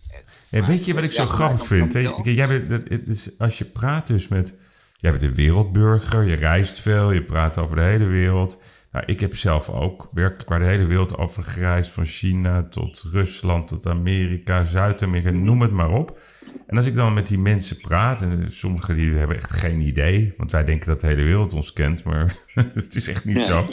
Ja, 0.49 0.59
Maar, 0.59 0.69
weet 0.69 0.85
je 0.85 0.93
wat 0.93 1.03
ik 1.03 1.11
zo 1.11 1.25
grappig 1.25 1.65
vind? 1.65 1.93
Jij 2.23 2.47
bent, 2.47 2.69
dat- 2.69 2.89
het 2.89 3.07
is, 3.07 3.39
als 3.39 3.57
je 3.57 3.65
praat 3.65 4.07
dus 4.07 4.27
met... 4.27 4.57
Jij 4.97 5.11
bent 5.11 5.23
een 5.23 5.33
wereldburger, 5.33 6.23
je 6.23 6.35
reist 6.35 6.79
veel, 6.79 7.11
je 7.11 7.23
praat 7.23 7.57
over 7.57 7.75
de 7.75 7.81
hele 7.81 8.05
wereld. 8.05 8.61
Nou, 8.95 9.07
ik 9.07 9.19
heb 9.19 9.35
zelf 9.35 9.69
ook 9.69 10.09
werkelijk 10.11 10.49
waar 10.49 10.59
de 10.59 10.65
hele 10.65 10.85
wereld 10.85 11.17
over 11.17 11.43
gereisd. 11.43 11.91
Van 11.91 12.05
China 12.05 12.63
tot 12.63 13.05
Rusland 13.11 13.67
tot 13.67 13.87
Amerika, 13.87 14.63
Zuid-Amerika, 14.63 15.31
noem 15.31 15.61
het 15.61 15.71
maar 15.71 15.89
op. 15.91 16.19
En 16.67 16.77
als 16.77 16.85
ik 16.85 16.95
dan 16.95 17.13
met 17.13 17.27
die 17.27 17.37
mensen 17.39 17.77
praat, 17.81 18.21
en 18.21 18.51
sommigen 18.51 18.95
die 18.95 19.11
hebben 19.13 19.37
echt 19.37 19.51
geen 19.51 19.81
idee. 19.81 20.33
Want 20.37 20.51
wij 20.51 20.63
denken 20.63 20.87
dat 20.87 21.01
de 21.01 21.07
hele 21.07 21.23
wereld 21.23 21.53
ons 21.53 21.73
kent, 21.73 22.03
maar 22.03 22.35
het 22.73 22.95
is 22.95 23.07
echt 23.09 23.25
niet 23.25 23.35
Ja. 23.35 23.43
zo. 23.43 23.65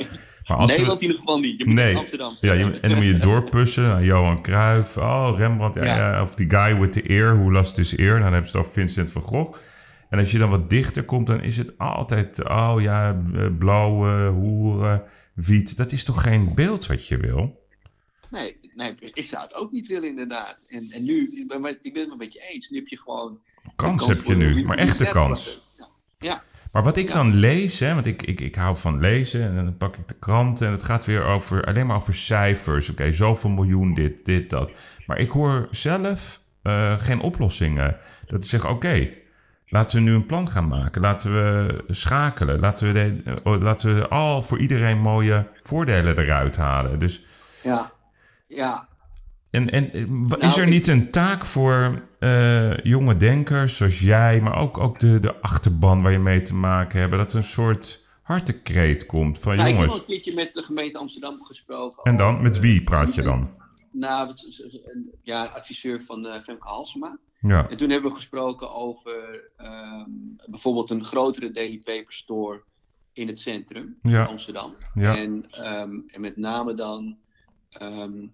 Maar 0.46 0.56
als 0.56 0.66
we- 0.66 0.72
Nederland 0.72 1.00
in 1.02 1.06
ieder 1.06 1.20
geval 1.20 1.38
niet. 1.40 1.58
Je 1.58 1.64
moet 1.66 1.74
Nee. 1.74 1.90
in 1.90 1.96
Amsterdam. 1.96 2.36
ja, 2.40 2.52
je, 2.52 2.64
en 2.80 2.88
dan 2.88 2.94
moet 2.98 3.06
je 3.06 3.18
doorpussen. 3.18 3.82
Nou, 3.82 4.04
Johan 4.04 4.42
Cruijff, 4.42 4.96
oh, 4.96 5.32
Rembrandt. 5.36 5.76
Ja, 5.76 6.22
of 6.22 6.34
die 6.34 6.50
guy 6.50 6.78
with 6.78 6.92
the 6.92 7.02
ear, 7.02 7.36
who 7.38 7.52
lost 7.52 7.76
his 7.76 7.96
ear. 7.96 8.08
Nou, 8.08 8.22
dan 8.22 8.32
hebben 8.32 8.50
ze 8.50 8.56
het 8.56 8.66
over 8.66 8.72
Vincent 8.80 9.10
van 9.12 9.22
Gogh. 9.22 9.58
En 10.12 10.18
als 10.18 10.32
je 10.32 10.38
dan 10.38 10.50
wat 10.50 10.70
dichter 10.70 11.04
komt, 11.04 11.26
dan 11.26 11.42
is 11.42 11.56
het 11.56 11.78
altijd... 11.78 12.48
Oh 12.48 12.76
ja, 12.78 13.16
eh, 13.34 13.46
blauwe, 13.58 14.26
hoeren, 14.26 15.02
wiet. 15.34 15.76
Dat 15.76 15.92
is 15.92 16.04
toch 16.04 16.22
geen 16.22 16.54
beeld 16.54 16.86
wat 16.86 17.08
je 17.08 17.16
wil? 17.16 17.60
Nee, 18.30 18.56
nee, 18.74 18.94
ik 18.98 19.26
zou 19.26 19.42
het 19.42 19.54
ook 19.54 19.72
niet 19.72 19.86
willen 19.86 20.08
inderdaad. 20.08 20.56
En, 20.68 20.88
en 20.90 21.04
nu, 21.04 21.40
ik 21.40 21.48
ben, 21.48 21.78
ik 21.82 21.92
ben 21.92 22.02
het 22.02 22.12
een 22.12 22.18
beetje 22.18 22.40
eens. 22.52 22.70
Nu 22.70 22.78
heb 22.78 22.86
je 22.88 22.98
gewoon... 22.98 23.38
Kans 23.76 24.06
heb 24.06 24.24
je 24.24 24.34
nu, 24.34 24.64
maar 24.64 24.76
echte 24.76 25.04
kans. 25.04 25.60
Ja. 25.78 25.88
ja. 26.18 26.42
Maar 26.72 26.82
wat 26.82 26.96
ik 26.96 27.08
Ja. 27.08 27.14
dan 27.14 27.34
lees, 27.34 27.80
hè, 27.80 27.94
want 27.94 28.06
ik, 28.06 28.22
ik, 28.22 28.40
ik 28.40 28.54
hou 28.54 28.76
van 28.76 29.00
lezen 29.00 29.42
en 29.42 29.54
dan 29.54 29.76
pak 29.76 29.96
ik 29.96 30.08
de 30.08 30.18
kranten 30.18 30.66
en 30.66 30.72
het 30.72 30.82
gaat 30.82 31.04
weer 31.04 31.24
over, 31.24 31.64
alleen 31.64 31.86
maar 31.86 31.96
over 31.96 32.14
cijfers. 32.14 32.90
Oké, 32.90 33.12
zoveel 33.12 33.50
miljoen 33.50 33.94
dit, 33.94 34.24
dit, 34.24 34.50
dat. 34.50 34.72
Maar 35.06 35.18
ik 35.18 35.30
hoor 35.30 35.68
zelf 35.70 36.42
eh, 36.62 36.98
geen 36.98 37.20
oplossingen. 37.20 37.96
Dat 38.26 38.44
ze 38.44 38.50
zeggen, 38.50 38.70
oké, 38.70 39.20
laten 39.72 39.98
we 39.98 40.02
nu 40.10 40.14
een 40.14 40.26
plan 40.26 40.48
gaan 40.48 40.68
maken. 40.68 41.00
Laten 41.00 41.32
we 41.34 41.84
schakelen. 41.88 42.60
Laten 42.60 42.86
we, 42.86 42.92
de, 42.92 43.40
oh, 43.44 43.60
laten 43.62 43.94
we 43.94 44.08
al 44.08 44.42
voor 44.42 44.58
iedereen 44.58 44.98
mooie 44.98 45.48
voordelen 45.62 46.18
eruit 46.18 46.56
halen. 46.56 46.98
Dus 46.98 47.22
Ja. 47.62 47.90
ja. 48.46 48.88
en, 49.50 49.70
en 49.70 49.92
eh, 49.92 50.04
wa- 50.08 50.36
Nou, 50.36 50.46
is 50.46 50.56
er 50.56 50.62
ik- 50.66 50.72
niet 50.72 50.88
een 50.88 51.10
taak 51.10 51.44
voor 51.44 52.02
eh, 52.18 52.76
jonge 52.78 53.16
denkers 53.16 53.76
zoals 53.76 54.00
jij, 54.00 54.40
maar 54.40 54.56
ook, 54.56 54.78
ook 54.78 54.98
de, 54.98 55.18
de 55.18 55.40
achterban 55.40 56.02
waar 56.02 56.12
je 56.12 56.18
mee 56.18 56.42
te 56.42 56.54
maken 56.54 57.00
hebt, 57.00 57.12
dat 57.12 57.32
er 57.32 57.38
een 57.38 57.44
soort 57.44 58.06
hartekreet 58.22 59.06
komt 59.06 59.38
van 59.38 59.56
Nou, 59.56 59.68
ik 59.68 59.74
heb 59.74 59.82
al 59.82 59.86
jongens. 59.88 60.00
een 60.00 60.06
keertje 60.14 60.34
met 60.34 60.54
de 60.54 60.62
gemeente 60.62 60.98
Amsterdam 60.98 61.42
gesproken. 61.42 62.02
En 62.02 62.16
dan, 62.16 62.30
over- 62.30 62.42
met 62.42 62.58
wie 62.60 62.82
praat 62.82 63.14
je 63.14 63.22
dan? 63.22 63.50
Nou, 63.92 64.30
is- 64.32 64.58
is- 64.58 64.80
ja, 65.22 65.44
adviseur 65.44 66.02
van 66.06 66.26
eh, 66.26 66.40
Femke 66.42 66.66
Halsema. 66.68 67.18
Ja, 67.42 67.68
En 67.68 67.76
toen 67.76 67.90
hebben 67.90 68.10
we 68.10 68.16
gesproken 68.16 68.74
over 68.74 69.50
ehm, 69.56 70.10
bijvoorbeeld 70.46 70.90
een 70.90 71.04
grotere 71.04 71.52
Daily 71.52 71.78
Paper 71.78 72.12
store 72.12 72.64
in 73.12 73.28
het 73.28 73.40
centrum 73.40 73.98
Ja. 74.02 74.20
in 74.22 74.26
Amsterdam. 74.26 74.72
Ja. 74.94 75.16
En, 75.16 75.44
ehm, 75.50 76.00
en 76.06 76.20
met 76.20 76.36
name 76.36 76.74
dan 76.74 77.18
ehm, 77.68 78.26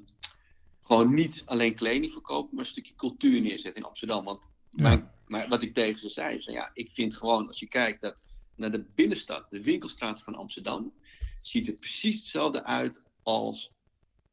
gewoon 0.82 1.14
niet 1.14 1.42
alleen 1.46 1.74
kleding 1.74 2.12
verkopen, 2.12 2.54
maar 2.54 2.64
een 2.64 2.70
stukje 2.70 2.94
cultuur 2.94 3.40
neerzetten 3.40 3.82
in 3.82 3.88
Amsterdam. 3.88 4.24
Want 4.24 4.40
mijn 4.76 5.10
maar 5.28 5.48
wat 5.48 5.62
ik 5.62 5.74
tegen 5.74 6.00
ze 6.00 6.08
zei, 6.08 6.34
is 6.34 6.44
ja, 6.44 6.70
ik 6.74 6.90
vind 6.90 7.16
gewoon, 7.16 7.46
als 7.46 7.58
je 7.58 7.68
kijkt 7.68 8.00
dat, 8.00 8.22
naar 8.54 8.70
de 8.70 8.84
binnenstad, 8.94 9.46
de 9.50 9.62
winkelstraat 9.62 10.22
van 10.22 10.34
Amsterdam, 10.34 10.92
ziet 11.42 11.68
er 11.68 11.74
precies 11.74 12.16
hetzelfde 12.16 12.64
uit 12.64 13.04
als 13.22 13.72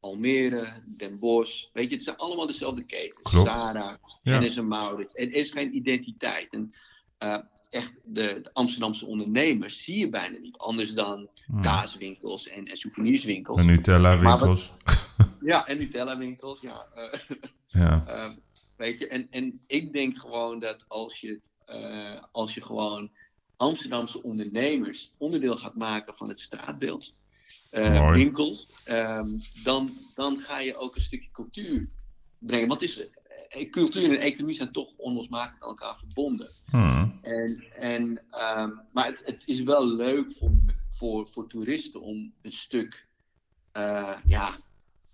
Almere, 0.06 0.82
Den 0.96 1.18
Bosch. 1.18 1.64
Weet 1.72 1.88
je, 1.88 1.94
het 1.94 2.04
zijn 2.04 2.16
allemaal 2.16 2.46
dezelfde 2.46 2.86
ketens. 2.86 3.22
Klopt. 3.22 3.58
Zara, 3.58 3.98
Ja. 4.22 4.40
NS 4.40 4.56
en 4.56 4.68
Maurits. 4.68 5.14
Er 5.14 5.32
is 5.34 5.50
geen 5.50 5.76
identiteit. 5.76 6.52
En 6.52 6.72
eh, 7.18 7.38
echt, 7.70 8.00
de, 8.04 8.40
de 8.42 8.50
Amsterdamse 8.52 9.06
ondernemers 9.06 9.84
zie 9.84 9.98
je 9.98 10.08
bijna 10.08 10.38
niet. 10.38 10.56
Anders 10.58 10.94
dan 10.94 11.28
Hmm. 11.46 11.62
kaaswinkels 11.62 12.48
en, 12.48 12.66
en 12.66 12.76
souvenirswinkels. 12.76 13.56
De 13.58 13.64
Nutella 13.64 14.18
winkels. 14.18 14.72
Ja, 15.40 15.66
en 15.66 15.78
Nutella 15.78 16.18
winkels, 16.18 16.60
ja. 16.70 16.86
eh, 16.94 17.20
Ja. 17.66 18.02
Ehm, 18.06 18.32
weet 18.76 18.98
je, 18.98 19.08
en, 19.08 19.26
en 19.30 19.60
ik 19.66 19.92
denk 19.92 20.16
gewoon 20.18 20.60
dat 20.60 20.84
als 20.88 21.20
je, 21.20 21.40
eh, 21.66 22.22
als 22.32 22.54
je 22.54 22.60
gewoon 22.62 23.10
Amsterdamse 23.56 24.22
ondernemers 24.22 25.12
onderdeel 25.16 25.56
gaat 25.56 25.74
maken 25.76 26.14
van 26.14 26.28
het 26.28 26.40
straatbeeld, 26.40 27.12
eh, 27.76 28.12
winkels, 28.12 28.66
ehm, 28.84 29.28
dan, 29.62 29.90
dan 30.14 30.38
ga 30.38 30.58
je 30.58 30.76
ook 30.76 30.94
een 30.94 31.02
stukje 31.02 31.30
cultuur 31.30 31.88
brengen. 32.38 32.68
Want 32.68 32.82
is, 32.82 33.08
eh, 33.48 33.70
cultuur 33.70 34.10
en 34.10 34.20
economie 34.20 34.54
zijn 34.54 34.72
toch 34.72 34.92
onlosmakelijk 34.96 35.62
aan 35.62 35.68
elkaar 35.68 35.96
verbonden. 35.96 36.48
Hmm. 36.70 37.12
En, 37.22 37.64
en, 37.72 38.24
ehm, 38.30 38.70
maar 38.92 39.06
het, 39.06 39.22
het 39.24 39.48
is 39.48 39.60
wel 39.60 39.86
leuk 39.86 40.32
voor, 40.38 40.50
voor, 40.90 41.28
voor 41.28 41.48
toeristen 41.48 42.00
om 42.00 42.32
een 42.42 42.52
stuk, 42.52 43.06
eh, 43.72 44.18
ja, 44.26 44.56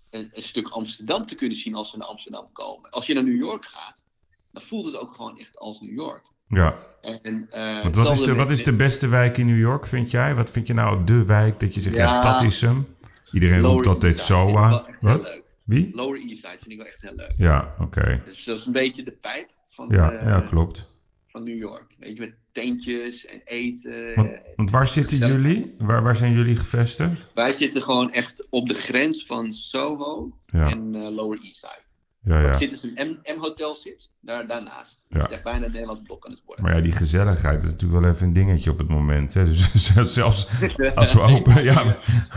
een, 0.09 0.29
een 0.33 0.43
stuk 0.43 0.67
Amsterdam 0.67 1.25
te 1.25 1.35
kunnen 1.35 1.57
zien 1.57 1.75
als 1.75 1.89
ze 1.89 1.97
naar 1.97 2.07
Amsterdam 2.07 2.51
komen. 2.51 2.89
Als 2.89 3.05
je 3.05 3.13
naar 3.13 3.23
New 3.23 3.39
York 3.39 3.65
gaat, 3.65 4.03
dan 4.51 4.61
voelt 4.61 4.85
het 4.85 4.95
ook 4.95 5.15
gewoon 5.15 5.39
echt 5.39 5.57
als 5.57 5.81
New 5.81 5.93
York. 5.93 6.32
Ja. 6.55 6.75
En, 7.21 7.47
eh, 7.51 7.83
wat 7.91 8.11
is, 8.11 8.23
de, 8.23 8.35
wat 8.35 8.49
is 8.49 8.63
de 8.63 8.73
beste 8.75 9.07
wijk 9.07 9.37
in 9.37 9.45
New 9.45 9.59
York, 9.59 9.87
vind 9.87 10.11
jij? 10.11 10.35
Wat 10.35 10.49
vind 10.51 10.67
je 10.67 10.73
nou 10.73 11.03
de 11.03 11.25
wijk 11.25 11.59
dat 11.59 11.73
je 11.73 11.79
zegt, 11.81 11.95
ja, 11.95 12.13
Ja. 12.13 12.19
dat 12.21 12.41
is 12.41 12.61
hem? 12.61 12.87
Iedereen 13.31 13.59
roept 13.61 13.85
Lower 13.85 13.87
altijd 13.87 14.21
vind 14.21 14.39
ik 14.39 14.47
SOA. 14.53 14.85
Wat? 15.01 15.23
leuk. 15.23 15.41
Wie? 15.63 15.89
Lower 15.95 16.19
East 16.19 16.35
Side 16.41 16.57
vind 16.59 16.71
ik 16.71 16.77
wel 16.77 16.85
echt 16.85 17.01
heel 17.01 17.15
leuk. 17.15 17.33
Ja, 17.37 17.75
oké. 17.79 18.21
Dus 18.25 18.43
dat 18.43 18.57
is 18.57 18.65
een 18.65 18.71
beetje 18.71 19.03
de 19.03 19.11
pijp 19.11 19.49
van, 19.67 19.87
Ja, 19.89 20.11
eh, 20.11 20.27
ja, 20.27 20.39
klopt. 20.39 20.91
van 21.27 21.43
New 21.43 21.57
York. 21.57 21.95
Weet 21.99 22.15
je, 22.15 22.19
met 22.19 22.33
tentjes 22.51 23.25
en 23.25 23.41
eten. 23.45 24.15
Want, 24.15 24.29
want 24.55 24.71
waar 24.71 24.87
zitten 24.87 25.17
jullie? 25.17 25.75
Waar, 25.77 26.03
waar 26.03 26.15
zijn 26.15 26.33
jullie 26.33 26.55
gevestigd? 26.55 27.31
Wij 27.33 27.53
zitten 27.53 27.81
gewoon 27.81 28.11
echt 28.11 28.47
op 28.49 28.67
de 28.67 28.73
grens 28.73 29.25
van 29.25 29.51
Soho 29.53 30.37
Ja, 30.45 30.69
en 30.69 30.95
eh, 30.95 31.01
Lower 31.15 31.39
East 31.41 31.55
Side. 31.55 31.81
Ja, 32.23 32.39
Ja. 32.39 32.45
ja. 32.47 32.53
Zit 32.53 32.69
dus 32.69 32.83
een 32.83 33.19
M, 33.23 33.39
hotel 33.39 33.75
zit, 33.75 34.09
daar, 34.21 34.47
daarnaast. 34.47 34.99
Ja. 35.09 35.19
Het 35.19 35.29
is 35.29 35.35
echt 35.35 35.43
bijna 35.43 35.65
een 35.65 35.71
Nederlands 35.71 36.01
blok 36.03 36.25
aan 36.25 36.31
het 36.31 36.41
worden. 36.45 36.65
Maar 36.65 36.75
ja, 36.75 36.81
die 36.81 36.91
gezelligheid 36.91 37.63
is 37.63 37.71
natuurlijk 37.71 38.01
wel 38.01 38.11
even 38.11 38.27
een 38.27 38.33
dingetje 38.33 38.71
op 38.71 38.77
het 38.77 38.87
moment. 38.87 39.33
Hè? 39.33 39.43
Dus 39.45 39.71
zelfs 40.13 40.47
als 40.95 41.13
we 41.13 41.21
open... 41.35 41.63
Ja, 41.63 41.83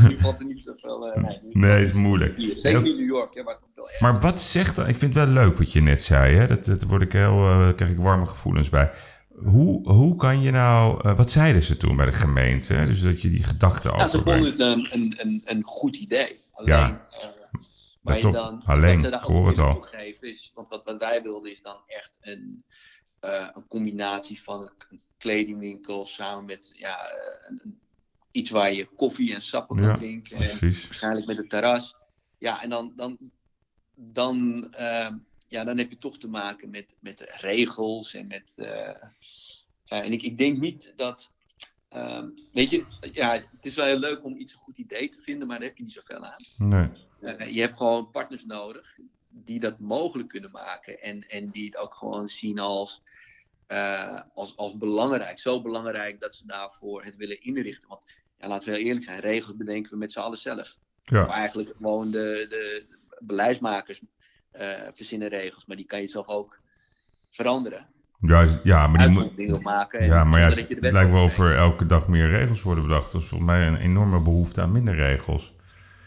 Nu 0.08 0.16
valt 0.18 0.40
er 0.40 0.46
niet 0.46 0.62
zoveel... 0.64 1.12
eh 1.12 1.22
nee, 1.22 1.40
nee, 1.52 1.82
is 1.82 1.92
moeilijk. 1.92 2.36
Hier, 2.36 2.54
zeker 2.58 2.82
niet 2.82 2.96
New 2.98 3.08
York, 3.08 3.34
ja, 3.34 3.42
maar 3.42 3.54
het 3.54 3.62
wel 3.74 3.90
erg. 3.90 4.00
Maar 4.00 4.20
wat 4.20 4.40
zegt 4.40 4.76
dan? 4.76 4.88
Ik 4.88 4.96
vind 4.96 5.14
het 5.14 5.24
wel 5.24 5.32
leuk 5.32 5.56
wat 5.58 5.72
je 5.72 5.80
net 5.80 6.02
zei. 6.02 6.34
Hè? 6.34 6.46
Dat, 6.46 6.64
dat 6.64 6.82
word 6.82 7.02
ik 7.02 7.12
heel, 7.12 7.48
eh, 7.48 7.72
krijg 7.74 7.90
ik 7.90 8.00
warme 8.00 8.26
gevoelens 8.26 8.70
bij. 8.70 8.90
Hoe, 9.44 9.92
hoe 9.92 10.16
kan 10.16 10.40
je 10.42 10.50
nou. 10.50 11.00
eh, 11.08 11.16
wat 11.16 11.30
zeiden 11.30 11.62
ze 11.62 11.76
toen 11.76 11.96
bij 11.96 12.06
de 12.06 12.12
gemeente? 12.12 12.74
Hè? 12.74 12.86
Dus 12.86 13.02
dat 13.02 13.22
je 13.22 13.28
die 13.28 13.42
gedachten 13.42 13.92
Ja, 13.96 14.06
ze 14.06 14.16
vonden 14.16 14.34
overbrengt. 14.42 14.58
het 14.84 14.92
een, 14.92 15.00
een, 15.00 15.26
een, 15.26 15.42
een 15.44 15.64
goed 15.64 15.96
idee. 15.96 16.36
Alleen, 16.52 16.74
Ja. 16.74 17.04
Waar 18.06 18.16
je 18.26 18.32
dan, 18.32 18.62
alleen, 18.64 18.94
wat 18.94 19.04
ze 19.04 19.10
daar 19.10 19.20
ik 19.20 19.26
hoor 19.26 19.46
het 19.48 19.58
al. 19.58 19.72
toegeven 19.72 20.28
is, 20.28 20.50
want 20.54 20.68
wat, 20.68 20.84
wat 20.84 20.98
wij 20.98 21.22
wilden 21.22 21.50
is 21.50 21.62
dan 21.62 21.82
echt 21.86 22.18
een, 22.20 22.64
eh, 23.20 23.48
een 23.52 23.66
combinatie 23.68 24.42
van 24.42 24.60
een, 24.88 25.00
kledingwinkel 25.18 26.06
samen 26.06 26.44
met 26.44 26.72
ja, 26.74 26.98
eh, 27.10 27.48
een, 27.50 27.60
een- 27.64 27.80
iets 28.30 28.50
waar 28.50 28.72
je 28.72 28.84
koffie 28.84 29.34
en 29.34 29.42
sappen 29.42 29.76
kan 29.76 29.86
Ja, 29.86 29.94
drinken. 29.94 30.36
En 30.36 30.42
Precies. 30.42 30.84
waarschijnlijk 30.86 31.26
met 31.26 31.38
een 31.38 31.48
terras. 31.48 31.94
Ja, 32.38 32.62
en 32.62 32.70
dan, 32.70 32.92
dan, 32.96 33.18
dan, 33.94 34.68
eh, 34.74 35.10
ja, 35.48 35.64
dan 35.64 35.78
heb 35.78 35.90
je 35.90 35.98
toch 35.98 36.18
te 36.18 36.28
maken 36.28 36.70
met, 36.70 36.94
met 37.00 37.20
regels 37.40 38.14
en 38.14 38.26
met. 38.26 38.54
en 39.86 40.12
ik, 40.12 40.22
ik 40.22 40.38
denk 40.38 40.58
niet 40.58 40.92
dat. 40.96 41.30
Ehm, 41.88 42.28
weet 42.52 42.70
je, 42.70 42.84
ja, 43.12 43.32
het 43.32 43.60
is 43.62 43.74
wel 43.74 43.86
heel 43.86 43.98
leuk 43.98 44.24
om 44.24 44.36
iets 44.36 44.52
een 44.52 44.58
goed 44.58 44.78
idee 44.78 45.08
te 45.08 45.20
vinden, 45.20 45.46
maar 45.46 45.58
daar 45.58 45.68
heb 45.68 45.76
je 45.76 45.82
niet 45.82 45.92
zoveel 45.92 46.24
aan. 46.24 46.36
Nee. 46.58 46.88
Eh, 47.20 47.54
je 47.54 47.60
hebt 47.60 47.76
gewoon 47.76 48.10
partners 48.10 48.44
nodig 48.44 48.98
die 49.28 49.60
dat 49.60 49.78
mogelijk 49.78 50.28
kunnen 50.28 50.50
maken 50.50 51.00
en, 51.00 51.28
en 51.28 51.50
die 51.50 51.66
het 51.66 51.76
ook 51.76 51.94
gewoon 51.94 52.28
zien 52.28 52.58
als, 52.58 53.02
eh, 53.66 54.20
als, 54.34 54.56
als 54.56 54.76
belangrijk. 54.76 55.38
Zo 55.38 55.62
belangrijk 55.62 56.20
dat 56.20 56.34
ze 56.34 56.46
daarvoor 56.46 57.04
het 57.04 57.16
willen 57.16 57.40
inrichten. 57.40 57.88
Want 57.88 58.00
ja, 58.38 58.48
laten 58.48 58.68
we 58.68 58.76
heel 58.76 58.86
eerlijk 58.86 59.04
zijn, 59.04 59.20
regels 59.20 59.56
bedenken 59.56 59.90
we 59.90 59.96
met 59.96 60.12
z'n 60.12 60.20
allen 60.20 60.38
zelf. 60.38 60.60
Of 60.60 60.78
Ja, 61.02 61.26
eigenlijk 61.26 61.76
gewoon 61.76 62.10
de, 62.10 62.46
de 62.48 62.86
beleidsmakers 63.18 64.00
eh, 64.50 64.88
verzinnen 64.92 65.28
regels, 65.28 65.66
maar 65.66 65.76
die 65.76 65.86
kan 65.86 66.00
je 66.00 66.08
zelf 66.08 66.26
ook 66.26 66.60
veranderen. 67.30 67.88
Ja, 68.28 68.46
ja 68.62 68.86
maar 68.86 68.98
die 69.08 69.08
moet. 69.48 69.62
Maken. 69.62 70.00
en 70.00 70.06
Ja, 70.06 70.24
maar 70.24 70.40
ja, 70.40 70.46
het 70.48 70.76
lijkt 70.92 71.12
wel 71.12 71.30
er 71.46 71.56
elke 71.56 71.86
dag 71.86 72.08
meer 72.08 72.28
regels 72.28 72.62
worden 72.62 72.84
bedacht. 72.84 73.12
Dat 73.12 73.20
is 73.22 73.28
volgens 73.28 73.50
mij 73.50 73.66
een 73.66 73.76
enorme 73.76 74.20
behoefte 74.20 74.60
aan 74.60 74.72
minder 74.72 74.94
regels. 74.94 75.54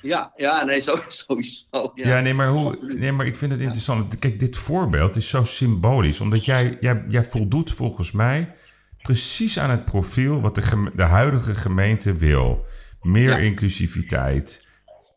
Ja, 0.02 0.32
ja, 0.36 0.64
nee, 0.64 0.82
zo- 0.82 1.00
sowieso. 1.28 1.92
Ja, 1.96 2.08
Ja, 2.16 2.20
nee, 2.20 2.34
maar, 2.34 2.50
hoe, 2.50 2.78
nee, 2.98 3.12
maar 3.12 3.26
ik 3.26 3.36
vind 3.36 3.52
het 3.52 3.62
interessant. 3.62 4.20
Kijk, 4.20 4.40
dit 4.40 4.58
voorbeeld 4.58 5.16
is 5.16 5.30
zo 5.30 5.44
symbolisch. 5.44 6.22
Omdat 6.22 6.46
jij, 6.46 6.78
jij, 6.80 7.04
jij 7.10 7.24
voldoet 7.24 7.72
volgens 7.72 8.12
mij 8.12 8.56
precies 9.02 9.60
aan 9.60 9.70
het 9.70 9.86
profiel 9.86 10.42
wat 10.42 10.56
de, 10.56 10.62
geme- 10.62 10.92
de 10.96 11.04
huidige 11.04 11.56
gemeente 11.56 12.14
wil. 12.14 12.66
Meer 13.02 13.30
Ja. 13.30 13.38
inclusiviteit. 13.38 14.68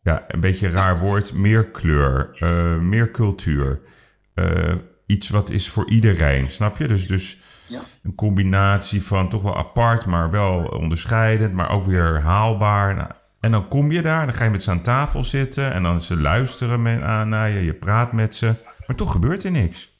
Ja, 0.03 0.23
een 0.27 0.39
beetje 0.39 0.65
een 0.67 0.73
raar 0.73 0.99
woord. 0.99 1.33
Meer 1.33 1.65
kleur. 1.67 2.35
eh, 2.39 2.77
meer 2.79 3.11
cultuur. 3.11 3.79
eh, 4.33 4.73
iets 5.05 5.29
wat 5.29 5.49
is 5.49 5.69
voor 5.69 5.89
iedereen, 5.89 6.49
snap 6.49 6.77
je? 6.77 6.87
Dus, 6.87 7.07
dus 7.07 7.37
Ja. 7.67 7.81
een 8.03 8.15
combinatie 8.15 9.03
van 9.03 9.29
toch 9.29 9.41
wel 9.41 9.57
apart, 9.57 10.05
maar 10.05 10.31
wel 10.31 10.65
onderscheidend, 10.65 11.53
maar 11.53 11.69
ook 11.71 11.83
weer 11.83 12.21
haalbaar. 12.21 12.95
Nou, 12.95 13.11
en 13.39 13.51
dan 13.51 13.67
kom 13.67 13.91
je 13.91 14.01
daar, 14.01 14.25
dan 14.25 14.35
ga 14.35 14.43
je 14.43 14.49
met 14.49 14.63
ze 14.63 14.71
aan 14.71 14.81
tafel 14.83 15.23
zitten 15.23 15.73
en 15.73 15.83
dan 15.83 16.01
ze 16.01 16.17
luisteren 16.17 16.81
met, 16.81 17.01
aan 17.01 17.29
naar 17.29 17.49
je, 17.49 17.59
je 17.63 17.73
praat 17.73 18.13
met 18.13 18.35
ze. 18.35 18.53
Maar 18.87 18.95
toch 18.95 19.11
gebeurt 19.11 19.43
er 19.43 19.51
niks. 19.51 19.91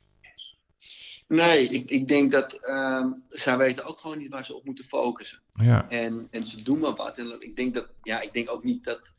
Nee, 1.27 1.67
ik, 1.69 1.89
ik 1.89 2.07
denk 2.07 2.31
dat 2.31 2.53
ehm, 2.53 3.07
zij 3.29 3.57
weten 3.57 3.85
ook 3.85 3.99
gewoon 3.99 4.17
niet 4.17 4.31
waar 4.31 4.45
ze 4.45 4.55
op 4.55 4.65
moeten 4.65 4.85
focussen. 4.85 5.39
Ja, 5.49 5.89
En, 5.89 6.27
en 6.31 6.43
ze 6.43 6.63
doen 6.63 6.79
maar 6.79 6.95
wat. 6.95 7.17
En 7.17 7.35
ik 7.39 7.55
denk 7.55 7.73
dat, 7.73 7.87
ja, 8.03 8.21
ik 8.21 8.33
denk 8.33 8.49
ook 8.49 8.63
niet 8.63 8.83
dat. 8.83 9.13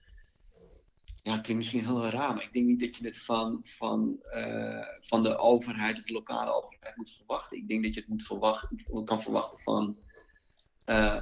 Ja, 1.27 1.33
het 1.33 1.43
klinkt 1.43 1.63
misschien 1.63 1.85
heel 1.85 2.09
raar, 2.09 2.35
maar 2.35 2.43
ik 2.43 2.53
denk 2.53 2.67
niet 2.67 2.81
dat 2.81 2.97
je 2.97 3.05
het 3.07 3.19
van, 3.25 3.61
van, 3.65 4.17
eh, 4.33 4.87
van 5.01 5.23
de 5.23 5.37
overheid, 5.39 6.07
de 6.07 6.13
lokale 6.13 6.53
overheid, 6.63 6.97
moet 6.97 7.11
verwachten. 7.17 7.57
Ik 7.57 7.69
denk 7.69 7.85
dat 7.85 7.95
je 7.95 8.01
het 8.01 8.09
moet 8.09 8.23
verwachten, 8.23 8.79
kan 9.05 9.23
verwachten 9.23 9.59
van, 9.63 9.97
eh, 10.85 11.17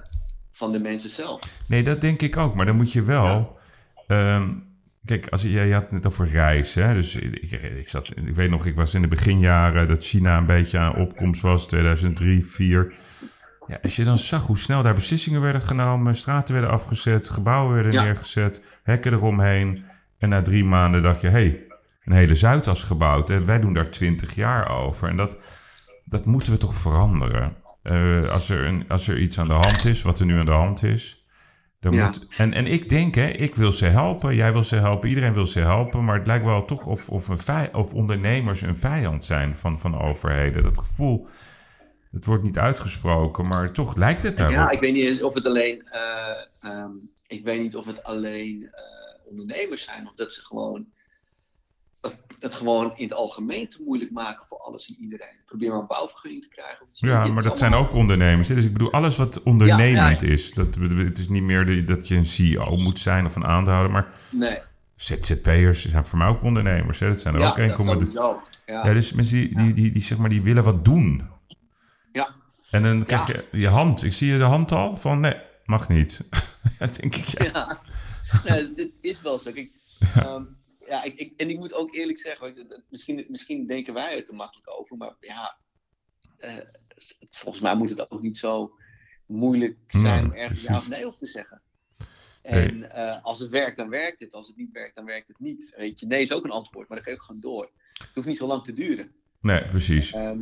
van 0.53 0.73
de 0.73 0.79
mensen 0.79 1.11
zelf. 1.11 1.59
nee, 1.69 1.83
dat 1.83 2.01
denk 2.01 2.23
ik 2.23 2.37
ook. 2.37 2.55
Maar 2.55 2.67
dan 2.67 2.77
moet 2.77 2.93
je 2.93 3.03
wel. 3.03 3.59
ehm, 4.07 4.55
kijk, 5.05 5.29
als, 5.29 5.43
je, 5.43 5.51
je 5.51 5.73
had 5.73 5.83
het 5.83 5.91
net 5.91 6.07
over 6.07 6.27
reizen. 6.27 6.95
Dus 6.95 7.15
ik, 7.17 7.53
ik, 7.63 7.89
zat, 7.89 8.17
ik 8.17 8.35
weet 8.35 8.51
nog, 8.51 8.67
ik 8.67 8.77
was 8.77 8.95
in 8.95 9.03
de 9.03 9.09
beginjaren 9.09 9.89
dat 9.89 10.05
China 10.05 10.37
een 10.37 10.47
beetje 10.47 10.79
aan 10.79 10.97
opkomst 10.97 11.43
was, 11.43 11.67
2003, 11.67 12.41
2004. 12.47 12.95
Ja, 13.67 13.79
als 13.83 13.97
je 13.97 14.05
dan 14.05 14.19
zag 14.19 14.47
hoe 14.47 14.59
snel 14.59 14.83
daar 14.83 14.95
beslissingen 14.95 15.41
werden 15.41 15.63
genomen, 15.63 16.15
straten 16.15 16.55
werden 16.55 16.73
afgezet, 16.73 17.29
gebouwen 17.31 17.75
werden 17.75 17.93
Ja. 17.93 18.03
neergezet, 18.03 18.65
hekken 18.83 19.13
eromheen. 19.13 19.91
En 20.23 20.29
na 20.29 20.43
drie 20.43 20.65
maanden 20.65 21.03
dacht 21.03 21.21
je, 21.21 21.27
hé, 21.27 21.33
hey, 21.33 21.67
een 22.05 22.13
hele 22.13 22.35
Zuidas 22.35 22.83
gebouwd. 22.83 23.29
Hè? 23.29 23.45
Wij 23.45 23.61
doen 23.61 23.75
daar 23.75 23.91
twintig 23.91 24.35
jaar 24.35 24.85
over. 24.85 25.09
En 25.09 25.17
dat, 25.17 25.39
dat 26.05 26.25
moeten 26.25 26.53
we 26.53 26.59
toch 26.59 26.75
veranderen. 26.75 27.57
Eh, 27.83 28.31
als, 28.31 28.49
er 28.49 28.67
een, 28.67 28.89
als 28.89 29.09
er 29.09 29.19
iets 29.19 29.39
aan 29.39 29.49
de 29.49 29.55
hand 29.55 29.85
is, 29.85 30.03
wat 30.03 30.19
er 30.19 30.27
nu 30.27 30.39
aan 30.39 30.45
de 30.45 30.51
hand 30.51 30.83
is. 30.83 31.27
Dan 31.81 31.93
Ja. 31.93 32.05
moet, 32.05 32.27
en, 32.37 32.53
en 32.53 32.67
ik 32.67 32.89
denk, 32.89 33.15
hè, 33.15 33.27
ik 33.27 33.55
wil 33.55 33.73
ze 33.73 33.87
helpen, 33.87 34.35
jij 34.35 34.53
wil 34.53 34.65
ze 34.65 34.77
helpen, 34.77 35.09
iedereen 35.09 35.33
wil 35.35 35.47
ze 35.47 35.61
helpen. 35.61 36.05
Maar 36.05 36.17
het 36.17 36.27
lijkt 36.27 36.45
wel 36.45 36.65
toch 36.65 36.87
of, 36.87 37.09
of, 37.09 37.29
een 37.29 37.39
vij, 37.39 37.73
of 37.73 37.95
ondernemers 37.95 38.61
een 38.61 38.77
vijand 38.77 39.25
zijn 39.25 39.57
van, 39.57 39.79
van 39.79 40.01
overheden. 40.01 40.63
Dat 40.63 40.79
gevoel, 40.79 41.29
het 42.13 42.25
wordt 42.25 42.43
niet 42.43 42.59
uitgesproken, 42.59 43.47
maar 43.49 43.73
toch 43.73 43.97
lijkt 43.97 44.25
het 44.25 44.37
daarop. 44.37 44.57
Ja, 44.57 44.71
ik 44.71 44.81
weet 44.81 44.93
niet 44.93 45.07
eens 45.09 45.23
of 45.23 45.35
het 45.35 45.47
alleen, 45.47 45.83
eh, 45.83 46.71
ehm, 46.71 46.91
ik 47.27 47.45
weet 47.45 47.61
niet 47.61 47.77
of 47.77 47.87
het 47.87 48.03
alleen 48.03 48.69
eh, 48.73 49.02
ondernemers 49.41 49.83
zijn 49.83 50.09
of 50.09 50.15
dat 50.15 50.33
ze 50.33 50.41
gewoon 50.45 50.87
het, 52.01 52.17
het 52.41 52.55
gewoon 52.55 52.93
in 52.97 53.05
het 53.05 53.13
algemeen 53.13 53.69
te 53.69 53.83
moeilijk 53.83 54.11
maken 54.11 54.47
voor 54.49 54.59
alles 54.59 54.89
en 54.89 54.97
iedereen. 55.01 55.41
Probeer 55.47 55.71
maar 55.71 55.79
een 55.81 55.87
bouwvergunning 55.87 56.43
te 56.43 56.49
krijgen. 56.49 56.83
Of 56.83 56.89
Ja, 57.01 57.27
maar 57.27 57.43
dat 57.43 57.59
zijn 57.59 57.75
ook 57.75 57.93
ondernemers. 57.93 58.49
hè. 58.49 58.55
Dus 58.55 58.65
ik 58.65 58.73
bedoel, 58.73 58.93
alles 58.93 59.17
wat 59.17 59.43
ondernemend 59.43 60.21
Ja, 60.21 60.27
ja. 60.27 60.33
is. 60.33 60.53
Dat, 60.53 60.75
het 60.75 61.19
is 61.19 61.29
niet 61.29 61.43
meer 61.43 61.67
de- 61.67 61.85
dat 61.85 62.09
je 62.09 62.17
een 62.17 62.27
CEO 62.27 62.77
moet 62.77 62.99
zijn 62.99 63.27
of 63.27 63.37
een 63.37 63.45
aandeelhouder. 63.45 63.93
Maar 63.93 64.09
Nee. 64.31 64.59
ZZP'ers 64.97 65.89
zijn 65.89 66.07
voor 66.07 66.19
mij 66.19 66.29
ook 66.29 66.43
ondernemers. 66.43 66.99
Hè. 67.01 67.07
Dat 67.07 67.19
zijn 67.21 67.35
er 67.35 67.41
ja, 67.41 67.49
ook 67.51 67.57
dat 67.57 67.69
1,3. 67.69 67.85
sowieso. 67.87 68.43
Ja. 68.67 68.87
Ja, 68.87 68.93
dus 68.95 69.13
mensen 69.13 69.37
die, 69.37 69.57
die, 69.57 69.73
die, 69.73 69.91
die, 69.91 70.03
zeg 70.03 70.19
maar, 70.19 70.29
die 70.29 70.43
willen 70.43 70.65
wat 70.65 70.85
doen. 70.85 71.29
Ja, 72.13 72.35
En 72.71 72.83
dan 72.83 73.05
krijg 73.05 73.27
je 73.27 73.45
je 73.53 73.69
hand. 73.69 74.03
Ik 74.05 74.13
zie 74.13 74.33
je 74.33 74.39
de 74.39 74.45
hand 74.45 74.73
al 74.73 74.97
van 74.97 75.21
nee, 75.21 75.35
mag 75.65 75.89
niet. 75.89 76.29
denk 76.79 77.17
ik 77.17 77.43
ja. 77.53 77.79
nee, 78.49 78.75
dit 78.75 78.93
is 79.01 79.21
wel 79.21 79.39
zo. 79.39 79.53
Kijk, 79.53 79.71
ehm, 80.15 80.45
ja, 80.87 81.03
ik, 81.03 81.15
ik, 81.17 81.33
en 81.37 81.51
ik 81.51 81.59
moet 81.59 81.73
ook 81.75 81.95
eerlijk 81.95 82.19
zeggen, 82.19 82.47
weet 82.47 82.57
je, 82.57 82.67
dat- 82.67 82.83
misschien, 82.89 83.25
misschien 83.29 83.67
denken 83.67 83.95
wij 83.95 84.17
er 84.17 84.25
te 84.25 84.33
makkelijk 84.35 84.79
over, 84.81 84.97
maar 84.97 85.17
ja, 85.21 85.57
eh, 86.39 86.57
volgens 87.31 87.63
mij 87.63 87.77
moet 87.77 87.91
het 87.91 88.11
ook 88.11 88.23
niet 88.23 88.39
zo 88.39 88.75
moeilijk 89.27 89.79
zijn 89.89 90.25
om 90.25 90.33
ergens 90.33 90.63
ja 90.63 90.77
of 90.77 90.89
nee 90.89 91.07
op 91.07 91.19
te 91.19 91.27
zeggen. 91.27 91.63
En 92.43 92.91
eh, 92.91 93.25
als 93.25 93.39
het 93.39 93.51
werkt, 93.51 93.77
dan 93.77 93.89
werkt 93.89 94.21
het. 94.21 94.35
Als 94.35 94.47
het 94.47 94.57
niet 94.57 94.73
werkt, 94.73 94.95
dan 94.95 95.05
werkt 95.05 95.29
het 95.29 95.39
niet. 95.39 95.73
Weet 95.77 96.01
je, 96.01 96.07
nee 96.07 96.21
is 96.23 96.33
ook 96.33 96.45
een 96.45 96.51
antwoord, 96.51 96.89
maar 96.89 96.97
dan 96.97 97.07
kan 97.07 97.15
je 97.15 97.19
ook 97.21 97.27
gewoon 97.27 97.41
door. 97.41 97.71
Het 97.93 98.11
hoeft 98.15 98.27
niet 98.27 98.37
zo 98.37 98.47
lang 98.47 98.65
te 98.65 98.73
duren. 98.73 99.13
Nee, 99.41 99.65
precies. 99.65 100.13
Ehm, 100.13 100.41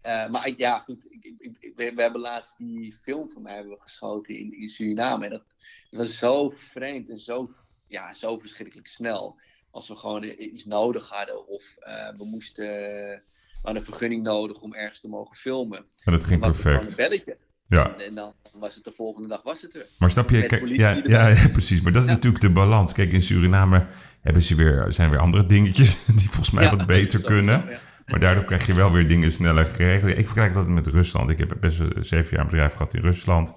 eh, 0.00 0.28
maar 0.28 0.50
ja, 0.56 0.78
goed. 0.78 0.98
Ik, 1.10 1.24
ik, 1.38 1.56
ik- 1.60 1.72
we, 1.76 1.92
we 1.94 2.02
hebben 2.02 2.20
laatst 2.20 2.54
die 2.58 2.94
film 3.02 3.28
van 3.28 3.42
mij 3.42 3.54
hebben 3.54 3.72
we 3.72 3.80
geschoten 3.80 4.38
in, 4.38 4.60
in 4.60 4.68
Suriname. 4.68 5.24
En 5.24 5.30
dat, 5.30 5.42
dat 5.90 6.00
was 6.00 6.18
zo 6.18 6.52
vreemd 6.70 7.08
en 7.08 7.18
zo, 7.18 7.48
ja, 7.88 8.14
zo 8.14 8.38
verschrikkelijk 8.38 8.86
snel. 8.88 9.36
Als 9.70 9.88
we 9.88 9.96
gewoon 9.96 10.24
iets 10.38 10.64
nodig 10.64 11.08
hadden 11.08 11.46
of 11.48 11.64
eh, 11.78 12.08
we 12.16 12.24
moesten. 12.24 12.64
we 12.66 13.20
hadden 13.62 13.82
een 13.82 13.88
vergunning 13.88 14.22
nodig 14.22 14.60
om 14.60 14.74
ergens 14.74 15.00
te 15.00 15.08
mogen 15.08 15.36
filmen. 15.36 15.78
En 16.04 16.12
dat 16.12 16.24
ging 16.24 16.40
perfect. 16.40 16.88
een 16.90 16.96
belletje. 16.96 17.36
Ja. 17.66 17.96
En, 17.96 18.14
dan 18.14 18.32
was 18.52 18.74
het 18.74 18.84
de 18.84 18.92
volgende 18.92 19.28
dag 19.28 19.42
was 19.42 19.62
het 19.62 19.74
er. 19.74 19.86
Maar 19.98 20.10
snap 20.10 20.30
je, 20.30 20.46
kijk, 20.46 20.68
ja, 20.68 20.90
ja, 21.04 21.28
ja, 21.28 21.48
precies. 21.48 21.82
Maar 21.82 21.92
dat 21.92 22.02
is 22.02 22.08
Ja. 22.08 22.14
natuurlijk 22.14 22.42
de 22.42 22.50
balans. 22.52 22.92
Kijk, 22.92 23.12
in 23.12 23.20
Suriname 23.22 23.86
hebben 24.20 24.42
ze 24.42 24.54
weer, 24.54 24.86
zijn 24.92 25.10
weer 25.10 25.18
andere 25.18 25.46
dingetjes 25.46 26.04
die 26.18 26.26
volgens 26.28 26.50
mij 26.50 26.64
Ja, 26.64 26.76
wat 26.76 26.86
beter 26.86 27.20
zo, 27.20 27.26
kunnen. 27.26 27.78
Maar 28.08 28.20
daardoor 28.20 28.44
krijg 28.44 28.66
je 28.66 28.74
wel 28.74 28.92
weer 28.92 29.08
dingen 29.08 29.32
sneller 29.32 29.66
geregeld. 29.66 30.10
Ik 30.18 30.26
vergelijk 30.26 30.52
dat 30.54 30.68
met 30.68 30.86
Rusland. 30.86 31.30
Ik 31.30 31.38
heb 31.38 31.56
best 31.60 31.82
zeven 31.98 32.30
jaar 32.30 32.40
een 32.40 32.50
bedrijf 32.50 32.72
gehad 32.72 32.94
in 32.94 33.02
Rusland. 33.02 33.54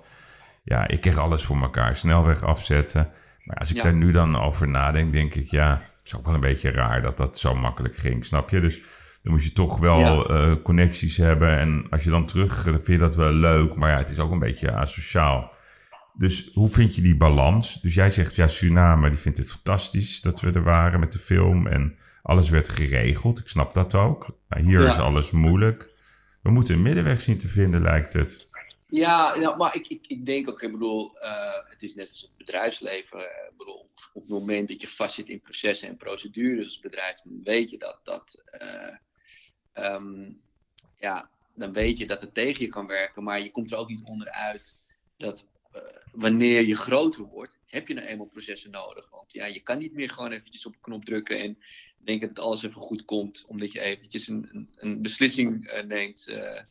Ja, 0.63 0.87
ik 0.87 1.01
kreeg 1.01 1.17
alles 1.17 1.43
voor 1.43 1.61
elkaar. 1.61 1.95
Snelweg 1.95 2.43
afzetten. 2.43 3.09
Maar 3.43 3.55
als 3.57 3.69
ik 3.69 3.75
Ja. 3.75 3.81
daar 3.83 3.93
nu 3.93 4.11
dan 4.11 4.39
over 4.39 4.67
nadenk, 4.67 5.13
denk 5.13 5.33
ik, 5.35 5.51
ja, 5.51 5.73
het 5.73 6.01
is 6.05 6.15
ook 6.15 6.25
wel 6.25 6.33
een 6.33 6.39
beetje 6.39 6.71
raar 6.71 7.01
dat 7.01 7.17
dat 7.17 7.37
zo 7.39 7.55
makkelijk 7.55 7.95
ging. 7.95 8.25
Snap 8.25 8.49
je? 8.49 8.59
Dus 8.59 8.81
dan 9.23 9.31
moet 9.33 9.43
je 9.43 9.51
toch 9.53 9.79
wel 9.79 9.99
Ja. 9.99 10.23
eh, 10.51 10.55
connecties 10.63 11.17
hebben. 11.17 11.57
En 11.59 11.85
als 11.89 12.03
je 12.03 12.09
dan 12.09 12.25
terug, 12.25 12.63
dan 12.63 12.73
vind 12.73 12.87
je 12.87 12.97
dat 12.97 13.15
wel 13.15 13.31
leuk. 13.33 13.75
Maar 13.75 13.89
ja, 13.89 13.97
het 13.97 14.09
is 14.09 14.19
ook 14.19 14.31
een 14.31 14.39
beetje 14.39 14.71
asociaal. 14.73 15.53
Dus 16.13 16.51
hoe 16.53 16.69
vind 16.69 16.95
je 16.95 17.01
die 17.01 17.17
balans? 17.17 17.81
Dus 17.81 17.93
jij 17.93 18.09
zegt, 18.11 18.35
ja, 18.35 18.47
Suriname, 18.47 19.09
die 19.09 19.19
vindt 19.19 19.37
het 19.37 19.51
fantastisch 19.51 20.21
dat 20.21 20.41
we 20.41 20.51
er 20.51 20.63
waren 20.63 20.99
met 20.99 21.11
de 21.11 21.19
film. 21.19 21.67
En 21.67 21.95
alles 22.21 22.49
werd 22.49 22.69
geregeld. 22.69 23.39
Ik 23.39 23.47
snap 23.47 23.73
dat 23.73 23.95
ook. 23.95 24.27
Maar 24.47 24.59
hier 24.59 24.81
Ja. 24.81 24.87
is 24.87 24.97
alles 24.97 25.31
moeilijk. 25.31 25.89
We 26.43 26.49
moeten 26.51 26.75
een 26.75 26.81
middenweg 26.81 27.21
zien 27.21 27.37
te 27.37 27.47
vinden, 27.47 27.81
lijkt 27.81 28.13
het. 28.13 28.49
Ja, 28.87 29.35
ja, 29.35 29.55
maar 29.55 29.75
ik, 29.75 29.87
ik, 29.87 30.05
ik 30.07 30.25
denk 30.25 30.49
ook, 30.49 30.61
ik 30.61 30.71
bedoel, 30.71 31.17
eh, 31.19 31.53
het 31.69 31.83
is 31.83 31.95
net 31.95 32.09
als 32.09 32.21
het 32.21 32.37
bedrijfsleven. 32.37 33.19
eh, 33.19 33.49
ik 33.51 33.57
bedoel, 33.57 33.89
op 34.13 34.21
het 34.21 34.29
moment 34.31 34.67
dat 34.67 34.81
je 34.81 34.87
vastzit 34.87 35.29
in 35.29 35.41
processen 35.41 35.87
en 35.87 35.97
procedures 35.97 36.65
als 36.65 36.79
bedrijf, 36.79 37.17
dan 37.23 37.39
weet 37.43 37.69
je 37.69 37.77
dat, 37.77 37.99
dat 38.03 38.41
eh, 38.45 38.95
ehm, 39.73 40.31
ja, 40.99 41.29
dan 41.55 41.73
weet 41.73 41.97
je 41.97 42.07
dat 42.07 42.21
het 42.21 42.33
tegen 42.33 42.61
je 42.65 42.69
kan 42.69 42.87
werken, 42.87 43.23
maar 43.23 43.41
je 43.41 43.51
komt 43.51 43.71
er 43.71 43.77
ook 43.77 43.89
niet 43.89 44.03
onderuit 44.07 44.77
dat 45.17 45.45
wanneer 46.11 46.61
je 46.61 46.75
groter 46.75 47.23
wordt, 47.23 47.57
heb 47.65 47.87
je 47.87 47.93
nou 47.93 48.07
eenmaal 48.07 48.27
processen 48.27 48.71
nodig. 48.71 49.09
Want 49.09 49.33
ja, 49.33 49.45
je 49.45 49.59
kan 49.59 49.77
niet 49.77 49.93
meer 49.93 50.09
gewoon 50.09 50.31
eventjes 50.31 50.65
op 50.65 50.73
een 50.73 50.81
knop 50.81 51.05
drukken 51.05 51.39
en 51.39 51.57
denken 51.97 52.33
dat 52.33 52.43
alles 52.45 52.63
even 52.63 52.81
goed 52.81 53.05
komt, 53.05 53.45
omdat 53.47 53.71
je 53.71 53.79
eventjes 53.79 54.27
een, 54.27 54.47
een, 54.51 54.69
een 54.75 55.01
beslissing 55.01 55.65
eh, 55.67 55.83
neemt 55.83 56.27
eh, 56.27 56.61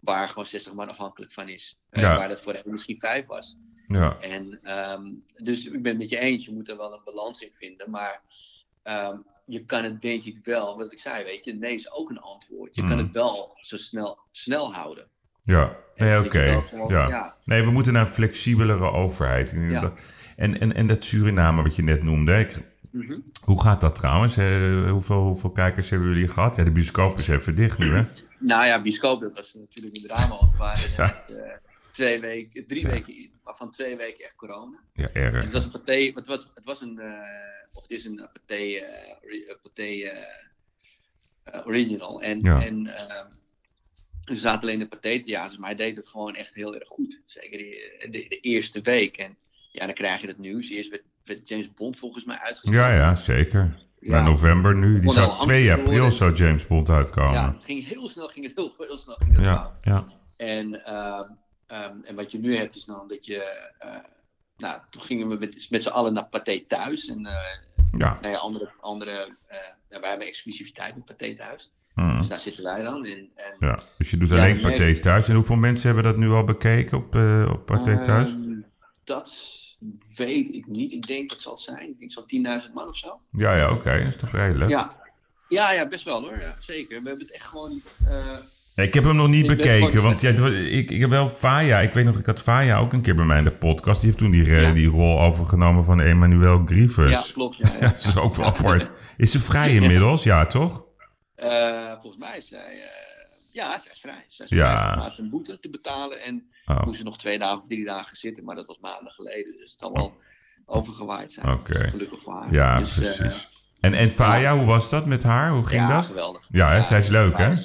waar 0.00 0.28
gewoon 0.28 0.46
60 0.46 0.74
man 0.74 0.88
afhankelijk 0.88 1.32
van 1.32 1.48
is. 1.48 1.78
Eh, 1.90 2.02
Ja. 2.02 2.16
Waar 2.16 2.28
dat 2.28 2.40
voor 2.40 2.62
misschien 2.64 3.00
vijf 3.00 3.26
was. 3.26 3.56
Ja, 3.88 4.18
En, 4.20 4.58
ehm, 4.62 5.14
dus 5.36 5.64
ik 5.64 5.82
ben 5.82 5.90
het 5.92 5.98
met 6.00 6.10
je 6.10 6.18
eens, 6.18 6.44
je 6.44 6.52
moet 6.52 6.68
er 6.68 6.76
wel 6.76 6.92
een 6.92 7.04
balans 7.04 7.40
in 7.40 7.52
vinden. 7.52 7.90
Maar 7.90 8.22
ehm, 8.82 9.18
je 9.46 9.64
kan 9.64 9.84
het 9.84 10.02
denk 10.02 10.24
ik 10.24 10.38
wel, 10.44 10.76
wat 10.76 10.92
ik 10.92 10.98
zei, 10.98 11.24
weet 11.24 11.44
je, 11.44 11.54
nee 11.54 11.74
is 11.74 11.92
ook 11.92 12.10
een 12.10 12.18
antwoord. 12.20 12.74
Je 12.74 12.80
kan 12.80 12.90
Mm. 12.92 12.98
het 12.98 13.10
wel 13.10 13.58
zo 13.60 13.76
snel, 13.76 14.18
snel 14.32 14.74
houden. 14.74 15.10
Ja. 15.52 15.76
Nee, 15.96 16.24
oké. 16.24 16.42
Ja. 16.88 17.08
ja. 17.08 17.36
Nee, 17.44 17.62
we 17.64 17.70
moeten 17.70 17.92
naar 17.92 18.06
een 18.06 18.12
flexibelere 18.12 18.90
overheid. 18.92 19.50
Ja. 19.56 19.92
En, 20.36 20.60
en, 20.60 20.74
en 20.74 20.86
dat 20.86 21.04
Suriname 21.04 21.62
wat 21.62 21.76
je 21.76 21.82
net 21.82 22.02
noemde. 22.02 22.46
Mhm. 22.90 23.18
hoe 23.44 23.62
gaat 23.62 23.80
dat 23.80 23.94
trouwens? 23.94 24.36
Hoeveel, 24.90 25.22
hoeveel 25.22 25.50
kijkers 25.50 25.90
hebben 25.90 26.08
jullie 26.08 26.28
gehad? 26.28 26.56
Ja, 26.56 26.64
de 26.64 26.72
bioscoop 26.72 27.18
is 27.18 27.28
even 27.28 27.54
dicht 27.54 27.78
nu, 27.78 27.94
hè? 27.94 28.04
Nou 28.38 28.66
ja, 28.66 28.82
bioscoop, 28.82 29.20
dat 29.20 29.32
was 29.34 29.54
natuurlijk 29.54 29.96
een 29.96 30.02
drama. 30.02 30.28
Want 30.28 30.52
we 30.52 30.58
waren 30.58 30.90
Ja. 30.96 31.04
net, 31.04 31.36
eh, 31.36 31.52
twee 31.92 32.20
weken, 32.20 32.66
drie 32.66 32.82
Ja. 32.82 32.88
weken, 32.90 33.16
in, 33.16 33.30
waarvan 33.44 33.70
twee 33.70 33.96
weken 33.96 34.24
echt 34.24 34.34
corona. 34.36 34.78
Ja, 34.92 35.08
En 35.12 35.22
erg. 35.22 35.44
het 35.44 35.52
was 35.52 35.64
een 35.64 35.70
paté, 35.70 36.12
het 36.14 36.26
was, 36.26 36.50
het 36.54 36.64
was 36.64 36.80
een, 36.80 36.98
eh, 36.98 37.08
of 37.72 37.82
het 37.82 37.90
is 37.90 38.04
een 38.04 38.28
paté, 38.32 38.54
eh, 39.84 41.66
original. 41.66 42.22
En, 42.22 42.40
Ja. 42.40 42.62
en 42.64 42.86
we 44.28 44.36
zaten 44.36 44.62
alleen 44.62 44.78
de 44.78 44.88
paté-theaters, 44.88 45.58
maar 45.58 45.68
hij 45.68 45.78
deed 45.78 45.96
het 45.96 46.06
gewoon 46.06 46.34
echt 46.34 46.54
heel 46.54 46.74
erg 46.74 46.88
goed. 46.88 47.20
Zeker 47.24 47.58
die, 47.58 47.82
eh, 47.82 48.10
de, 48.10 48.26
de 48.28 48.40
eerste 48.40 48.80
week. 48.80 49.16
En 49.16 49.36
ja, 49.72 49.84
dan 49.84 49.94
krijg 49.94 50.20
je 50.20 50.26
het 50.26 50.38
nieuws. 50.38 50.68
Eerst 50.68 50.90
werd, 50.90 51.02
werd 51.24 51.48
James 51.48 51.74
Bond 51.74 51.98
volgens 51.98 52.24
mij 52.24 52.38
uitgesteld. 52.38 52.74
Ja, 52.74 52.94
ja, 52.94 53.14
zeker. 53.14 53.86
Ja. 54.00 54.22
November 54.22 54.76
nu, 54.76 55.00
die 55.00 55.12
zou 55.12 55.26
wel 55.26 55.36
2 55.36 55.72
angst 55.72 55.86
april 55.86 56.10
zou 56.10 56.32
James 56.32 56.66
Bond 56.66 56.90
uitkomen. 56.90 57.32
Ja, 57.32 57.52
het 57.52 57.64
ging 57.64 57.86
heel 57.86 58.08
snel, 58.08 58.28
ging 58.28 58.46
het 58.46 58.56
heel, 58.56 58.74
heel 58.78 58.98
snel 58.98 59.14
ging 59.14 59.34
het 59.34 59.44
ja, 59.44 59.72
ja. 59.82 60.06
En, 60.36 60.84
ehm, 60.84 61.30
ehm, 61.66 61.96
en 62.04 62.14
wat 62.14 62.32
je 62.32 62.38
nu 62.38 62.56
hebt 62.56 62.76
is 62.76 62.84
dan 62.84 63.08
dat 63.08 63.26
je. 63.26 63.70
eh, 63.78 63.96
nou, 64.56 64.80
toen 64.90 65.02
gingen 65.02 65.28
we 65.28 65.36
met, 65.36 65.70
met 65.70 65.82
z'n 65.82 65.88
allen 65.88 66.12
naar 66.12 66.28
Pathé 66.28 66.64
thuis. 66.68 67.06
En 67.06 67.26
eh, 67.26 67.34
ja. 67.98 68.18
nou 68.20 68.28
ja, 68.28 68.38
andere. 68.38 68.70
andere 68.80 69.36
ja, 69.90 70.00
wij 70.00 70.08
hebben 70.08 70.26
exclusiviteit 70.26 70.94
met 70.94 71.04
Pathé 71.04 71.36
thuis. 71.36 71.70
Hm. 71.98 72.18
Dus 72.18 72.26
daar 72.28 72.40
zitten 72.40 72.64
wij 72.64 72.82
dan. 72.82 73.04
En, 73.04 73.28
en, 73.36 73.56
Ja, 73.58 73.82
dus 73.98 74.10
je 74.10 74.16
doet 74.16 74.28
Ja, 74.28 74.36
alleen 74.36 74.60
Pathé 74.60 74.84
merkt- 74.84 75.02
thuis. 75.02 75.28
En 75.28 75.34
hoeveel 75.34 75.56
mensen 75.56 75.86
hebben 75.86 76.04
dat 76.12 76.16
nu 76.16 76.30
al 76.30 76.44
bekeken 76.44 76.98
op, 76.98 77.14
eh 77.16 77.50
op 77.52 77.66
thuis? 78.02 78.30
Ehm, 78.34 78.40
dat 79.04 79.40
weet 80.16 80.48
ik 80.54 80.66
niet. 80.66 80.92
Ik 80.92 81.06
denk 81.06 81.30
dat 81.30 81.40
zal 81.40 81.52
het 81.52 81.60
zijn. 81.60 81.88
Ik 81.90 81.98
denk 81.98 82.12
zo'n 82.12 82.26
10.000 82.26 82.74
man 82.74 82.88
of 82.88 82.96
zo. 82.96 83.20
Ja, 83.30 83.56
ja, 83.56 83.72
oké. 83.72 83.98
Dat 83.98 84.06
is 84.06 84.16
toch 84.16 84.30
redelijk. 84.30 84.70
Ja. 84.70 84.96
Ja, 85.48 85.72
ja, 85.72 85.88
best 85.88 86.04
wel 86.04 86.20
hoor. 86.20 86.38
Ja, 86.40 86.54
zeker. 86.58 87.02
We 87.02 87.08
hebben 87.08 87.26
het 87.26 87.34
echt 87.34 87.44
gewoon. 87.46 87.80
eh, 88.08 88.84
ik 88.84 88.94
heb 88.94 89.04
hem 89.04 89.16
nog 89.16 89.28
niet 89.28 89.42
Ik 89.50 89.56
bekeken, 89.56 89.90
gewoon- 89.90 90.04
want 90.04 90.20
ja, 90.20 90.30
ik, 90.70 90.90
ik 90.90 91.00
heb 91.00 91.10
wel 91.10 91.28
Faya. 91.28 91.78
Ik 91.80 91.94
weet 91.94 92.04
nog, 92.04 92.18
ik 92.18 92.26
had 92.26 92.42
Faya 92.42 92.78
ook 92.78 92.92
een 92.92 93.00
keer 93.00 93.14
bij 93.14 93.24
mij 93.24 93.38
in 93.38 93.44
de 93.44 93.50
podcast. 93.52 94.00
Die 94.00 94.08
heeft 94.10 94.22
toen 94.22 94.30
die, 94.30 94.44
Ja. 94.44 94.72
die 94.72 94.88
rol 94.88 95.20
overgenomen 95.20 95.84
van 95.84 96.00
Emmanuel 96.00 96.58
ja, 96.58 96.62
Grievous. 96.66 97.32
klopt. 97.32 97.56
Ja, 97.56 97.68
ja. 97.68 97.74
Ja, 97.74 97.80
dat 97.88 97.98
is 97.98 98.16
ook 98.16 98.34
wel 98.34 98.46
apart. 98.46 98.90
Is 99.16 99.30
ze 99.30 99.40
vrij 99.40 99.74
inmiddels? 99.80 100.22
Ja, 100.22 100.46
toch? 100.46 100.86
Eh, 101.38 101.92
volgens 102.00 102.16
mij 102.16 102.36
is 102.36 102.48
zij. 102.48 102.82
eh, 102.82 102.88
ja, 103.50 103.78
zij 103.78 103.92
is 103.92 104.00
vrij. 104.00 104.24
Zij 104.28 104.46
is 104.46 104.56
Ja. 104.56 104.92
vrij. 104.92 105.24
Een 105.24 105.30
boete 105.30 105.60
te 105.60 105.70
betalen 105.70 106.22
en 106.22 106.50
Oh, 106.66 106.84
moest 106.84 106.96
ze 106.98 107.04
nog 107.04 107.18
twee 107.18 107.38
dagen 107.38 107.58
of 107.58 107.66
drie 107.66 107.84
dagen 107.84 108.16
zitten, 108.16 108.44
maar 108.44 108.54
dat 108.56 108.66
was 108.66 108.78
maanden 108.78 109.12
geleden. 109.12 109.56
Dus 109.56 109.70
het 109.70 109.78
zal 109.78 109.92
wel 109.92 110.16
overgewaaid 110.66 111.32
zijn. 111.32 111.60
Gelukkig 111.64 112.22
voor 112.22 112.32
haar. 112.34 112.52
Ja, 112.52 112.78
Dus, 112.78 112.90
eh, 112.90 112.96
precies. 112.96 113.48
En, 113.80 113.94
en 113.94 114.08
Faya, 114.08 114.56
hoe 114.56 114.66
was 114.66 114.90
dat 114.90 115.06
met 115.06 115.22
haar? 115.22 115.50
Hoe 115.52 115.66
ging 115.66 115.88
ja, 115.88 115.96
dat? 116.00 116.08
geweldig. 116.08 116.46
Ja, 116.50 116.82
zij 116.82 116.98
is 116.98 117.08
leuk, 117.08 117.38
hè? 117.38 117.54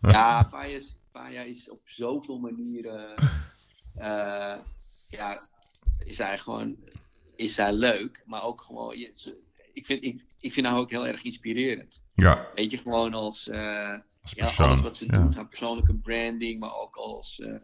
Ja, 0.00 0.44
Faya 0.44 0.76
is, 0.76 0.96
Faya 1.12 1.42
is 1.42 1.70
op 1.70 1.80
zoveel 1.84 2.38
manieren. 2.38 3.14
ja, 5.10 5.38
is 6.04 6.16
zij 6.16 6.38
gewoon. 6.38 6.76
Is 7.36 7.54
zij 7.54 7.72
leuk, 7.72 8.22
maar 8.24 8.42
ook 8.42 8.60
gewoon. 8.60 8.98
je- 8.98 9.10
ze- 9.14 9.40
ik, 9.72 9.86
vind, 9.86 10.02
ik, 10.02 10.24
ik 10.42 10.52
vind 10.52 10.66
haar 10.66 10.76
ook 10.76 10.90
heel 10.90 11.06
erg 11.06 11.22
inspirerend. 11.22 12.02
Ja, 12.12 12.46
Weet 12.54 12.70
je, 12.70 12.78
gewoon 12.78 13.14
als. 13.14 13.48
eh, 13.48 13.90
als 14.22 14.56
ja, 14.56 14.64
alles 14.64 14.80
wat 14.80 14.96
ze 14.96 15.06
Ja. 15.06 15.18
doet, 15.18 15.34
haar 15.34 15.46
persoonlijke 15.48 15.94
branding, 15.94 16.60
maar 16.60 16.74
ook 16.76 16.96
als. 16.96 17.38
eh, 17.40 17.54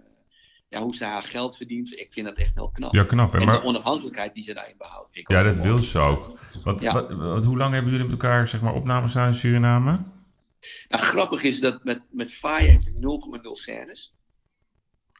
ja, 0.68 0.80
hoe 0.82 0.94
ze 0.94 1.04
haar 1.04 1.22
geld 1.22 1.56
verdient. 1.56 1.98
Ik 1.98 2.12
vind 2.12 2.26
dat 2.26 2.36
echt 2.36 2.54
heel 2.54 2.70
knap. 2.70 2.94
Ja, 2.94 3.04
knap. 3.04 3.32
Hè? 3.32 3.38
en 3.38 3.46
Maar, 3.46 3.60
de 3.60 3.66
onafhankelijkheid 3.66 4.34
die 4.34 4.42
ze 4.44 4.54
daarin 4.54 4.74
behoudt. 4.78 5.12
Vind 5.12 5.30
ik 5.30 5.36
ja, 5.36 5.42
dat 5.42 5.56
wil 5.60 5.78
ze 5.78 5.98
ook. 5.98 6.38
Want, 6.64 6.80
Ja. 6.80 6.92
wat, 6.92 7.12
wat- 7.12 7.44
hoe 7.44 7.56
lang 7.56 7.72
hebben 7.74 7.90
jullie 7.92 8.06
met 8.08 8.22
elkaar 8.22 8.48
zeg 8.48 8.60
maar, 8.62 8.74
opnames 8.74 9.12
gedaan 9.12 9.26
in 9.26 9.34
Suriname? 9.34 9.90
Nou, 10.88 11.02
grappig 11.02 11.42
is 11.42 11.60
dat 11.60 11.84
met, 11.84 12.02
met 12.10 12.32
Fire 12.32 12.70
heb 12.70 12.80
ik 12.82 12.94
0,0 12.94 13.54
scènes. 13.54 14.16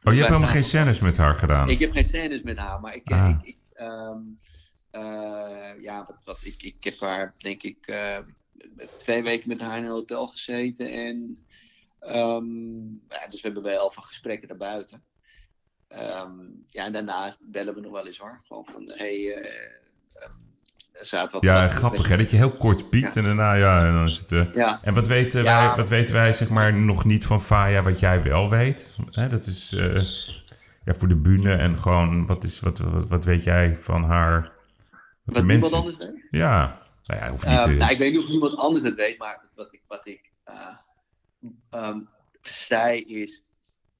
Oh, 0.03 0.13
je 0.13 0.19
hebt 0.19 0.29
helemaal 0.31 0.51
geen 0.53 0.63
scènes 0.63 1.01
met 1.01 1.17
haar 1.17 1.35
gedaan? 1.35 1.69
Ik 1.69 1.79
heb 1.79 1.91
geen 1.91 2.05
scènes 2.05 2.41
met 2.41 2.57
haar, 2.57 2.79
maar 2.79 2.95
ik, 2.95 3.11
Ah. 3.11 3.29
ik, 3.29 3.47
ik, 3.47 3.57
ehm, 3.73 3.89
eh, 3.89 4.48
ja, 5.81 6.03
wat, 6.07 6.17
wat, 6.23 6.39
ik, 6.43 6.63
ik 6.63 6.83
heb 6.83 6.99
haar, 6.99 7.33
denk 7.37 7.63
ik, 7.63 7.87
eh, 7.87 8.17
twee 8.97 9.23
weken 9.23 9.49
met 9.49 9.61
haar 9.61 9.77
in 9.77 9.83
een 9.83 9.89
hotel 9.89 10.27
gezeten. 10.27 10.91
En, 10.91 11.45
ehm, 11.99 12.85
ja, 13.09 13.27
dus 13.29 13.41
we 13.41 13.47
hebben 13.47 13.63
wel 13.63 13.91
van 13.91 14.03
gesprekken 14.03 14.47
daarbuiten. 14.47 15.03
Ehm, 15.87 16.31
ja, 16.69 16.85
en 16.85 16.93
daarna 16.93 17.37
bellen 17.39 17.75
we 17.75 17.81
nog 17.81 17.91
wel 17.91 18.07
eens 18.07 18.17
hoor. 18.17 18.39
Gewoon 18.47 18.65
van, 18.65 18.83
hey, 18.85 19.33
eh, 19.33 19.71
ehm, 20.13 20.31
zaten 21.01 21.31
wat... 21.31 21.43
Ja, 21.43 21.67
grappig 21.69 22.07
hè, 22.07 22.17
dat 22.17 22.31
je 22.31 22.37
heel 22.37 22.57
kort 22.57 22.89
piekt 22.89 23.15
en 23.15 23.23
daarna, 23.23 23.53
ja, 23.53 23.85
en 23.87 23.93
dan 23.93 24.05
is 24.05 24.17
het... 24.17 24.31
eh, 24.31 24.53
Ja. 24.53 24.79
En 24.83 24.93
wat 24.93 25.07
weten, 25.07 25.43
Ja. 25.43 25.67
wij, 25.67 25.75
wat 25.75 25.89
weten 25.89 26.15
wij, 26.15 26.33
zeg 26.33 26.49
maar, 26.49 26.73
nog 26.73 27.05
niet 27.05 27.25
van 27.25 27.41
Faya, 27.41 27.83
wat 27.83 27.99
jij 27.99 28.23
wel 28.23 28.49
weet? 28.49 28.97
Hè, 29.11 29.27
dat 29.27 29.45
is 29.45 29.73
eh, 29.73 30.03
ja, 30.85 30.93
voor 30.93 31.07
de 31.07 31.17
bühne 31.17 31.53
en 31.53 31.79
gewoon, 31.79 32.25
wat, 32.25 32.43
is, 32.43 32.59
wat, 32.59 32.77
wat, 32.79 33.07
wat 33.07 33.25
weet 33.25 33.43
jij 33.43 33.75
van 33.75 34.03
haar? 34.03 34.57
Wat, 35.29 35.35
de 35.35 35.43
niemand 35.43 35.71
mensen... 35.71 35.77
anders 35.79 35.97
weet? 35.97 36.27
Ja, 36.31 36.79
nou 37.05 37.19
ja, 37.21 37.29
hoeft 37.29 37.45
niet 37.45 37.53
Eh, 37.57 37.65
nou, 37.65 37.91
ik 37.91 37.97
weet 37.97 38.11
niet 38.11 38.21
of 38.23 38.29
niemand 38.29 38.55
anders 38.55 38.83
het 38.83 38.95
weet, 38.95 39.17
maar 39.17 39.45
wat 39.55 39.73
ik, 39.73 39.81
wat 39.87 40.07
ik 40.07 40.31
eh, 40.43 40.77
ehm, 41.69 41.99
zij 42.41 42.99
is 43.01 43.43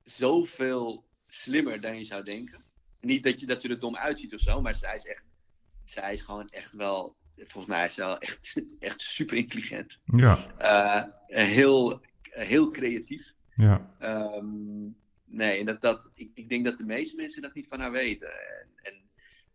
zoveel 0.03 1.03
slimmer 1.27 1.81
dan 1.81 1.97
je 1.97 2.05
zou 2.05 2.23
denken. 2.23 2.63
Niet 3.01 3.23
dat, 3.23 3.39
je, 3.39 3.45
dat 3.45 3.61
ze 3.61 3.69
er 3.69 3.79
dom 3.79 3.95
uitziet 3.95 4.33
of 4.33 4.39
zo, 4.39 4.61
maar 4.61 4.75
zij 4.75 4.95
is 4.95 5.05
echt, 5.05 5.23
zij 5.85 6.13
is 6.13 6.21
gewoon 6.21 6.47
echt 6.47 6.71
wel, 6.71 7.15
volgens 7.37 7.65
mij 7.65 7.85
is 7.85 7.93
ze 7.93 8.01
wel 8.01 8.17
echt, 8.19 8.61
echt 8.79 9.01
super 9.01 9.37
intelligent. 9.37 9.99
Ja, 10.05 10.45
Eh, 10.57 11.03
heel, 11.45 12.01
heel 12.21 12.71
creatief. 12.71 13.33
ja, 13.55 13.95
Ehm, 13.99 14.83
nee, 15.25 15.59
en 15.59 15.65
dat, 15.65 15.81
dat, 15.81 16.11
ik, 16.13 16.31
ik 16.33 16.49
denk 16.49 16.65
dat 16.65 16.77
de 16.77 16.83
meeste 16.83 17.15
mensen 17.15 17.41
dat 17.41 17.53
niet 17.53 17.67
van 17.67 17.79
haar 17.79 17.91
weten. 17.91 18.27
En, 18.31 18.67
en 18.83 19.08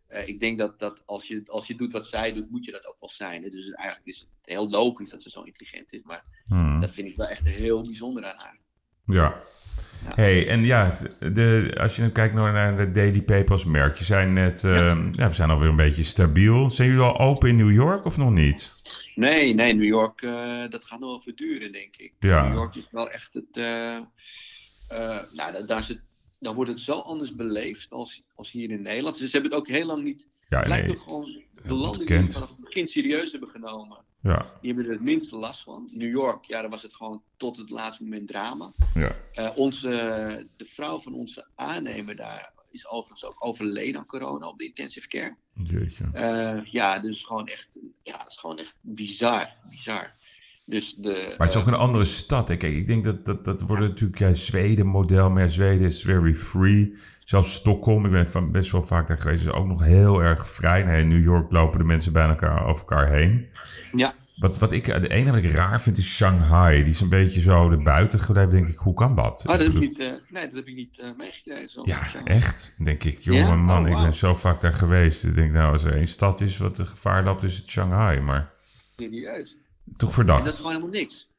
eh, 0.07 0.27
ik 0.27 0.39
denk 0.39 0.57
dat, 0.57 0.79
dat 0.79 1.03
als, 1.05 1.27
je, 1.27 1.41
als 1.45 1.67
je 1.67 1.75
doet 1.75 1.91
wat 1.91 2.07
zij 2.07 2.33
doet, 2.33 2.49
moet 2.51 2.65
je 2.65 2.71
dat 2.71 2.85
ook 2.85 2.97
wel 2.99 3.09
zijn. 3.09 3.43
hè. 3.43 3.49
Dus 3.49 3.71
eigenlijk 3.71 4.07
is 4.07 4.19
het 4.19 4.29
heel 4.41 4.69
logisch 4.69 5.09
dat 5.09 5.23
ze 5.23 5.29
zo 5.29 5.41
intelligent 5.41 5.93
is. 5.93 6.01
Maar 6.03 6.23
Hmm. 6.47 6.79
dat 6.81 6.91
vind 6.93 7.07
ik 7.07 7.15
wel 7.15 7.27
echt 7.27 7.43
heel 7.43 7.81
bijzonder 7.81 8.25
aan 8.25 8.37
haar. 8.37 8.57
ja. 9.05 9.41
hey, 10.15 10.47
en 10.47 10.63
ja, 10.65 10.93
de, 11.19 11.75
als 11.79 11.95
je 11.95 12.01
nu 12.01 12.09
kijkt 12.09 12.33
naar- 12.33 12.77
de 12.77 12.91
Daily 12.91 13.21
Paper 13.23 13.51
als 13.51 13.65
merk, 13.65 13.97
je 13.97 14.03
zei 14.03 14.31
net, 14.31 14.63
ehm, 14.63 15.13
ja. 15.13 15.27
we 15.27 15.33
zijn 15.33 15.49
alweer 15.49 15.69
een 15.69 15.75
beetje 15.75 16.03
stabiel. 16.03 16.69
Zijn 16.71 16.87
jullie 16.89 17.03
al 17.03 17.19
open 17.19 17.49
in 17.49 17.55
New 17.55 17.71
York 17.71 18.05
of 18.05 18.17
nog 18.17 18.31
niet? 18.31 18.75
Nee, 19.15 19.53
nee, 19.53 19.73
New 19.73 19.87
York, 19.87 20.21
eh, 20.21 20.69
dat 20.69 20.85
gaat 20.85 20.99
nog 20.99 21.09
wel 21.09 21.19
verduren, 21.19 21.71
denk 21.71 21.95
ik. 21.97 22.13
Ja. 22.19 22.43
New 22.47 22.53
York 22.53 22.75
is 22.75 22.87
wel 22.91 23.09
echt 23.09 23.33
het. 23.33 23.57
eh, 23.57 23.63
nou, 25.33 25.51
daar, 25.51 25.65
daar 25.65 25.79
is 25.79 25.87
het, 25.87 26.01
dan 26.45 26.55
wordt 26.55 26.71
het 26.71 26.79
zo 26.79 26.93
anders 26.93 27.35
beleefd 27.35 27.91
als, 27.91 28.21
als 28.35 28.51
hier 28.51 28.69
in 28.71 28.81
Nederland. 28.81 29.19
Dus 29.19 29.29
ze 29.31 29.37
hebben 29.37 29.51
het 29.51 29.59
ook 29.59 29.67
heel 29.67 29.85
lang 29.85 30.03
niet. 30.03 30.27
Ja, 30.49 30.57
Het 30.57 30.67
lijkt 30.67 30.87
nee. 30.87 30.95
ook 30.95 31.01
gewoon 31.01 31.43
de 31.63 31.73
landen 31.73 32.05
die 32.05 32.17
het 32.17 32.33
vanaf 32.33 32.49
het 32.49 32.59
begin 32.65 32.87
serieus 32.87 33.31
hebben 33.31 33.49
genomen. 33.49 34.03
Ja, 34.21 34.51
Die 34.61 34.73
hebben 34.73 34.85
er 34.85 34.97
het 34.97 35.05
minste 35.07 35.35
last 35.37 35.63
van. 35.63 35.89
New 35.93 36.09
York, 36.09 36.45
ja, 36.45 36.61
daar 36.61 36.69
was 36.69 36.81
het 36.81 36.95
gewoon 36.95 37.21
tot 37.37 37.57
het 37.57 37.69
laatste 37.69 38.03
moment 38.03 38.27
drama. 38.27 38.69
ja. 38.93 39.15
Eh, 39.33 39.51
onze, 39.57 39.89
de 40.57 40.65
vrouw 40.65 40.99
van 40.99 41.13
onze 41.13 41.47
aannemer 41.55 42.15
daar 42.15 42.53
is 42.69 42.87
overigens 42.87 43.23
ook 43.25 43.45
overleden 43.45 43.99
aan 43.99 44.05
corona 44.05 44.47
op 44.47 44.57
de 44.57 44.65
intensive 44.65 45.07
care. 45.07 45.35
Eh, 46.13 46.65
ja, 46.65 46.99
dus 46.99 47.23
gewoon 47.23 47.47
echt, 47.47 47.79
ja, 48.03 48.17
het 48.17 48.31
is 48.31 48.37
gewoon 48.37 48.57
echt 48.57 48.73
bizar, 48.81 49.55
bizar. 49.69 50.13
Dus 50.65 50.95
de, 50.97 51.25
Maar 51.37 51.47
het 51.47 51.55
is 51.55 51.61
ook 51.61 51.67
een 51.67 51.73
andere 51.73 52.03
stad. 52.03 52.47
Hè. 52.47 52.55
Kijk, 52.55 52.73
ik 52.73 52.87
denk 52.87 53.03
dat 53.03 53.25
dat, 53.25 53.45
dat 53.45 53.61
wordt 53.61 53.81
natuurlijk 53.81 54.19
ja, 54.19 54.33
Zweden 54.33 54.87
model, 54.87 55.29
maar 55.29 55.41
ja, 55.41 55.47
Zweden 55.47 55.87
is 55.87 56.01
very 56.01 56.33
free. 56.33 56.93
Zelfs 57.23 57.53
Stockholm, 57.53 58.05
ik 58.05 58.11
ben 58.11 58.29
van 58.29 58.51
best 58.51 58.71
wel 58.71 58.81
vaak 58.83 59.07
daar 59.07 59.19
geweest, 59.19 59.41
is 59.45 59.51
ook 59.51 59.65
nog 59.67 59.83
heel 59.83 60.19
erg 60.21 60.47
vrij. 60.49 60.83
Nee, 60.83 61.01
in 61.01 61.07
New 61.07 61.23
York 61.23 61.51
lopen 61.51 61.79
de 61.79 61.85
mensen 61.85 62.13
bij 62.13 62.27
elkaar 62.27 62.65
over 62.65 62.79
elkaar 62.87 63.11
heen. 63.11 63.47
ja, 63.91 64.15
Wat, 64.35 64.57
wat 64.57 64.71
ik, 64.71 64.85
de 64.85 65.07
enige 65.07 65.31
wat 65.35 65.43
ik 65.43 65.49
raar 65.51 65.81
vind 65.81 65.97
is 65.97 66.15
Shanghai. 66.15 66.83
Die 66.83 66.91
is 66.93 67.01
een 67.01 67.09
beetje 67.09 67.39
zo 67.39 67.69
erbuiten 67.71 68.19
gebleven. 68.19 68.51
Denk 68.51 68.67
ik, 68.67 68.77
hoe 68.77 68.93
kan 68.93 69.15
dat? 69.15 69.43
oh, 69.47 69.57
dat 69.57 69.67
heb 69.67 69.79
niet, 69.79 69.99
eh, 69.99 70.11
nee, 70.29 70.43
dat 70.45 70.55
heb 70.55 70.67
ik 70.67 70.75
niet 70.75 70.99
eh, 70.99 71.07
meegekregen. 71.17 71.69
zo. 71.69 71.81
ja, 71.85 72.01
echt. 72.23 72.75
Denk 72.83 73.03
ik, 73.03 73.19
jongen, 73.19 73.45
Ja? 73.45 73.55
man, 73.55 73.85
Oh, 73.85 73.89
ik 73.91 73.97
ben 74.03 74.13
zo 74.13 74.35
vaak 74.35 74.61
daar 74.61 74.73
geweest. 74.73 75.23
Ik 75.25 75.35
denk, 75.35 75.53
nou, 75.53 75.71
als 75.71 75.83
er 75.83 75.95
één 75.95 76.07
stad 76.07 76.41
is 76.41 76.57
wat 76.57 76.79
gevaar 76.79 77.23
loopt, 77.23 77.43
is 77.43 77.57
het 77.57 77.69
Shanghai. 77.69 78.19
Maar 78.19 78.53
Serieus. 78.95 79.57
Toch 79.95 80.09
En 80.09 80.15
verdacht. 80.15 80.43
dat 80.43 80.53
is 80.53 80.59
gewoon 80.59 80.73
helemaal 80.75 80.93
niks. 80.99 81.29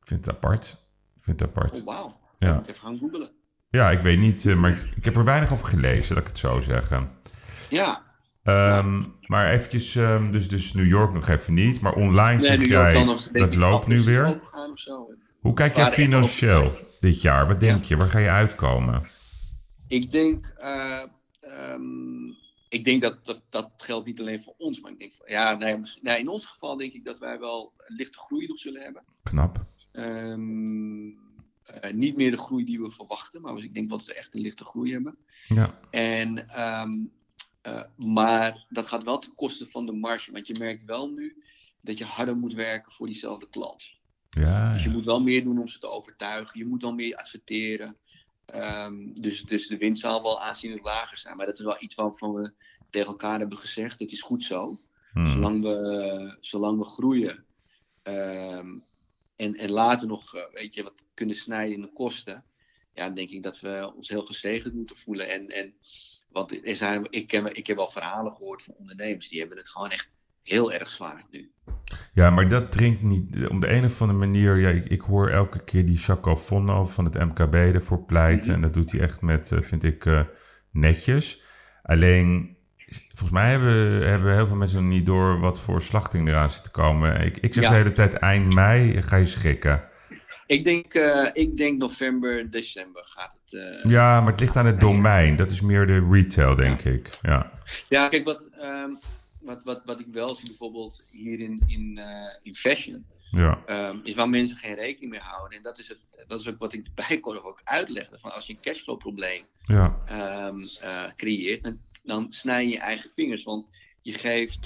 Ik 0.00 0.06
vind 0.08 0.26
het 0.26 0.34
apart. 0.34 0.88
Ik 1.16 1.22
vind 1.22 1.40
het 1.40 1.48
apart. 1.48 1.78
Oh, 1.80 1.84
wauw. 1.86 2.20
Ja. 2.34 2.62
Even 2.66 2.74
gaan 2.80 2.98
googelen. 2.98 3.30
Ja, 3.70 3.90
ik 3.90 4.00
weet 4.00 4.18
niet, 4.18 4.46
eh, 4.46 4.56
maar 4.56 4.70
ik, 4.70 4.88
ik 4.96 5.04
heb 5.04 5.16
er 5.16 5.24
weinig 5.24 5.52
over 5.52 5.66
gelezen, 5.66 6.14
dat 6.14 6.22
ik 6.22 6.28
het 6.28 6.38
zo 6.38 6.60
zeggen. 6.60 7.08
Ja. 7.70 8.02
Ehm, 8.42 9.02
Maar 9.26 9.50
eventjes, 9.50 9.96
ehm, 9.96 10.30
dus, 10.30 10.48
dus 10.48 10.72
New 10.72 10.86
York 10.86 11.12
nog 11.12 11.28
even 11.28 11.54
niet, 11.54 11.80
maar 11.80 11.92
online 11.92 12.40
zeg 12.40 12.66
jij, 12.66 13.04
nog, 13.04 13.28
dat 13.28 13.54
loopt 13.56 13.86
nu 13.86 14.02
weer. 14.02 14.40
Hoe 15.40 15.52
kijk 15.52 15.76
jij 15.76 15.88
financieel 15.90 16.72
dit 16.98 17.22
jaar? 17.22 17.46
Wat 17.46 17.60
denk 17.60 17.84
je? 17.84 17.96
Waar 17.96 18.08
ga 18.08 18.18
je 18.18 18.28
uitkomen? 18.30 19.02
Ik 19.88 20.12
denk, 20.12 20.46
eh, 20.56 21.02
ehm, 21.40 22.25
ik 22.68 22.84
denk 22.84 23.02
dat, 23.02 23.24
dat 23.24 23.42
dat 23.50 23.70
geldt 23.76 24.06
niet 24.06 24.20
alleen 24.20 24.42
voor 24.42 24.54
ons, 24.58 24.80
maar 24.80 24.90
ik 24.92 24.98
denk, 24.98 25.12
ja, 25.24 25.54
nee, 25.54 25.78
misschien- 25.78 26.04
nee, 26.04 26.18
in 26.18 26.28
ons 26.28 26.46
geval 26.46 26.76
denk 26.76 26.92
ik 26.92 27.04
dat 27.04 27.18
wij 27.18 27.38
wel 27.38 27.72
een 27.76 27.96
lichte 27.96 28.18
groei 28.18 28.46
nog 28.46 28.58
zullen 28.58 28.82
hebben. 28.82 29.04
Knap. 29.22 29.56
Ehm, 29.92 31.08
eh, 31.62 31.92
niet 31.92 32.16
meer 32.16 32.30
de 32.30 32.38
groei 32.38 32.64
die 32.64 32.80
we 32.80 32.90
verwachten, 32.90 33.42
maar 33.42 33.58
ik 33.58 33.74
denk 33.74 33.90
dat 33.90 34.04
we 34.04 34.14
echt 34.14 34.34
een 34.34 34.40
lichte 34.40 34.64
groei 34.64 34.92
hebben. 34.92 35.18
Ja, 35.46 35.80
En, 35.90 36.48
ehm, 36.48 36.92
eh, 37.62 37.82
maar 37.96 38.66
dat 38.68 38.86
gaat 38.86 39.02
wel 39.02 39.18
ten 39.18 39.34
koste 39.34 39.66
van 39.66 39.86
de 39.86 39.92
marge, 39.92 40.32
want 40.32 40.46
je 40.46 40.56
merkt 40.58 40.84
wel 40.84 41.10
nu 41.10 41.44
dat 41.80 41.98
je 41.98 42.04
harder 42.04 42.36
moet 42.36 42.54
werken 42.54 42.92
voor 42.92 43.06
diezelfde 43.06 43.48
klant. 43.48 43.94
ja, 44.30 44.72
Dus 44.72 44.82
je 44.82 44.90
moet 44.90 45.04
wel 45.04 45.20
meer 45.20 45.44
doen 45.44 45.58
om 45.58 45.68
ze 45.68 45.78
te 45.78 45.86
overtuigen. 45.88 46.58
Je 46.58 46.66
moet 46.66 46.82
wel 46.82 46.94
meer 46.94 47.16
adverteren. 47.16 47.96
Ehm, 48.46 49.12
dus, 49.12 49.42
dus 49.42 49.66
de 49.66 49.76
winst 49.76 50.00
zal 50.00 50.22
wel 50.22 50.42
aanzienlijk 50.42 50.84
lager 50.84 51.18
zijn. 51.18 51.36
Maar 51.36 51.46
dat 51.46 51.58
is 51.58 51.64
wel 51.64 51.76
iets 51.78 51.94
waarvan 51.94 52.34
we 52.34 52.52
tegen 52.90 53.08
elkaar 53.10 53.38
hebben 53.38 53.58
gezegd. 53.58 54.00
Het 54.00 54.12
is 54.12 54.22
goed 54.22 54.44
zo. 54.44 54.80
Hmm. 55.12 55.26
Zolang, 55.26 55.62
we, 55.62 56.36
zolang 56.40 56.78
we 56.78 56.84
groeien. 56.84 57.44
ehm, 58.02 58.68
en, 59.36 59.54
en 59.54 59.70
later 59.70 60.06
nog 60.06 60.34
eh, 60.34 60.42
weet 60.52 60.74
je, 60.74 60.82
wat 60.82 60.94
kunnen 61.14 61.36
snijden 61.36 61.74
in 61.74 61.82
de 61.82 61.92
kosten. 61.92 62.44
Ja, 62.94 63.10
denk 63.10 63.30
ik 63.30 63.42
dat 63.42 63.60
we 63.60 63.92
ons 63.96 64.08
heel 64.08 64.24
gezegend 64.24 64.74
moeten 64.74 64.96
voelen. 64.96 65.28
En, 65.28 65.48
en, 65.48 65.74
want 66.28 66.66
er 66.66 66.76
zijn, 66.76 67.06
ik, 67.10 67.26
ken, 67.26 67.54
ik 67.54 67.66
heb 67.66 67.76
wel 67.76 67.90
verhalen 67.90 68.32
gehoord 68.32 68.62
van 68.62 68.74
ondernemers. 68.74 69.28
Die 69.28 69.38
hebben 69.38 69.58
het 69.58 69.68
gewoon 69.68 69.90
echt 69.90 70.10
heel 70.42 70.72
erg 70.72 70.90
zwaar 70.90 71.26
nu. 71.30 71.52
Ja, 72.12 72.30
maar 72.30 72.48
dat 72.48 72.72
dringt 72.72 73.02
niet. 73.02 73.46
Om 73.48 73.60
de 73.60 73.72
een 73.72 73.84
of 73.84 74.00
andere 74.00 74.18
manier. 74.18 74.56
Ja, 74.56 74.68
ik, 74.68 74.86
ik 74.86 75.00
hoor 75.00 75.28
elke 75.30 75.64
keer 75.64 75.84
die 75.86 75.98
Jaco 75.98 76.36
Vonno 76.36 76.84
van 76.84 77.04
het 77.04 77.14
MKB 77.18 77.54
ervoor 77.54 78.04
pleiten. 78.04 78.54
En 78.54 78.60
dat 78.60 78.74
doet 78.74 78.92
hij 78.92 79.00
echt 79.00 79.20
met, 79.22 79.52
eh, 79.52 79.58
vind 79.62 79.84
ik, 79.84 80.04
eh, 80.06 80.20
netjes. 80.70 81.42
Alleen, 81.82 82.56
volgens 83.08 83.30
mij 83.30 83.50
hebben, 83.50 84.08
hebben 84.08 84.34
heel 84.34 84.46
veel 84.46 84.56
mensen 84.56 84.88
niet 84.88 85.06
door 85.06 85.40
wat 85.40 85.60
voor 85.60 85.80
slachting 85.80 86.28
eraan 86.28 86.50
zit 86.50 86.64
te 86.64 86.70
komen. 86.70 87.20
Ik, 87.20 87.36
ik 87.36 87.54
zeg 87.54 87.64
Ja. 87.64 87.70
de 87.70 87.76
hele 87.76 87.92
tijd 87.92 88.14
eind 88.14 88.54
mei 88.54 89.02
ga 89.02 89.16
je 89.16 89.24
schrikken. 89.26 89.82
Ik 90.46 90.64
denk, 90.64 90.94
eh, 90.94 91.30
ik 91.32 91.56
denk 91.56 91.78
november, 91.78 92.50
december 92.50 93.02
gaat 93.04 93.40
het. 93.44 93.60
eh, 93.84 93.90
Ja, 93.90 94.20
maar 94.20 94.30
het 94.30 94.40
ligt 94.40 94.56
aan 94.56 94.66
het 94.66 94.80
domein. 94.80 95.36
Dat 95.36 95.50
is 95.50 95.60
meer 95.60 95.86
de 95.86 96.06
retail, 96.10 96.54
denk 96.56 96.80
ik. 96.82 97.18
Ja. 97.22 97.50
Ja, 97.88 98.08
kijk, 98.08 98.24
wat, 98.24 98.48
ehm, 98.60 98.88
wat, 99.46 99.62
wat, 99.64 99.84
wat 99.84 100.00
ik 100.00 100.06
wel 100.06 100.28
zie 100.34 100.46
bijvoorbeeld 100.46 101.08
hier 101.12 101.40
in, 101.40 101.62
in, 101.66 101.98
eh, 101.98 102.34
in 102.42 102.54
fashion, 102.54 103.06
Ja. 103.30 103.62
ehm, 103.66 103.98
is 104.02 104.14
waar 104.14 104.28
mensen 104.28 104.56
geen 104.56 104.74
rekening 104.74 105.10
mee 105.10 105.20
houden. 105.20 105.56
En 105.56 105.62
dat 105.62 105.78
is, 105.78 105.88
het, 105.88 105.98
dat 106.26 106.40
is 106.40 106.48
ook 106.48 106.58
wat 106.58 106.72
ik 106.72 106.84
de 106.84 106.90
bijkorf 107.08 107.42
ook 107.42 107.60
uitlegde. 107.64 108.18
Van 108.18 108.34
als 108.34 108.46
je 108.46 108.52
een 108.52 108.60
cashflow 108.60 108.98
probleem 108.98 109.42
Ja. 109.60 109.96
ehm, 110.06 110.58
eh, 110.80 111.04
creëert, 111.16 111.62
dan, 111.62 111.80
dan 112.02 112.32
snij 112.32 112.62
je 112.64 112.70
je 112.70 112.78
eigen 112.78 113.10
vingers. 113.10 113.42
Want 113.44 113.66
je 114.02 114.12
geeft, 114.12 114.64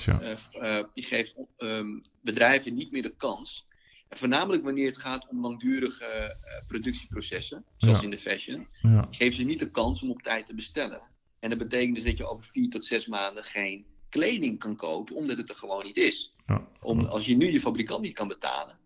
eh, 0.61 0.83
je 0.95 1.03
geeft 1.03 1.35
ehm, 1.57 1.99
bedrijven 2.23 2.75
niet 2.75 2.91
meer 2.91 3.03
de 3.03 3.15
kans. 3.17 3.67
En 4.09 4.19
voornamelijk 4.19 4.63
wanneer 4.65 4.87
het 4.87 4.99
gaat 4.99 5.29
om 5.29 5.41
langdurige 5.41 6.37
productieprocessen, 6.67 7.65
zoals 7.77 8.03
in 8.03 8.11
de 8.11 8.19
fashion 8.19 8.67
geef 9.11 9.35
ze 9.35 9.43
niet 9.45 9.59
de 9.59 9.71
kans 9.71 10.03
om 10.03 10.11
op 10.11 10.23
tijd 10.23 10.47
te 10.47 10.55
bestellen. 10.55 11.01
En 11.41 11.51
dat 11.51 11.59
betekent 11.59 11.95
dus 11.95 12.05
dat 12.05 12.19
je 12.19 12.27
over 12.27 12.47
vier 12.47 12.71
tot 12.71 12.85
zes 12.87 13.07
maanden 13.07 13.45
geen 13.45 13.87
kleding 14.11 14.59
kan 14.59 14.77
kopen, 14.77 15.17
omdat 15.17 15.37
het 15.37 15.49
er 15.49 15.55
gewoon 15.55 15.85
niet 15.85 15.97
is. 15.97 16.31
Ja. 16.47 16.69
Om, 16.81 17.01
als 17.01 17.27
je 17.27 17.37
nu 17.37 17.53
je 17.53 17.61
fabrikant 17.61 18.03
niet 18.03 18.15
kan 18.15 18.29
betalen, 18.29 18.79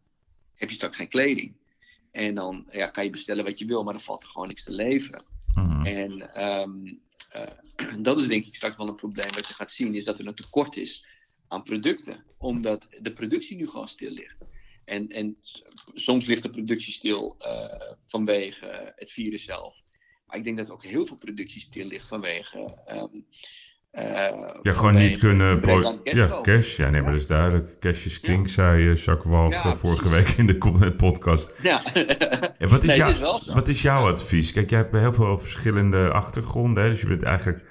heb 0.54 0.68
je 0.68 0.74
straks 0.74 0.96
geen 0.96 1.08
kleding. 1.08 1.56
En 2.10 2.34
dan 2.34 2.66
ja, 2.70 2.86
kan 2.86 3.04
je 3.04 3.10
bestellen 3.10 3.44
wat 3.44 3.58
je 3.58 3.64
wil, 3.64 3.82
maar 3.82 3.92
dan 3.92 4.02
valt 4.02 4.22
er 4.22 4.28
gewoon 4.28 4.48
niks 4.48 4.64
te 4.64 4.72
leveren. 4.72 5.24
Mhm. 5.54 5.86
En 5.86 6.34
ehm, 6.34 6.94
eh, 7.28 7.96
dat 8.08 8.18
is 8.18 8.26
denk 8.26 8.44
ik 8.44 8.54
straks 8.54 8.76
wel 8.76 8.88
een 8.88 8.94
probleem 8.94 9.32
wat 9.32 9.48
je 9.48 9.54
gaat 9.54 9.72
zien, 9.72 9.94
is 9.94 10.04
dat 10.04 10.18
er 10.18 10.26
een 10.26 10.34
tekort 10.34 10.76
is 10.76 11.06
aan 11.48 11.62
producten. 11.62 12.24
Omdat 12.38 12.86
de 13.00 13.10
productie 13.12 13.56
nu 13.56 13.68
gewoon 13.68 13.88
stil 13.88 14.10
ligt. 14.10 14.36
En, 14.84 15.08
en 15.08 15.36
soms 15.94 16.26
ligt 16.26 16.42
de 16.42 16.50
productie 16.50 16.92
stil 16.92 17.36
eh, 17.38 17.92
vanwege 18.06 18.92
het 18.96 19.10
virus 19.10 19.44
zelf. 19.44 19.82
Maar 20.26 20.36
ik 20.36 20.44
denk 20.44 20.56
dat 20.56 20.70
ook 20.70 20.84
heel 20.84 21.06
veel 21.06 21.16
productie 21.16 21.60
stil 21.60 21.86
ligt 21.86 22.08
vanwege. 22.08 22.82
ehm, 22.86 22.98
eh, 22.98 23.20
Ja, 23.94 24.72
gewoon 24.72 24.94
niet 24.94 25.18
kunnen... 25.18 25.66
aan 25.68 26.00
ja, 26.04 26.40
cash. 26.42 26.76
Ja, 26.76 26.90
nee, 26.90 27.02
maar 27.02 27.10
dat 27.10 27.20
is 27.20 27.26
duidelijk. 27.26 27.76
Cash 27.80 28.06
is 28.06 28.20
king, 28.20 28.50
zei 28.50 28.90
eh, 28.90 28.96
Jacques 28.96 29.54
eh, 29.54 29.72
vorige 29.72 30.08
week 30.08 30.28
in 30.28 30.46
de 30.46 30.92
podcast. 30.96 31.62
Ja. 31.62 31.80
Wat, 32.58 32.82
is 32.84 32.88
Nee, 32.88 32.96
jou- 32.96 33.12
is 33.12 33.46
wat 33.52 33.68
is 33.68 33.82
jouw 33.82 34.06
advies? 34.06 34.52
Kijk, 34.52 34.70
jij 34.70 34.78
hebt 34.78 34.94
heel 34.94 35.12
veel 35.12 35.38
verschillende 35.38 36.10
achtergronden. 36.10 36.82
Hè? 36.82 36.88
Dus 36.88 37.00
je 37.00 37.06
bent 37.06 37.22
eigenlijk 37.22 37.64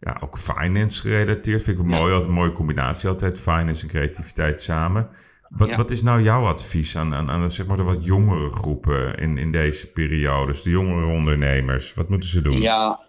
ja, 0.00 0.16
ook 0.20 0.38
finance 0.38 1.00
gerelateerd. 1.00 1.62
Vind 1.62 1.78
ik 1.78 1.84
wel 1.84 1.92
Ja. 1.92 1.98
mooi, 1.98 2.12
altijd 2.12 2.30
een 2.30 2.36
mooie 2.36 2.52
combinatie 2.52 3.08
altijd, 3.08 3.38
finance 3.40 3.82
en 3.82 3.88
creativiteit 3.88 4.60
samen. 4.60 5.08
Wat, 5.48 5.68
Ja. 5.68 5.76
wat 5.76 5.90
is 5.90 6.02
nou 6.02 6.22
jouw 6.22 6.44
advies 6.44 6.96
aan, 6.96 7.14
aan, 7.14 7.30
aan 7.30 7.50
zeg 7.50 7.66
maar, 7.66 7.76
de 7.76 7.82
wat 7.82 8.04
jongere 8.04 8.50
groepen 8.50 9.14
in, 9.14 9.38
in 9.38 9.52
deze 9.52 9.92
periodes, 9.92 10.62
de 10.62 10.70
jongere 10.70 11.06
ondernemers? 11.06 11.94
Wat 11.94 12.08
moeten 12.08 12.28
ze 12.28 12.42
doen? 12.42 12.60
Ja, 12.60 13.00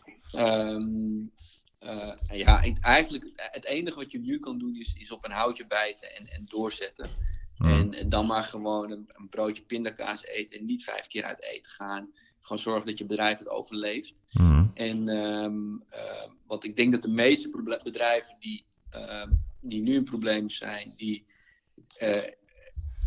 ehm, 1.86 2.17
eh, 2.27 2.39
ja 2.39 2.63
eigenlijk 2.81 3.31
het 3.36 3.65
enige 3.65 3.97
wat 3.97 4.11
je 4.11 4.19
nu 4.19 4.39
kan 4.39 4.59
doen 4.59 4.75
is, 4.75 4.93
is 4.93 5.11
op 5.11 5.25
een 5.25 5.31
houtje 5.31 5.67
bijten 5.67 6.15
en, 6.15 6.27
en 6.27 6.45
doorzetten. 6.45 7.09
Hmm. 7.55 7.67
En, 7.67 7.93
en 7.93 8.09
dan 8.09 8.25
maar 8.25 8.43
gewoon 8.43 8.91
een, 8.91 9.09
een 9.13 9.29
broodje 9.29 9.63
pindakaas 9.63 10.23
eten 10.23 10.59
en 10.59 10.65
niet 10.65 10.83
vijf 10.83 11.07
keer 11.07 11.23
uit 11.23 11.41
eten 11.41 11.71
gaan. 11.71 12.13
Gewoon 12.41 12.61
zorgen 12.61 12.86
dat 12.86 12.97
je 12.97 13.05
bedrijf 13.05 13.39
het 13.39 13.49
overleeft. 13.49 14.13
Hmm. 14.29 14.71
En 14.75 15.09
ehm, 15.09 15.75
eh, 15.89 16.29
want 16.47 16.63
ik 16.63 16.75
denk 16.75 16.91
dat 16.91 17.01
de 17.01 17.07
meeste 17.07 17.79
bedrijven 17.83 18.36
die, 18.39 18.65
ehm, 18.89 19.29
die 19.59 19.81
nu 19.81 19.95
een 19.95 20.03
probleem 20.03 20.49
zijn, 20.49 20.93
die 20.97 21.25
eh, 21.97 22.23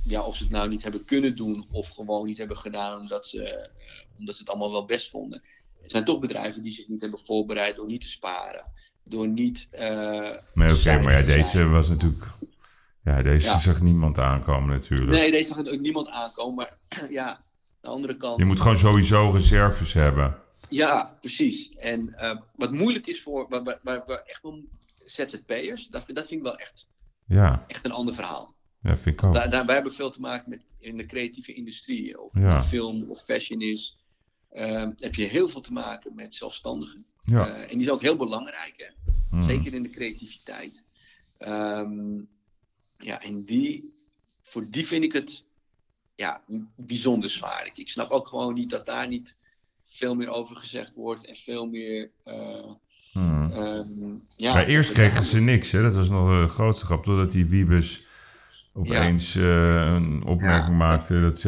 ja, 0.04 0.22
of 0.22 0.36
ze 0.36 0.42
het 0.42 0.52
nou 0.52 0.68
niet 0.68 0.82
hebben 0.82 1.04
kunnen 1.04 1.36
doen 1.36 1.66
of 1.70 1.88
gewoon 1.88 2.26
niet 2.26 2.38
hebben 2.38 2.56
gedaan 2.56 3.00
omdat 3.00 3.26
ze, 3.26 3.42
eh, 3.42 3.70
omdat 4.18 4.34
ze 4.34 4.40
het 4.40 4.50
allemaal 4.50 4.72
wel 4.72 4.84
best 4.84 5.10
vonden. 5.10 5.42
Het 5.82 5.90
zijn 5.90 6.04
toch 6.04 6.20
bedrijven 6.20 6.62
die 6.62 6.72
zich 6.72 6.88
niet 6.88 7.00
hebben 7.00 7.20
voorbereid 7.20 7.76
door 7.76 7.86
niet 7.86 8.00
te 8.00 8.08
sparen. 8.08 8.70
Door 9.04 9.28
niet. 9.28 9.68
eh, 9.70 10.36
Nee, 10.54 10.74
oké, 10.74 10.98
maar 11.00 11.20
ja, 11.20 11.26
deze 11.26 11.66
was 11.68 11.88
natuurlijk... 11.88 12.24
Ja, 13.04 13.22
deze 13.22 13.46
Ja. 13.48 13.58
zag 13.58 13.80
niemand 13.80 14.18
aankomen 14.18 14.70
natuurlijk. 14.70 15.10
Nee, 15.10 15.30
deze 15.30 15.48
zag 15.48 15.56
het 15.56 15.68
ook 15.68 15.80
niemand 15.80 16.08
aankomen. 16.08 16.54
Maar 16.88 17.08
ja, 17.10 17.28
aan 17.28 17.38
de 17.80 17.88
andere 17.88 18.16
kant. 18.16 18.38
Je 18.38 18.44
moet 18.44 18.60
gewoon 18.60 18.76
sowieso 18.78 19.30
reserves 19.30 19.94
hebben. 19.94 20.36
Ja, 20.68 21.16
precies. 21.20 21.68
En 21.74 22.14
eh, 22.14 22.36
wat 22.56 22.72
moeilijk 22.72 23.06
is 23.06 23.22
voor 23.22 23.46
waar, 23.48 23.62
waar, 23.62 23.78
waar, 24.06 24.18
echt 24.26 24.42
wel 24.42 24.64
ZZP'ers, 25.06 25.88
dat, 25.88 26.04
vind- 26.04 26.16
dat 26.16 26.26
vind 26.26 26.40
ik 26.40 26.46
wel 26.46 26.56
echt, 26.58 26.86
Ja, 27.26 27.64
echt 27.68 27.84
een 27.84 27.92
ander 27.92 28.14
verhaal. 28.14 28.54
ja 28.82 28.96
vind 28.96 29.14
ik 29.20 29.24
ook. 29.26 29.34
Daar, 29.34 29.50
daar, 29.50 29.66
wij 29.66 29.74
hebben 29.74 29.92
veel 29.92 30.10
te 30.10 30.20
maken 30.20 30.50
met 30.50 30.60
in 30.78 30.96
de 30.96 31.06
creatieve 31.06 31.54
industrie, 31.54 32.20
of 32.20 32.34
Ja. 32.38 32.64
film 32.64 33.10
of 33.10 33.20
fashion 33.24 33.60
is. 33.60 33.96
Ehm, 34.52 34.90
heb 34.96 35.14
je 35.14 35.24
heel 35.24 35.48
veel 35.48 35.60
te 35.60 35.72
maken 35.72 36.14
met 36.14 36.34
zelfstandigen. 36.34 37.04
Ja. 37.24 37.48
Eh, 37.48 37.62
en 37.62 37.68
die 37.78 37.86
is 37.86 37.90
ook 37.90 38.02
heel 38.02 38.16
belangrijk, 38.16 38.74
hè? 38.76 39.12
Hmm. 39.30 39.48
zeker 39.48 39.74
in 39.74 39.82
de 39.82 39.90
creativiteit. 39.90 40.82
Ehm, 41.38 42.16
ja, 42.98 43.20
en 43.22 43.44
die, 43.44 43.94
voor 44.42 44.62
die 44.70 44.86
vind 44.86 45.04
ik 45.04 45.12
het 45.12 45.44
ja, 46.14 46.42
bijzonder 46.76 47.30
zwaar. 47.30 47.66
Ik, 47.66 47.78
ik 47.78 47.88
snap 47.88 48.10
ook 48.10 48.28
gewoon 48.28 48.54
niet 48.54 48.70
dat 48.70 48.86
daar 48.86 49.08
niet 49.08 49.36
veel 49.84 50.14
meer 50.14 50.28
over 50.28 50.56
gezegd 50.56 50.94
wordt 50.94 51.26
en 51.26 51.36
veel 51.36 51.66
meer. 51.66 52.10
eh, 52.24 52.70
Hmm. 53.12 53.50
ehm, 53.50 54.10
ja, 54.36 54.58
Ja, 54.60 54.64
eerst 54.66 54.92
kregen 54.92 55.24
ze 55.24 55.40
niks, 55.40 55.72
hè? 55.72 55.82
dat 55.82 55.94
was 55.94 56.08
nog 56.08 56.40
de 56.42 56.48
grootste 56.48 56.84
grap, 56.86 57.02
totdat 57.04 57.30
die 57.30 57.46
Wiebes 57.46 58.02
opeens 58.78 59.36
eh, 59.36 59.44
een 59.86 60.22
opmerking 60.26 60.68
Ja. 60.70 60.76
maakte 60.86 61.20
dat 61.20 61.38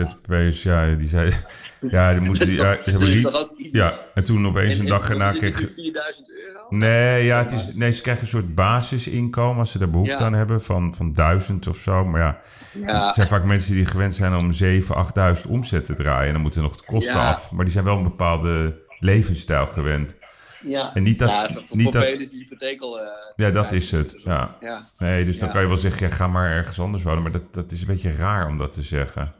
ja, 0.62 0.94
die 0.94 1.08
zei, 1.08 1.32
ja, 1.90 2.12
die 2.12 2.20
moeten, 2.20 2.52
ja, 2.52 2.74
Dat 2.74 2.78
ze 2.84 2.90
hebben 2.90 3.16
iets- 3.16 3.68
ja, 3.72 3.98
en 4.14 4.24
toen 4.24 4.46
opeens 4.46 4.74
en- 4.78 4.80
een 4.80 4.86
dag 4.90 5.08
erna 5.10 5.30
kreeg, 5.32 5.60
nu 5.60 5.72
4000 5.74 6.30
euro? 6.30 6.66
nee, 6.70 7.24
ja, 7.24 7.38
het 7.38 7.52
is, 7.52 7.74
nee, 7.74 7.92
ze 7.92 8.02
krijgen 8.02 8.22
een 8.24 8.28
soort 8.30 8.54
basisinkomen 8.54 9.58
als 9.58 9.72
ze 9.72 9.78
daar 9.78 9.90
behoefte 9.90 10.22
aan 10.24 10.32
hebben 10.32 10.62
van, 10.62 10.94
van 10.94 11.12
duizend 11.12 11.66
of 11.68 11.76
zo, 11.76 12.04
maar 12.04 12.20
ja, 12.20 12.40
Ja, 12.86 13.06
het 13.06 13.14
zijn 13.14 13.28
vaak 13.28 13.44
mensen 13.44 13.74
die 13.74 13.86
gewend 13.86 14.14
zijn 14.14 14.34
om 14.34 14.50
7, 14.52 14.94
8000 14.96 15.48
omzet 15.48 15.84
te 15.84 15.94
draaien 15.94 16.26
en 16.26 16.32
dan 16.32 16.42
moeten 16.42 16.62
nog 16.62 16.76
de 16.76 16.84
kosten 16.84 17.14
af, 17.20 17.52
maar 17.52 17.64
die 17.64 17.72
zijn 17.72 17.84
wel 17.84 17.96
een 17.96 18.02
bepaalde 18.02 18.78
levensstijl 18.98 19.66
gewend. 19.66 20.18
Ja. 20.62 20.94
En 20.94 21.02
niet 21.02 21.18
dat- 21.18 21.28
Ja, 21.28 21.52
voor, 21.52 21.62
niet 21.70 21.82
voor 21.82 21.92
dat- 21.92 22.04
is 22.20 22.30
die 22.30 22.38
hypotheek 22.38 22.80
al. 22.80 23.00
eh, 23.00 23.06
Ja, 23.36 23.50
dat 23.50 23.68
2000 23.68 24.04
is 24.04 24.12
het, 24.12 24.22
ja. 24.24 24.56
Ja. 24.60 24.86
Nee, 24.98 25.24
dus 25.24 25.38
dan 25.38 25.48
Ja. 25.48 25.52
kan 25.54 25.62
je 25.62 25.68
wel 25.68 25.76
zeggen, 25.76 26.08
ja, 26.08 26.14
ga 26.14 26.26
maar 26.26 26.50
ergens 26.50 26.80
anders 26.80 27.02
wonen. 27.02 27.22
Maar 27.22 27.32
dat, 27.32 27.54
dat 27.54 27.72
is 27.72 27.80
een 27.80 27.86
beetje 27.86 28.12
raar 28.12 28.46
om 28.46 28.56
dat 28.58 28.72
te 28.72 28.82
zeggen. 28.82 29.32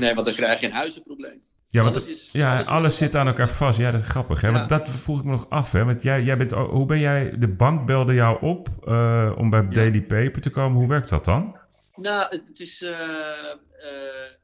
Nee, 0.00 0.14
want 0.14 0.26
dan 0.26 0.36
krijg 0.36 0.60
je 0.60 0.66
een 0.66 0.72
huizenprobleem. 0.72 1.38
Ja, 1.68 1.82
want 1.82 1.96
Alles 1.96 2.08
is- 2.08 2.28
ja, 2.32 2.62
alles 2.62 2.98
zit 2.98 3.14
aan 3.16 3.26
elkaar 3.26 3.48
vast. 3.50 3.78
Ja, 3.78 3.90
dat 3.90 4.00
is 4.00 4.08
grappig. 4.08 4.40
Hè? 4.40 4.48
Ja. 4.48 4.52
Want 4.54 4.68
dat 4.68 4.88
vroeg 4.90 5.18
ik 5.18 5.24
me 5.24 5.30
nog 5.30 5.50
af. 5.50 5.72
Hè? 5.72 5.84
Want 5.84 6.02
jij, 6.02 6.22
jij 6.22 6.36
bent, 6.36 6.52
hoe 6.52 6.86
ben 6.86 6.98
jij, 6.98 7.32
de 7.38 7.48
bank 7.48 7.86
belde 7.86 8.14
jou 8.14 8.40
op 8.42 8.68
eh, 8.84 9.32
om 9.36 9.50
bij 9.50 9.68
Daily 9.68 10.02
Paper 10.02 10.40
te 10.40 10.50
komen. 10.50 10.78
Hoe 10.78 10.88
werkt 10.88 11.08
dat 11.08 11.24
dan? 11.24 11.56
Nou, 11.94 12.26
het, 12.36 12.46
het 12.48 12.60
is. 12.60 12.82
eh, 12.82 12.90
eh, 12.90 13.56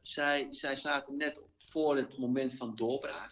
zij, 0.02 0.46
zij 0.50 0.76
zaten 0.76 1.16
net 1.16 1.40
voor 1.70 1.96
het 1.96 2.18
moment 2.18 2.54
van 2.58 2.72
doorbraak. 2.76 3.30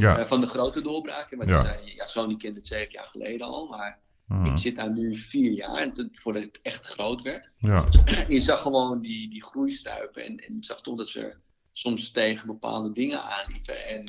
Ja. 0.00 0.18
Eh, 0.18 0.26
van 0.26 0.40
de 0.40 0.46
grote 0.46 0.82
doorbraak. 0.82 1.30
Want 1.36 1.50
Ja. 1.50 1.62
Zei, 1.64 1.94
ja, 1.94 2.06
Sony 2.06 2.36
kende 2.36 2.58
het 2.58 2.66
zeven 2.66 2.92
jaar 2.92 3.06
geleden 3.06 3.46
al. 3.46 3.66
Maar 3.68 3.98
Hmm. 4.26 4.44
ik 4.44 4.58
zit 4.58 4.76
daar 4.76 4.92
nu 4.92 5.16
vier 5.18 5.52
jaar 5.52 5.76
en 5.76 5.90
het- 5.94 6.08
voordat 6.20 6.42
het 6.42 6.58
echt 6.62 6.86
groot 6.86 7.22
werd. 7.22 7.54
ja. 7.58 7.84
Je 8.28 8.40
zag 8.40 8.60
gewoon 8.62 9.00
die, 9.00 9.30
die 9.30 9.42
groeistuipen. 9.44 10.24
En, 10.24 10.36
en 10.36 10.56
zag 10.60 10.80
toch 10.80 10.96
dat 10.96 11.08
ze 11.08 11.34
soms 11.72 12.10
tegen 12.10 12.46
bepaalde 12.46 12.92
dingen 12.92 13.22
aanliepen. 13.22 13.86
En 13.88 14.04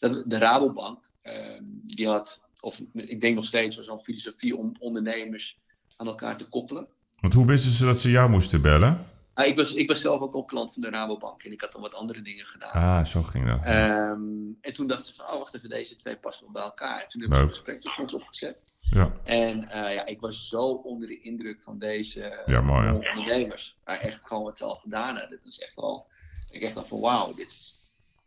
eh, 0.00 0.22
de 0.26 0.38
Rabobank, 0.38 1.10
eh, 1.22 1.58
die 1.82 2.06
had, 2.08 2.40
of 2.60 2.80
ik 2.92 3.20
denk 3.20 3.34
nog 3.34 3.44
steeds, 3.44 3.78
zo'n 3.80 4.00
filosofie 4.00 4.56
om 4.56 4.72
ondernemers 4.78 5.58
aan 5.96 6.06
elkaar 6.06 6.36
te 6.36 6.44
koppelen. 6.48 6.86
Want 7.20 7.34
hoe 7.34 7.46
wisten 7.46 7.72
ze 7.72 7.84
dat 7.84 7.98
ze 8.00 8.10
jou 8.10 8.30
moesten 8.30 8.62
bellen? 8.62 8.98
Ah, 9.34 9.46
ik, 9.46 9.56
was, 9.56 9.74
ik 9.74 9.88
was 9.88 10.00
zelf 10.00 10.20
ook 10.20 10.34
al 10.34 10.44
klant 10.44 10.72
van 10.72 10.82
de 10.82 10.88
Rabobank 10.90 11.42
en 11.42 11.52
ik 11.52 11.60
had 11.60 11.72
dan 11.72 11.80
wat 11.80 11.94
andere 11.94 12.22
dingen 12.22 12.44
gedaan. 12.44 12.72
Ah, 12.72 13.04
zo 13.04 13.22
ging 13.22 13.46
dat. 13.46 13.64
Ehm, 13.64 14.22
en 14.60 14.74
toen 14.74 14.86
dachten 14.86 15.06
ze 15.06 15.14
van, 15.14 15.26
oh 15.26 15.38
wacht 15.38 15.54
even, 15.54 15.68
deze 15.68 15.96
twee 15.96 16.16
passen 16.16 16.44
wel 16.44 16.52
bij 16.52 16.62
elkaar. 16.62 17.02
En 17.02 17.08
toen 17.08 17.20
hebben 17.20 17.38
we 17.40 17.44
een 17.46 17.54
gesprek 17.54 17.80
tussen 17.80 18.02
ons 18.02 18.14
opgezet. 18.14 18.58
ja. 18.80 19.12
En 19.24 19.68
eh, 19.68 19.94
ja, 19.94 20.06
ik 20.06 20.20
was 20.20 20.48
zo 20.48 20.60
onder 20.66 21.08
de 21.08 21.20
indruk 21.20 21.62
van 21.62 21.78
deze 21.78 22.42
Ja, 22.46 22.60
mooi, 22.60 22.86
hè? 22.86 22.92
ondernemers. 22.92 23.76
Maar 23.84 23.98
echt 24.00 24.20
gewoon 24.26 24.42
wat 24.42 24.58
ze 24.58 24.64
al 24.64 24.76
gedaan 24.76 25.10
hadden. 25.16 25.28
Dit 25.30 25.44
was 25.44 25.58
echt 25.58 25.74
wel, 25.74 26.06
ik 26.50 26.62
echt 26.62 26.74
dacht 26.74 26.88
van 26.88 27.00
wauw, 27.00 27.34
dit 27.34 27.46
is, 27.46 27.74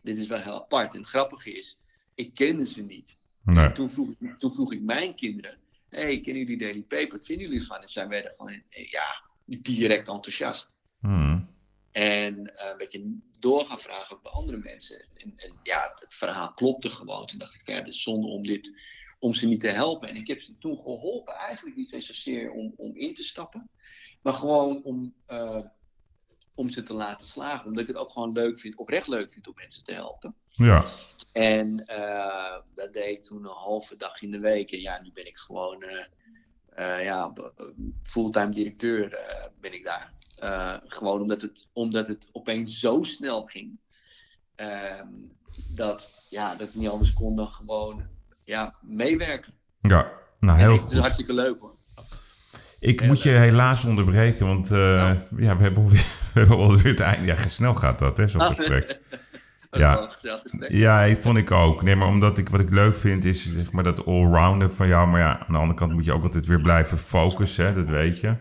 dit 0.01 0.17
is 0.17 0.27
wel 0.27 0.39
heel 0.39 0.55
apart. 0.55 0.93
En 0.93 0.99
het 0.99 1.09
grappige 1.09 1.57
is, 1.57 1.77
ik 2.15 2.33
kende 2.33 2.65
ze 2.67 2.81
niet. 2.83 3.15
Nee. 3.43 3.71
Toen 3.71 3.89
vroeg, 3.89 4.09
ik- 4.19 4.35
toen 4.39 4.53
vroeg 4.53 4.73
ik 4.73 4.81
mijn 4.81 5.15
kinderen, 5.15 5.57
hey, 5.89 6.19
kennen 6.19 6.41
jullie 6.43 6.57
Daily 6.57 6.81
Paper? 6.81 7.17
Wat 7.17 7.25
vinden 7.25 7.45
jullie 7.45 7.61
ervan? 7.61 7.81
En 7.81 7.87
zij 7.87 8.07
werden 8.07 8.31
gewoon, 8.31 8.61
eh, 8.69 8.89
ja, 8.89 9.21
direct 9.45 10.07
enthousiast. 10.07 10.69
Hmm. 11.07 11.47
En 11.91 12.55
eh, 12.55 12.69
een 12.71 12.77
beetje 12.77 13.19
door 13.39 13.65
gaan 13.65 13.79
vragen 13.79 14.15
ook 14.15 14.23
bij 14.23 14.31
andere 14.31 14.57
mensen. 14.57 15.07
En, 15.13 15.33
en 15.35 15.51
ja, 15.63 15.91
het 15.99 16.13
verhaal 16.13 16.53
klopte 16.53 16.89
gewoon. 16.89 17.25
Toen 17.25 17.39
dacht 17.39 17.53
ik, 17.53 17.61
ja, 17.67 17.85
is 17.85 18.01
zonde 18.01 18.27
om, 18.27 18.43
dit, 18.43 18.71
om 19.19 19.33
ze 19.33 19.47
niet 19.47 19.59
te 19.59 19.67
helpen. 19.67 20.09
En 20.09 20.15
ik 20.15 20.27
heb 20.27 20.41
ze 20.41 20.57
toen 20.57 20.77
geholpen, 20.77 21.33
eigenlijk 21.33 21.75
niet 21.75 21.93
eens 21.93 22.05
zozeer 22.05 22.51
om, 22.51 22.73
om 22.77 22.95
in 22.95 23.13
te 23.13 23.23
stappen. 23.23 23.69
Maar 24.21 24.33
gewoon 24.33 24.83
om, 24.83 25.13
eh, 25.25 25.65
om 26.55 26.69
ze 26.69 26.83
te 26.83 26.93
laten 26.93 27.27
slagen. 27.27 27.67
Omdat 27.67 27.81
ik 27.81 27.87
het 27.87 27.97
ook 27.97 28.11
gewoon 28.11 28.31
leuk 28.31 28.59
vind, 28.59 28.75
oprecht 28.75 29.07
leuk 29.07 29.31
vind 29.31 29.47
om 29.47 29.53
mensen 29.55 29.83
te 29.83 29.93
helpen. 29.93 30.35
Ja. 30.49 30.85
En 31.33 31.85
eh, 31.85 32.57
dat 32.75 32.93
deed 32.93 33.17
ik 33.17 33.23
toen 33.23 33.43
een 33.43 33.51
halve 33.51 33.97
dag 33.97 34.21
in 34.21 34.31
de 34.31 34.39
week. 34.39 34.71
En 34.71 34.81
ja, 34.81 35.01
nu 35.01 35.11
ben 35.13 35.27
ik 35.27 35.37
gewoon 35.37 35.85
ja, 36.77 37.33
fulltime 38.03 38.49
directeur 38.49 39.09
ben 39.59 39.73
ik 39.73 39.83
daar. 39.83 40.16
Eh, 40.39 40.73
gewoon 40.87 41.21
omdat 41.21 41.41
het, 41.41 41.67
omdat 41.73 42.07
het 42.07 42.27
opeens 42.31 42.79
zo 42.79 43.03
snel 43.03 43.45
ging. 43.45 43.79
ehm, 44.55 45.05
dat, 45.75 46.27
ja, 46.29 46.55
dat 46.55 46.67
ik 46.67 46.75
niet 46.75 46.89
anders 46.89 47.13
kon 47.13 47.35
dan 47.35 47.47
gewoon 47.47 48.01
ja, 48.43 48.75
meewerken. 48.81 49.53
Ja. 49.81 50.11
Nou, 50.39 50.59
heel 50.59 50.73
ik- 50.73 50.75
Het 50.79 50.85
is 50.87 50.91
goed. 50.91 50.99
hartstikke 51.01 51.33
leuk 51.33 51.59
hoor. 51.59 51.75
Ik 52.79 52.99
Heel 52.99 53.09
moet 53.09 53.23
je 53.23 53.29
helaas 53.29 53.85
onderbreken, 53.85 54.45
want 54.47 54.71
eh, 54.71 54.77
ja, 55.37 55.55
we 55.57 55.63
hebben 55.63 55.83
alweer, 55.83 56.05
we 56.33 56.39
hebben 56.39 56.57
alweer 56.57 56.85
het 56.87 56.99
einde. 56.99 57.27
Ja, 57.27 57.35
snel 57.35 57.73
gaat 57.73 57.99
dat, 57.99 58.17
hè, 58.17 58.27
zo'n 58.27 58.41
gesprek. 58.41 58.99
Ja. 59.71 60.07
gezellig 60.07 60.41
gesprek. 60.41 60.71
Ja, 60.71 61.01
ik 61.01 61.17
vond 61.17 61.37
ik 61.37 61.51
ook. 61.51 61.81
Nee, 61.83 61.95
maar 61.95 62.07
omdat 62.07 62.37
ik 62.37 62.49
wat 62.49 62.59
ik 62.59 62.69
leuk 62.69 62.95
vind 62.95 63.25
is 63.25 63.53
zeg 63.53 63.71
maar 63.71 63.83
dat 63.83 64.05
allrounder 64.05 64.71
van 64.71 64.87
jou. 64.87 65.07
Maar 65.07 65.19
ja, 65.19 65.39
aan 65.39 65.53
de 65.53 65.57
andere 65.57 65.79
kant 65.79 65.93
moet 65.93 66.05
je 66.05 66.11
ook 66.13 66.23
altijd 66.23 66.45
weer 66.45 66.61
blijven 66.61 66.97
focussen, 66.97 67.65
hè, 67.65 67.73
dat 67.73 67.89
weet 67.89 68.19
je. 68.19 68.35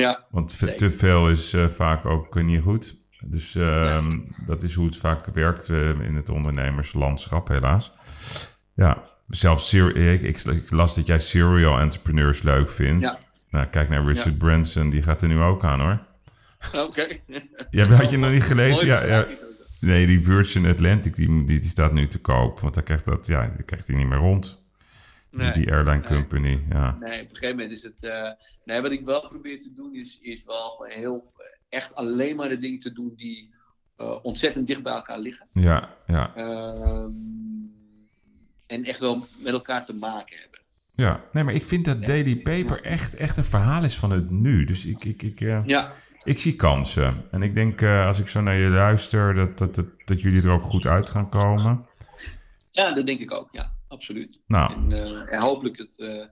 Ja, 0.00 0.24
Want 0.30 0.58
te 0.78 0.90
veel 0.90 1.30
is 1.30 1.52
eh, 1.52 1.68
vaak 1.68 2.06
ook 2.06 2.36
eh, 2.36 2.44
niet 2.44 2.62
goed. 2.62 3.04
Dus 3.24 3.54
ehm, 3.54 4.18
dat 4.44 4.62
is 4.62 4.74
hoe 4.74 4.86
het 4.86 4.96
vaak 4.96 5.26
werkt 5.26 5.68
eh, 5.68 5.88
in 5.88 6.14
het 6.14 6.28
ondernemerslandschap, 6.28 7.48
helaas. 7.48 7.92
Ja, 8.74 9.02
zelfs 9.28 9.68
ser- 9.68 9.96
ik, 9.96 10.22
ik, 10.22 10.38
ik 10.42 10.70
las 10.72 10.94
dat 10.96 11.06
jij 11.06 11.18
serial 11.18 11.78
entrepreneurs 11.78 12.42
leuk 12.42 12.70
vindt. 12.70 13.04
Ja. 13.04 13.18
Nou, 13.50 13.66
kijk 13.66 13.88
naar 13.88 14.04
Richard 14.06 14.38
Branson, 14.38 14.90
die 14.90 15.02
gaat 15.02 15.22
er 15.22 15.28
nu 15.28 15.40
ook 15.40 15.64
aan 15.64 15.80
hoor. 15.80 15.98
oké. 16.84 17.06
Ja, 17.70 17.86
had 17.86 18.10
je 18.10 18.18
nog 18.18 18.30
niet 18.30 18.42
gelezen? 18.42 18.86
Ja, 18.86 19.04
ja. 19.04 19.26
Nee, 19.80 20.06
die 20.06 20.20
Virgin 20.24 20.66
Atlantic, 20.66 21.16
die, 21.16 21.44
die, 21.44 21.60
die 21.60 21.70
staat 21.70 21.92
nu 21.92 22.06
te 22.06 22.18
koop. 22.20 22.60
Want 22.60 22.74
dan 22.74 22.82
krijgt 22.82 23.04
dat, 23.04 23.26
ja, 23.26 23.52
die 23.56 23.64
krijgt 23.64 23.86
hij 23.86 23.96
niet 23.96 24.06
meer 24.08 24.18
rond. 24.18 24.65
Nee. 25.36 25.52
die 25.52 25.72
airline 25.72 25.96
nee. 26.00 26.06
company, 26.18 26.62
ja. 26.70 26.96
Nee, 27.00 27.22
op 27.22 27.28
een 27.30 27.36
gegeven 27.36 27.56
moment 27.56 27.70
is 27.70 27.82
het. 27.82 27.94
eh, 28.00 28.30
nee, 28.64 28.80
wat 28.80 28.90
ik 28.92 29.04
wel 29.04 29.28
probeer 29.28 29.60
te 29.60 29.72
doen 29.72 29.94
is, 29.94 30.18
is 30.20 30.44
wel 30.44 30.68
gewoon 30.70 30.90
heel. 30.92 31.32
Echt 31.68 31.94
alleen 31.94 32.36
maar 32.36 32.48
de 32.48 32.58
dingen 32.58 32.80
te 32.80 32.92
doen 32.92 33.12
die 33.16 33.54
eh, 33.96 34.18
ontzettend 34.24 34.66
dicht 34.66 34.82
bij 34.82 34.92
elkaar 34.92 35.18
liggen. 35.18 35.46
Ja, 35.50 35.88
ja, 36.06 36.34
Ehm, 36.36 37.10
en 38.66 38.84
echt 38.84 38.98
wel 39.00 39.16
met 39.42 39.52
elkaar 39.52 39.86
te 39.86 39.92
maken 39.94 40.36
hebben. 40.40 40.60
Ja, 40.94 41.20
nee, 41.32 41.44
maar 41.44 41.54
ik 41.54 41.64
vind 41.64 41.84
dat 41.84 42.06
Daily 42.06 42.36
Paper 42.36 42.82
echt, 42.82 43.14
echt 43.14 43.36
een 43.36 43.44
verhaal 43.44 43.84
is 43.84 43.96
van 43.96 44.10
het 44.10 44.30
nu. 44.30 44.64
Dus 44.64 44.86
ik, 44.86 45.04
ik, 45.04 45.22
ik, 45.22 45.40
eh, 45.40 45.62
Ja, 45.66 45.92
ik 46.24 46.38
zie 46.40 46.56
kansen. 46.56 47.24
En 47.30 47.42
ik 47.42 47.54
denk, 47.54 47.82
als 47.82 48.20
ik 48.20 48.28
zo 48.28 48.40
naar 48.40 48.54
je 48.56 48.68
luister, 48.68 49.34
dat, 49.34 49.58
dat, 49.58 49.74
dat, 49.74 49.86
dat 50.04 50.20
jullie 50.20 50.42
er 50.42 50.50
ook 50.50 50.62
goed 50.62 50.86
uit 50.86 51.10
gaan 51.10 51.28
komen. 51.28 51.86
ja, 52.70 52.92
dat 52.94 53.06
denk 53.06 53.20
ik 53.20 53.32
ook. 53.32 53.48
Ja, 53.50 53.72
absoluut. 53.88 54.40
Nou, 54.46 54.72
En, 54.72 55.28
en 55.28 55.40
hopelijk 55.40 55.78
het. 55.78 55.98
eh, 56.00 56.24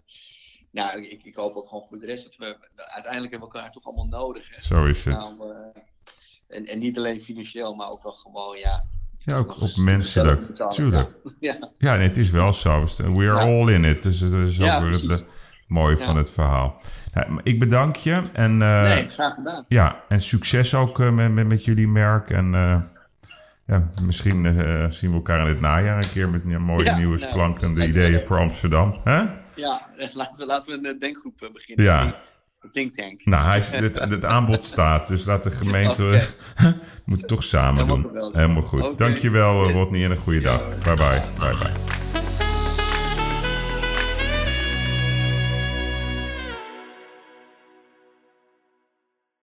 ja, 0.71 0.93
ik, 0.93 1.23
ik 1.25 1.35
hoop 1.35 1.57
ook 1.57 1.69
gewoon 1.69 1.85
voor 1.89 1.99
de 1.99 2.07
rest 2.07 2.25
dat 2.25 2.37
we. 2.37 2.69
Uiteindelijk 2.77 3.33
hebben 3.33 3.49
we 3.51 3.55
elkaar 3.55 3.73
toch 3.73 3.85
allemaal 3.85 4.07
nodig. 4.21 4.49
Hè? 4.55 4.61
zo 4.61 4.85
is 4.85 5.05
het. 5.05 5.35
Nou, 5.39 5.51
eh, 5.53 6.57
en, 6.57 6.65
en 6.67 6.79
niet 6.79 6.99
alleen 6.99 7.21
financieel, 7.21 7.75
maar 7.75 7.91
ook 7.91 8.03
wel 8.03 8.13
gewoon, 8.13 8.59
ja. 8.59 8.85
Ja, 9.19 9.37
ook 9.37 9.61
op 9.61 9.77
menselijk. 9.77 10.71
Tuurlijk. 10.71 11.17
Ja, 11.41 11.71
Ja, 11.79 11.97
nee, 11.97 12.07
het 12.09 12.17
is 12.17 12.31
wel 12.31 12.53
zo. 12.53 12.85
We 12.97 13.05
are 13.05 13.25
Ja. 13.25 13.41
all 13.41 13.73
in 13.73 13.85
it. 13.85 14.03
Dus 14.03 14.19
dat 14.19 14.33
is 14.33 14.61
ook 14.61 14.67
Ja, 14.67 14.83
weer 14.83 15.11
het 15.11 15.25
mooie 15.67 15.97
van 15.97 16.17
het 16.17 16.31
verhaal. 16.31 16.81
Nou, 17.15 17.41
ik 17.43 17.59
bedank 17.59 17.97
je. 17.97 18.23
En, 18.33 18.57
nee, 18.57 19.09
graag 19.09 19.35
gedaan. 19.35 19.65
ja, 19.69 20.05
en 20.09 20.21
succes 20.21 20.75
ook 20.75 20.99
met, 20.99 21.33
met, 21.33 21.49
met 21.49 21.65
jullie 21.65 21.89
merk. 21.89 22.31
En 22.31 22.55
ja, 23.67 23.89
misschien 24.03 24.47
eh, 24.47 24.91
zien 24.91 25.11
we 25.11 25.17
elkaar 25.17 25.41
in 25.41 25.47
het 25.47 25.61
najaar 25.61 25.97
een 25.97 26.11
keer 26.11 26.29
met 26.29 26.45
mooie 26.59 26.85
Ja, 26.85 26.97
nieuwe 26.97 27.19
nou, 27.19 27.73
me 27.73 27.87
ideeën 27.87 28.21
voor 28.21 28.39
Amsterdam. 28.39 29.01
Hè? 29.05 29.23
Ja, 29.55 29.87
eh, 29.97 30.15
laten 30.15 30.39
we, 30.39 30.47
laten 30.47 30.73
we 30.73 30.89
een 30.89 30.95
eh, 30.95 31.01
denkgroep 31.01 31.51
beginnen. 31.53 31.85
Ja. 31.85 32.17
Een 32.61 32.71
think 32.73 32.95
tank. 32.95 33.25
Nou, 33.25 33.47
hij 33.47 33.59
is, 33.59 33.71
het, 33.71 34.25
aanbod 34.25 34.65
staat. 34.65 35.09
Dus 35.09 35.25
laat 35.25 35.43
de 35.43 35.51
gemeente... 35.63 36.23
Moet 37.05 37.21
het 37.21 37.29
toch 37.29 37.43
samen 37.43 37.75
Helemaal 37.75 38.03
doen. 38.03 38.11
geweldig. 38.11 38.41
Helemaal 38.41 38.63
goed. 38.63 38.99
Dankjewel. 38.99 39.71
Rodney, 39.71 40.05
en 40.05 40.11
een 40.11 40.17
goede 40.17 40.41
dag. 40.41 40.69
Bye 40.83 40.97
bye. 40.97 41.23
Bye 41.39 41.57
bye. 41.59 42.04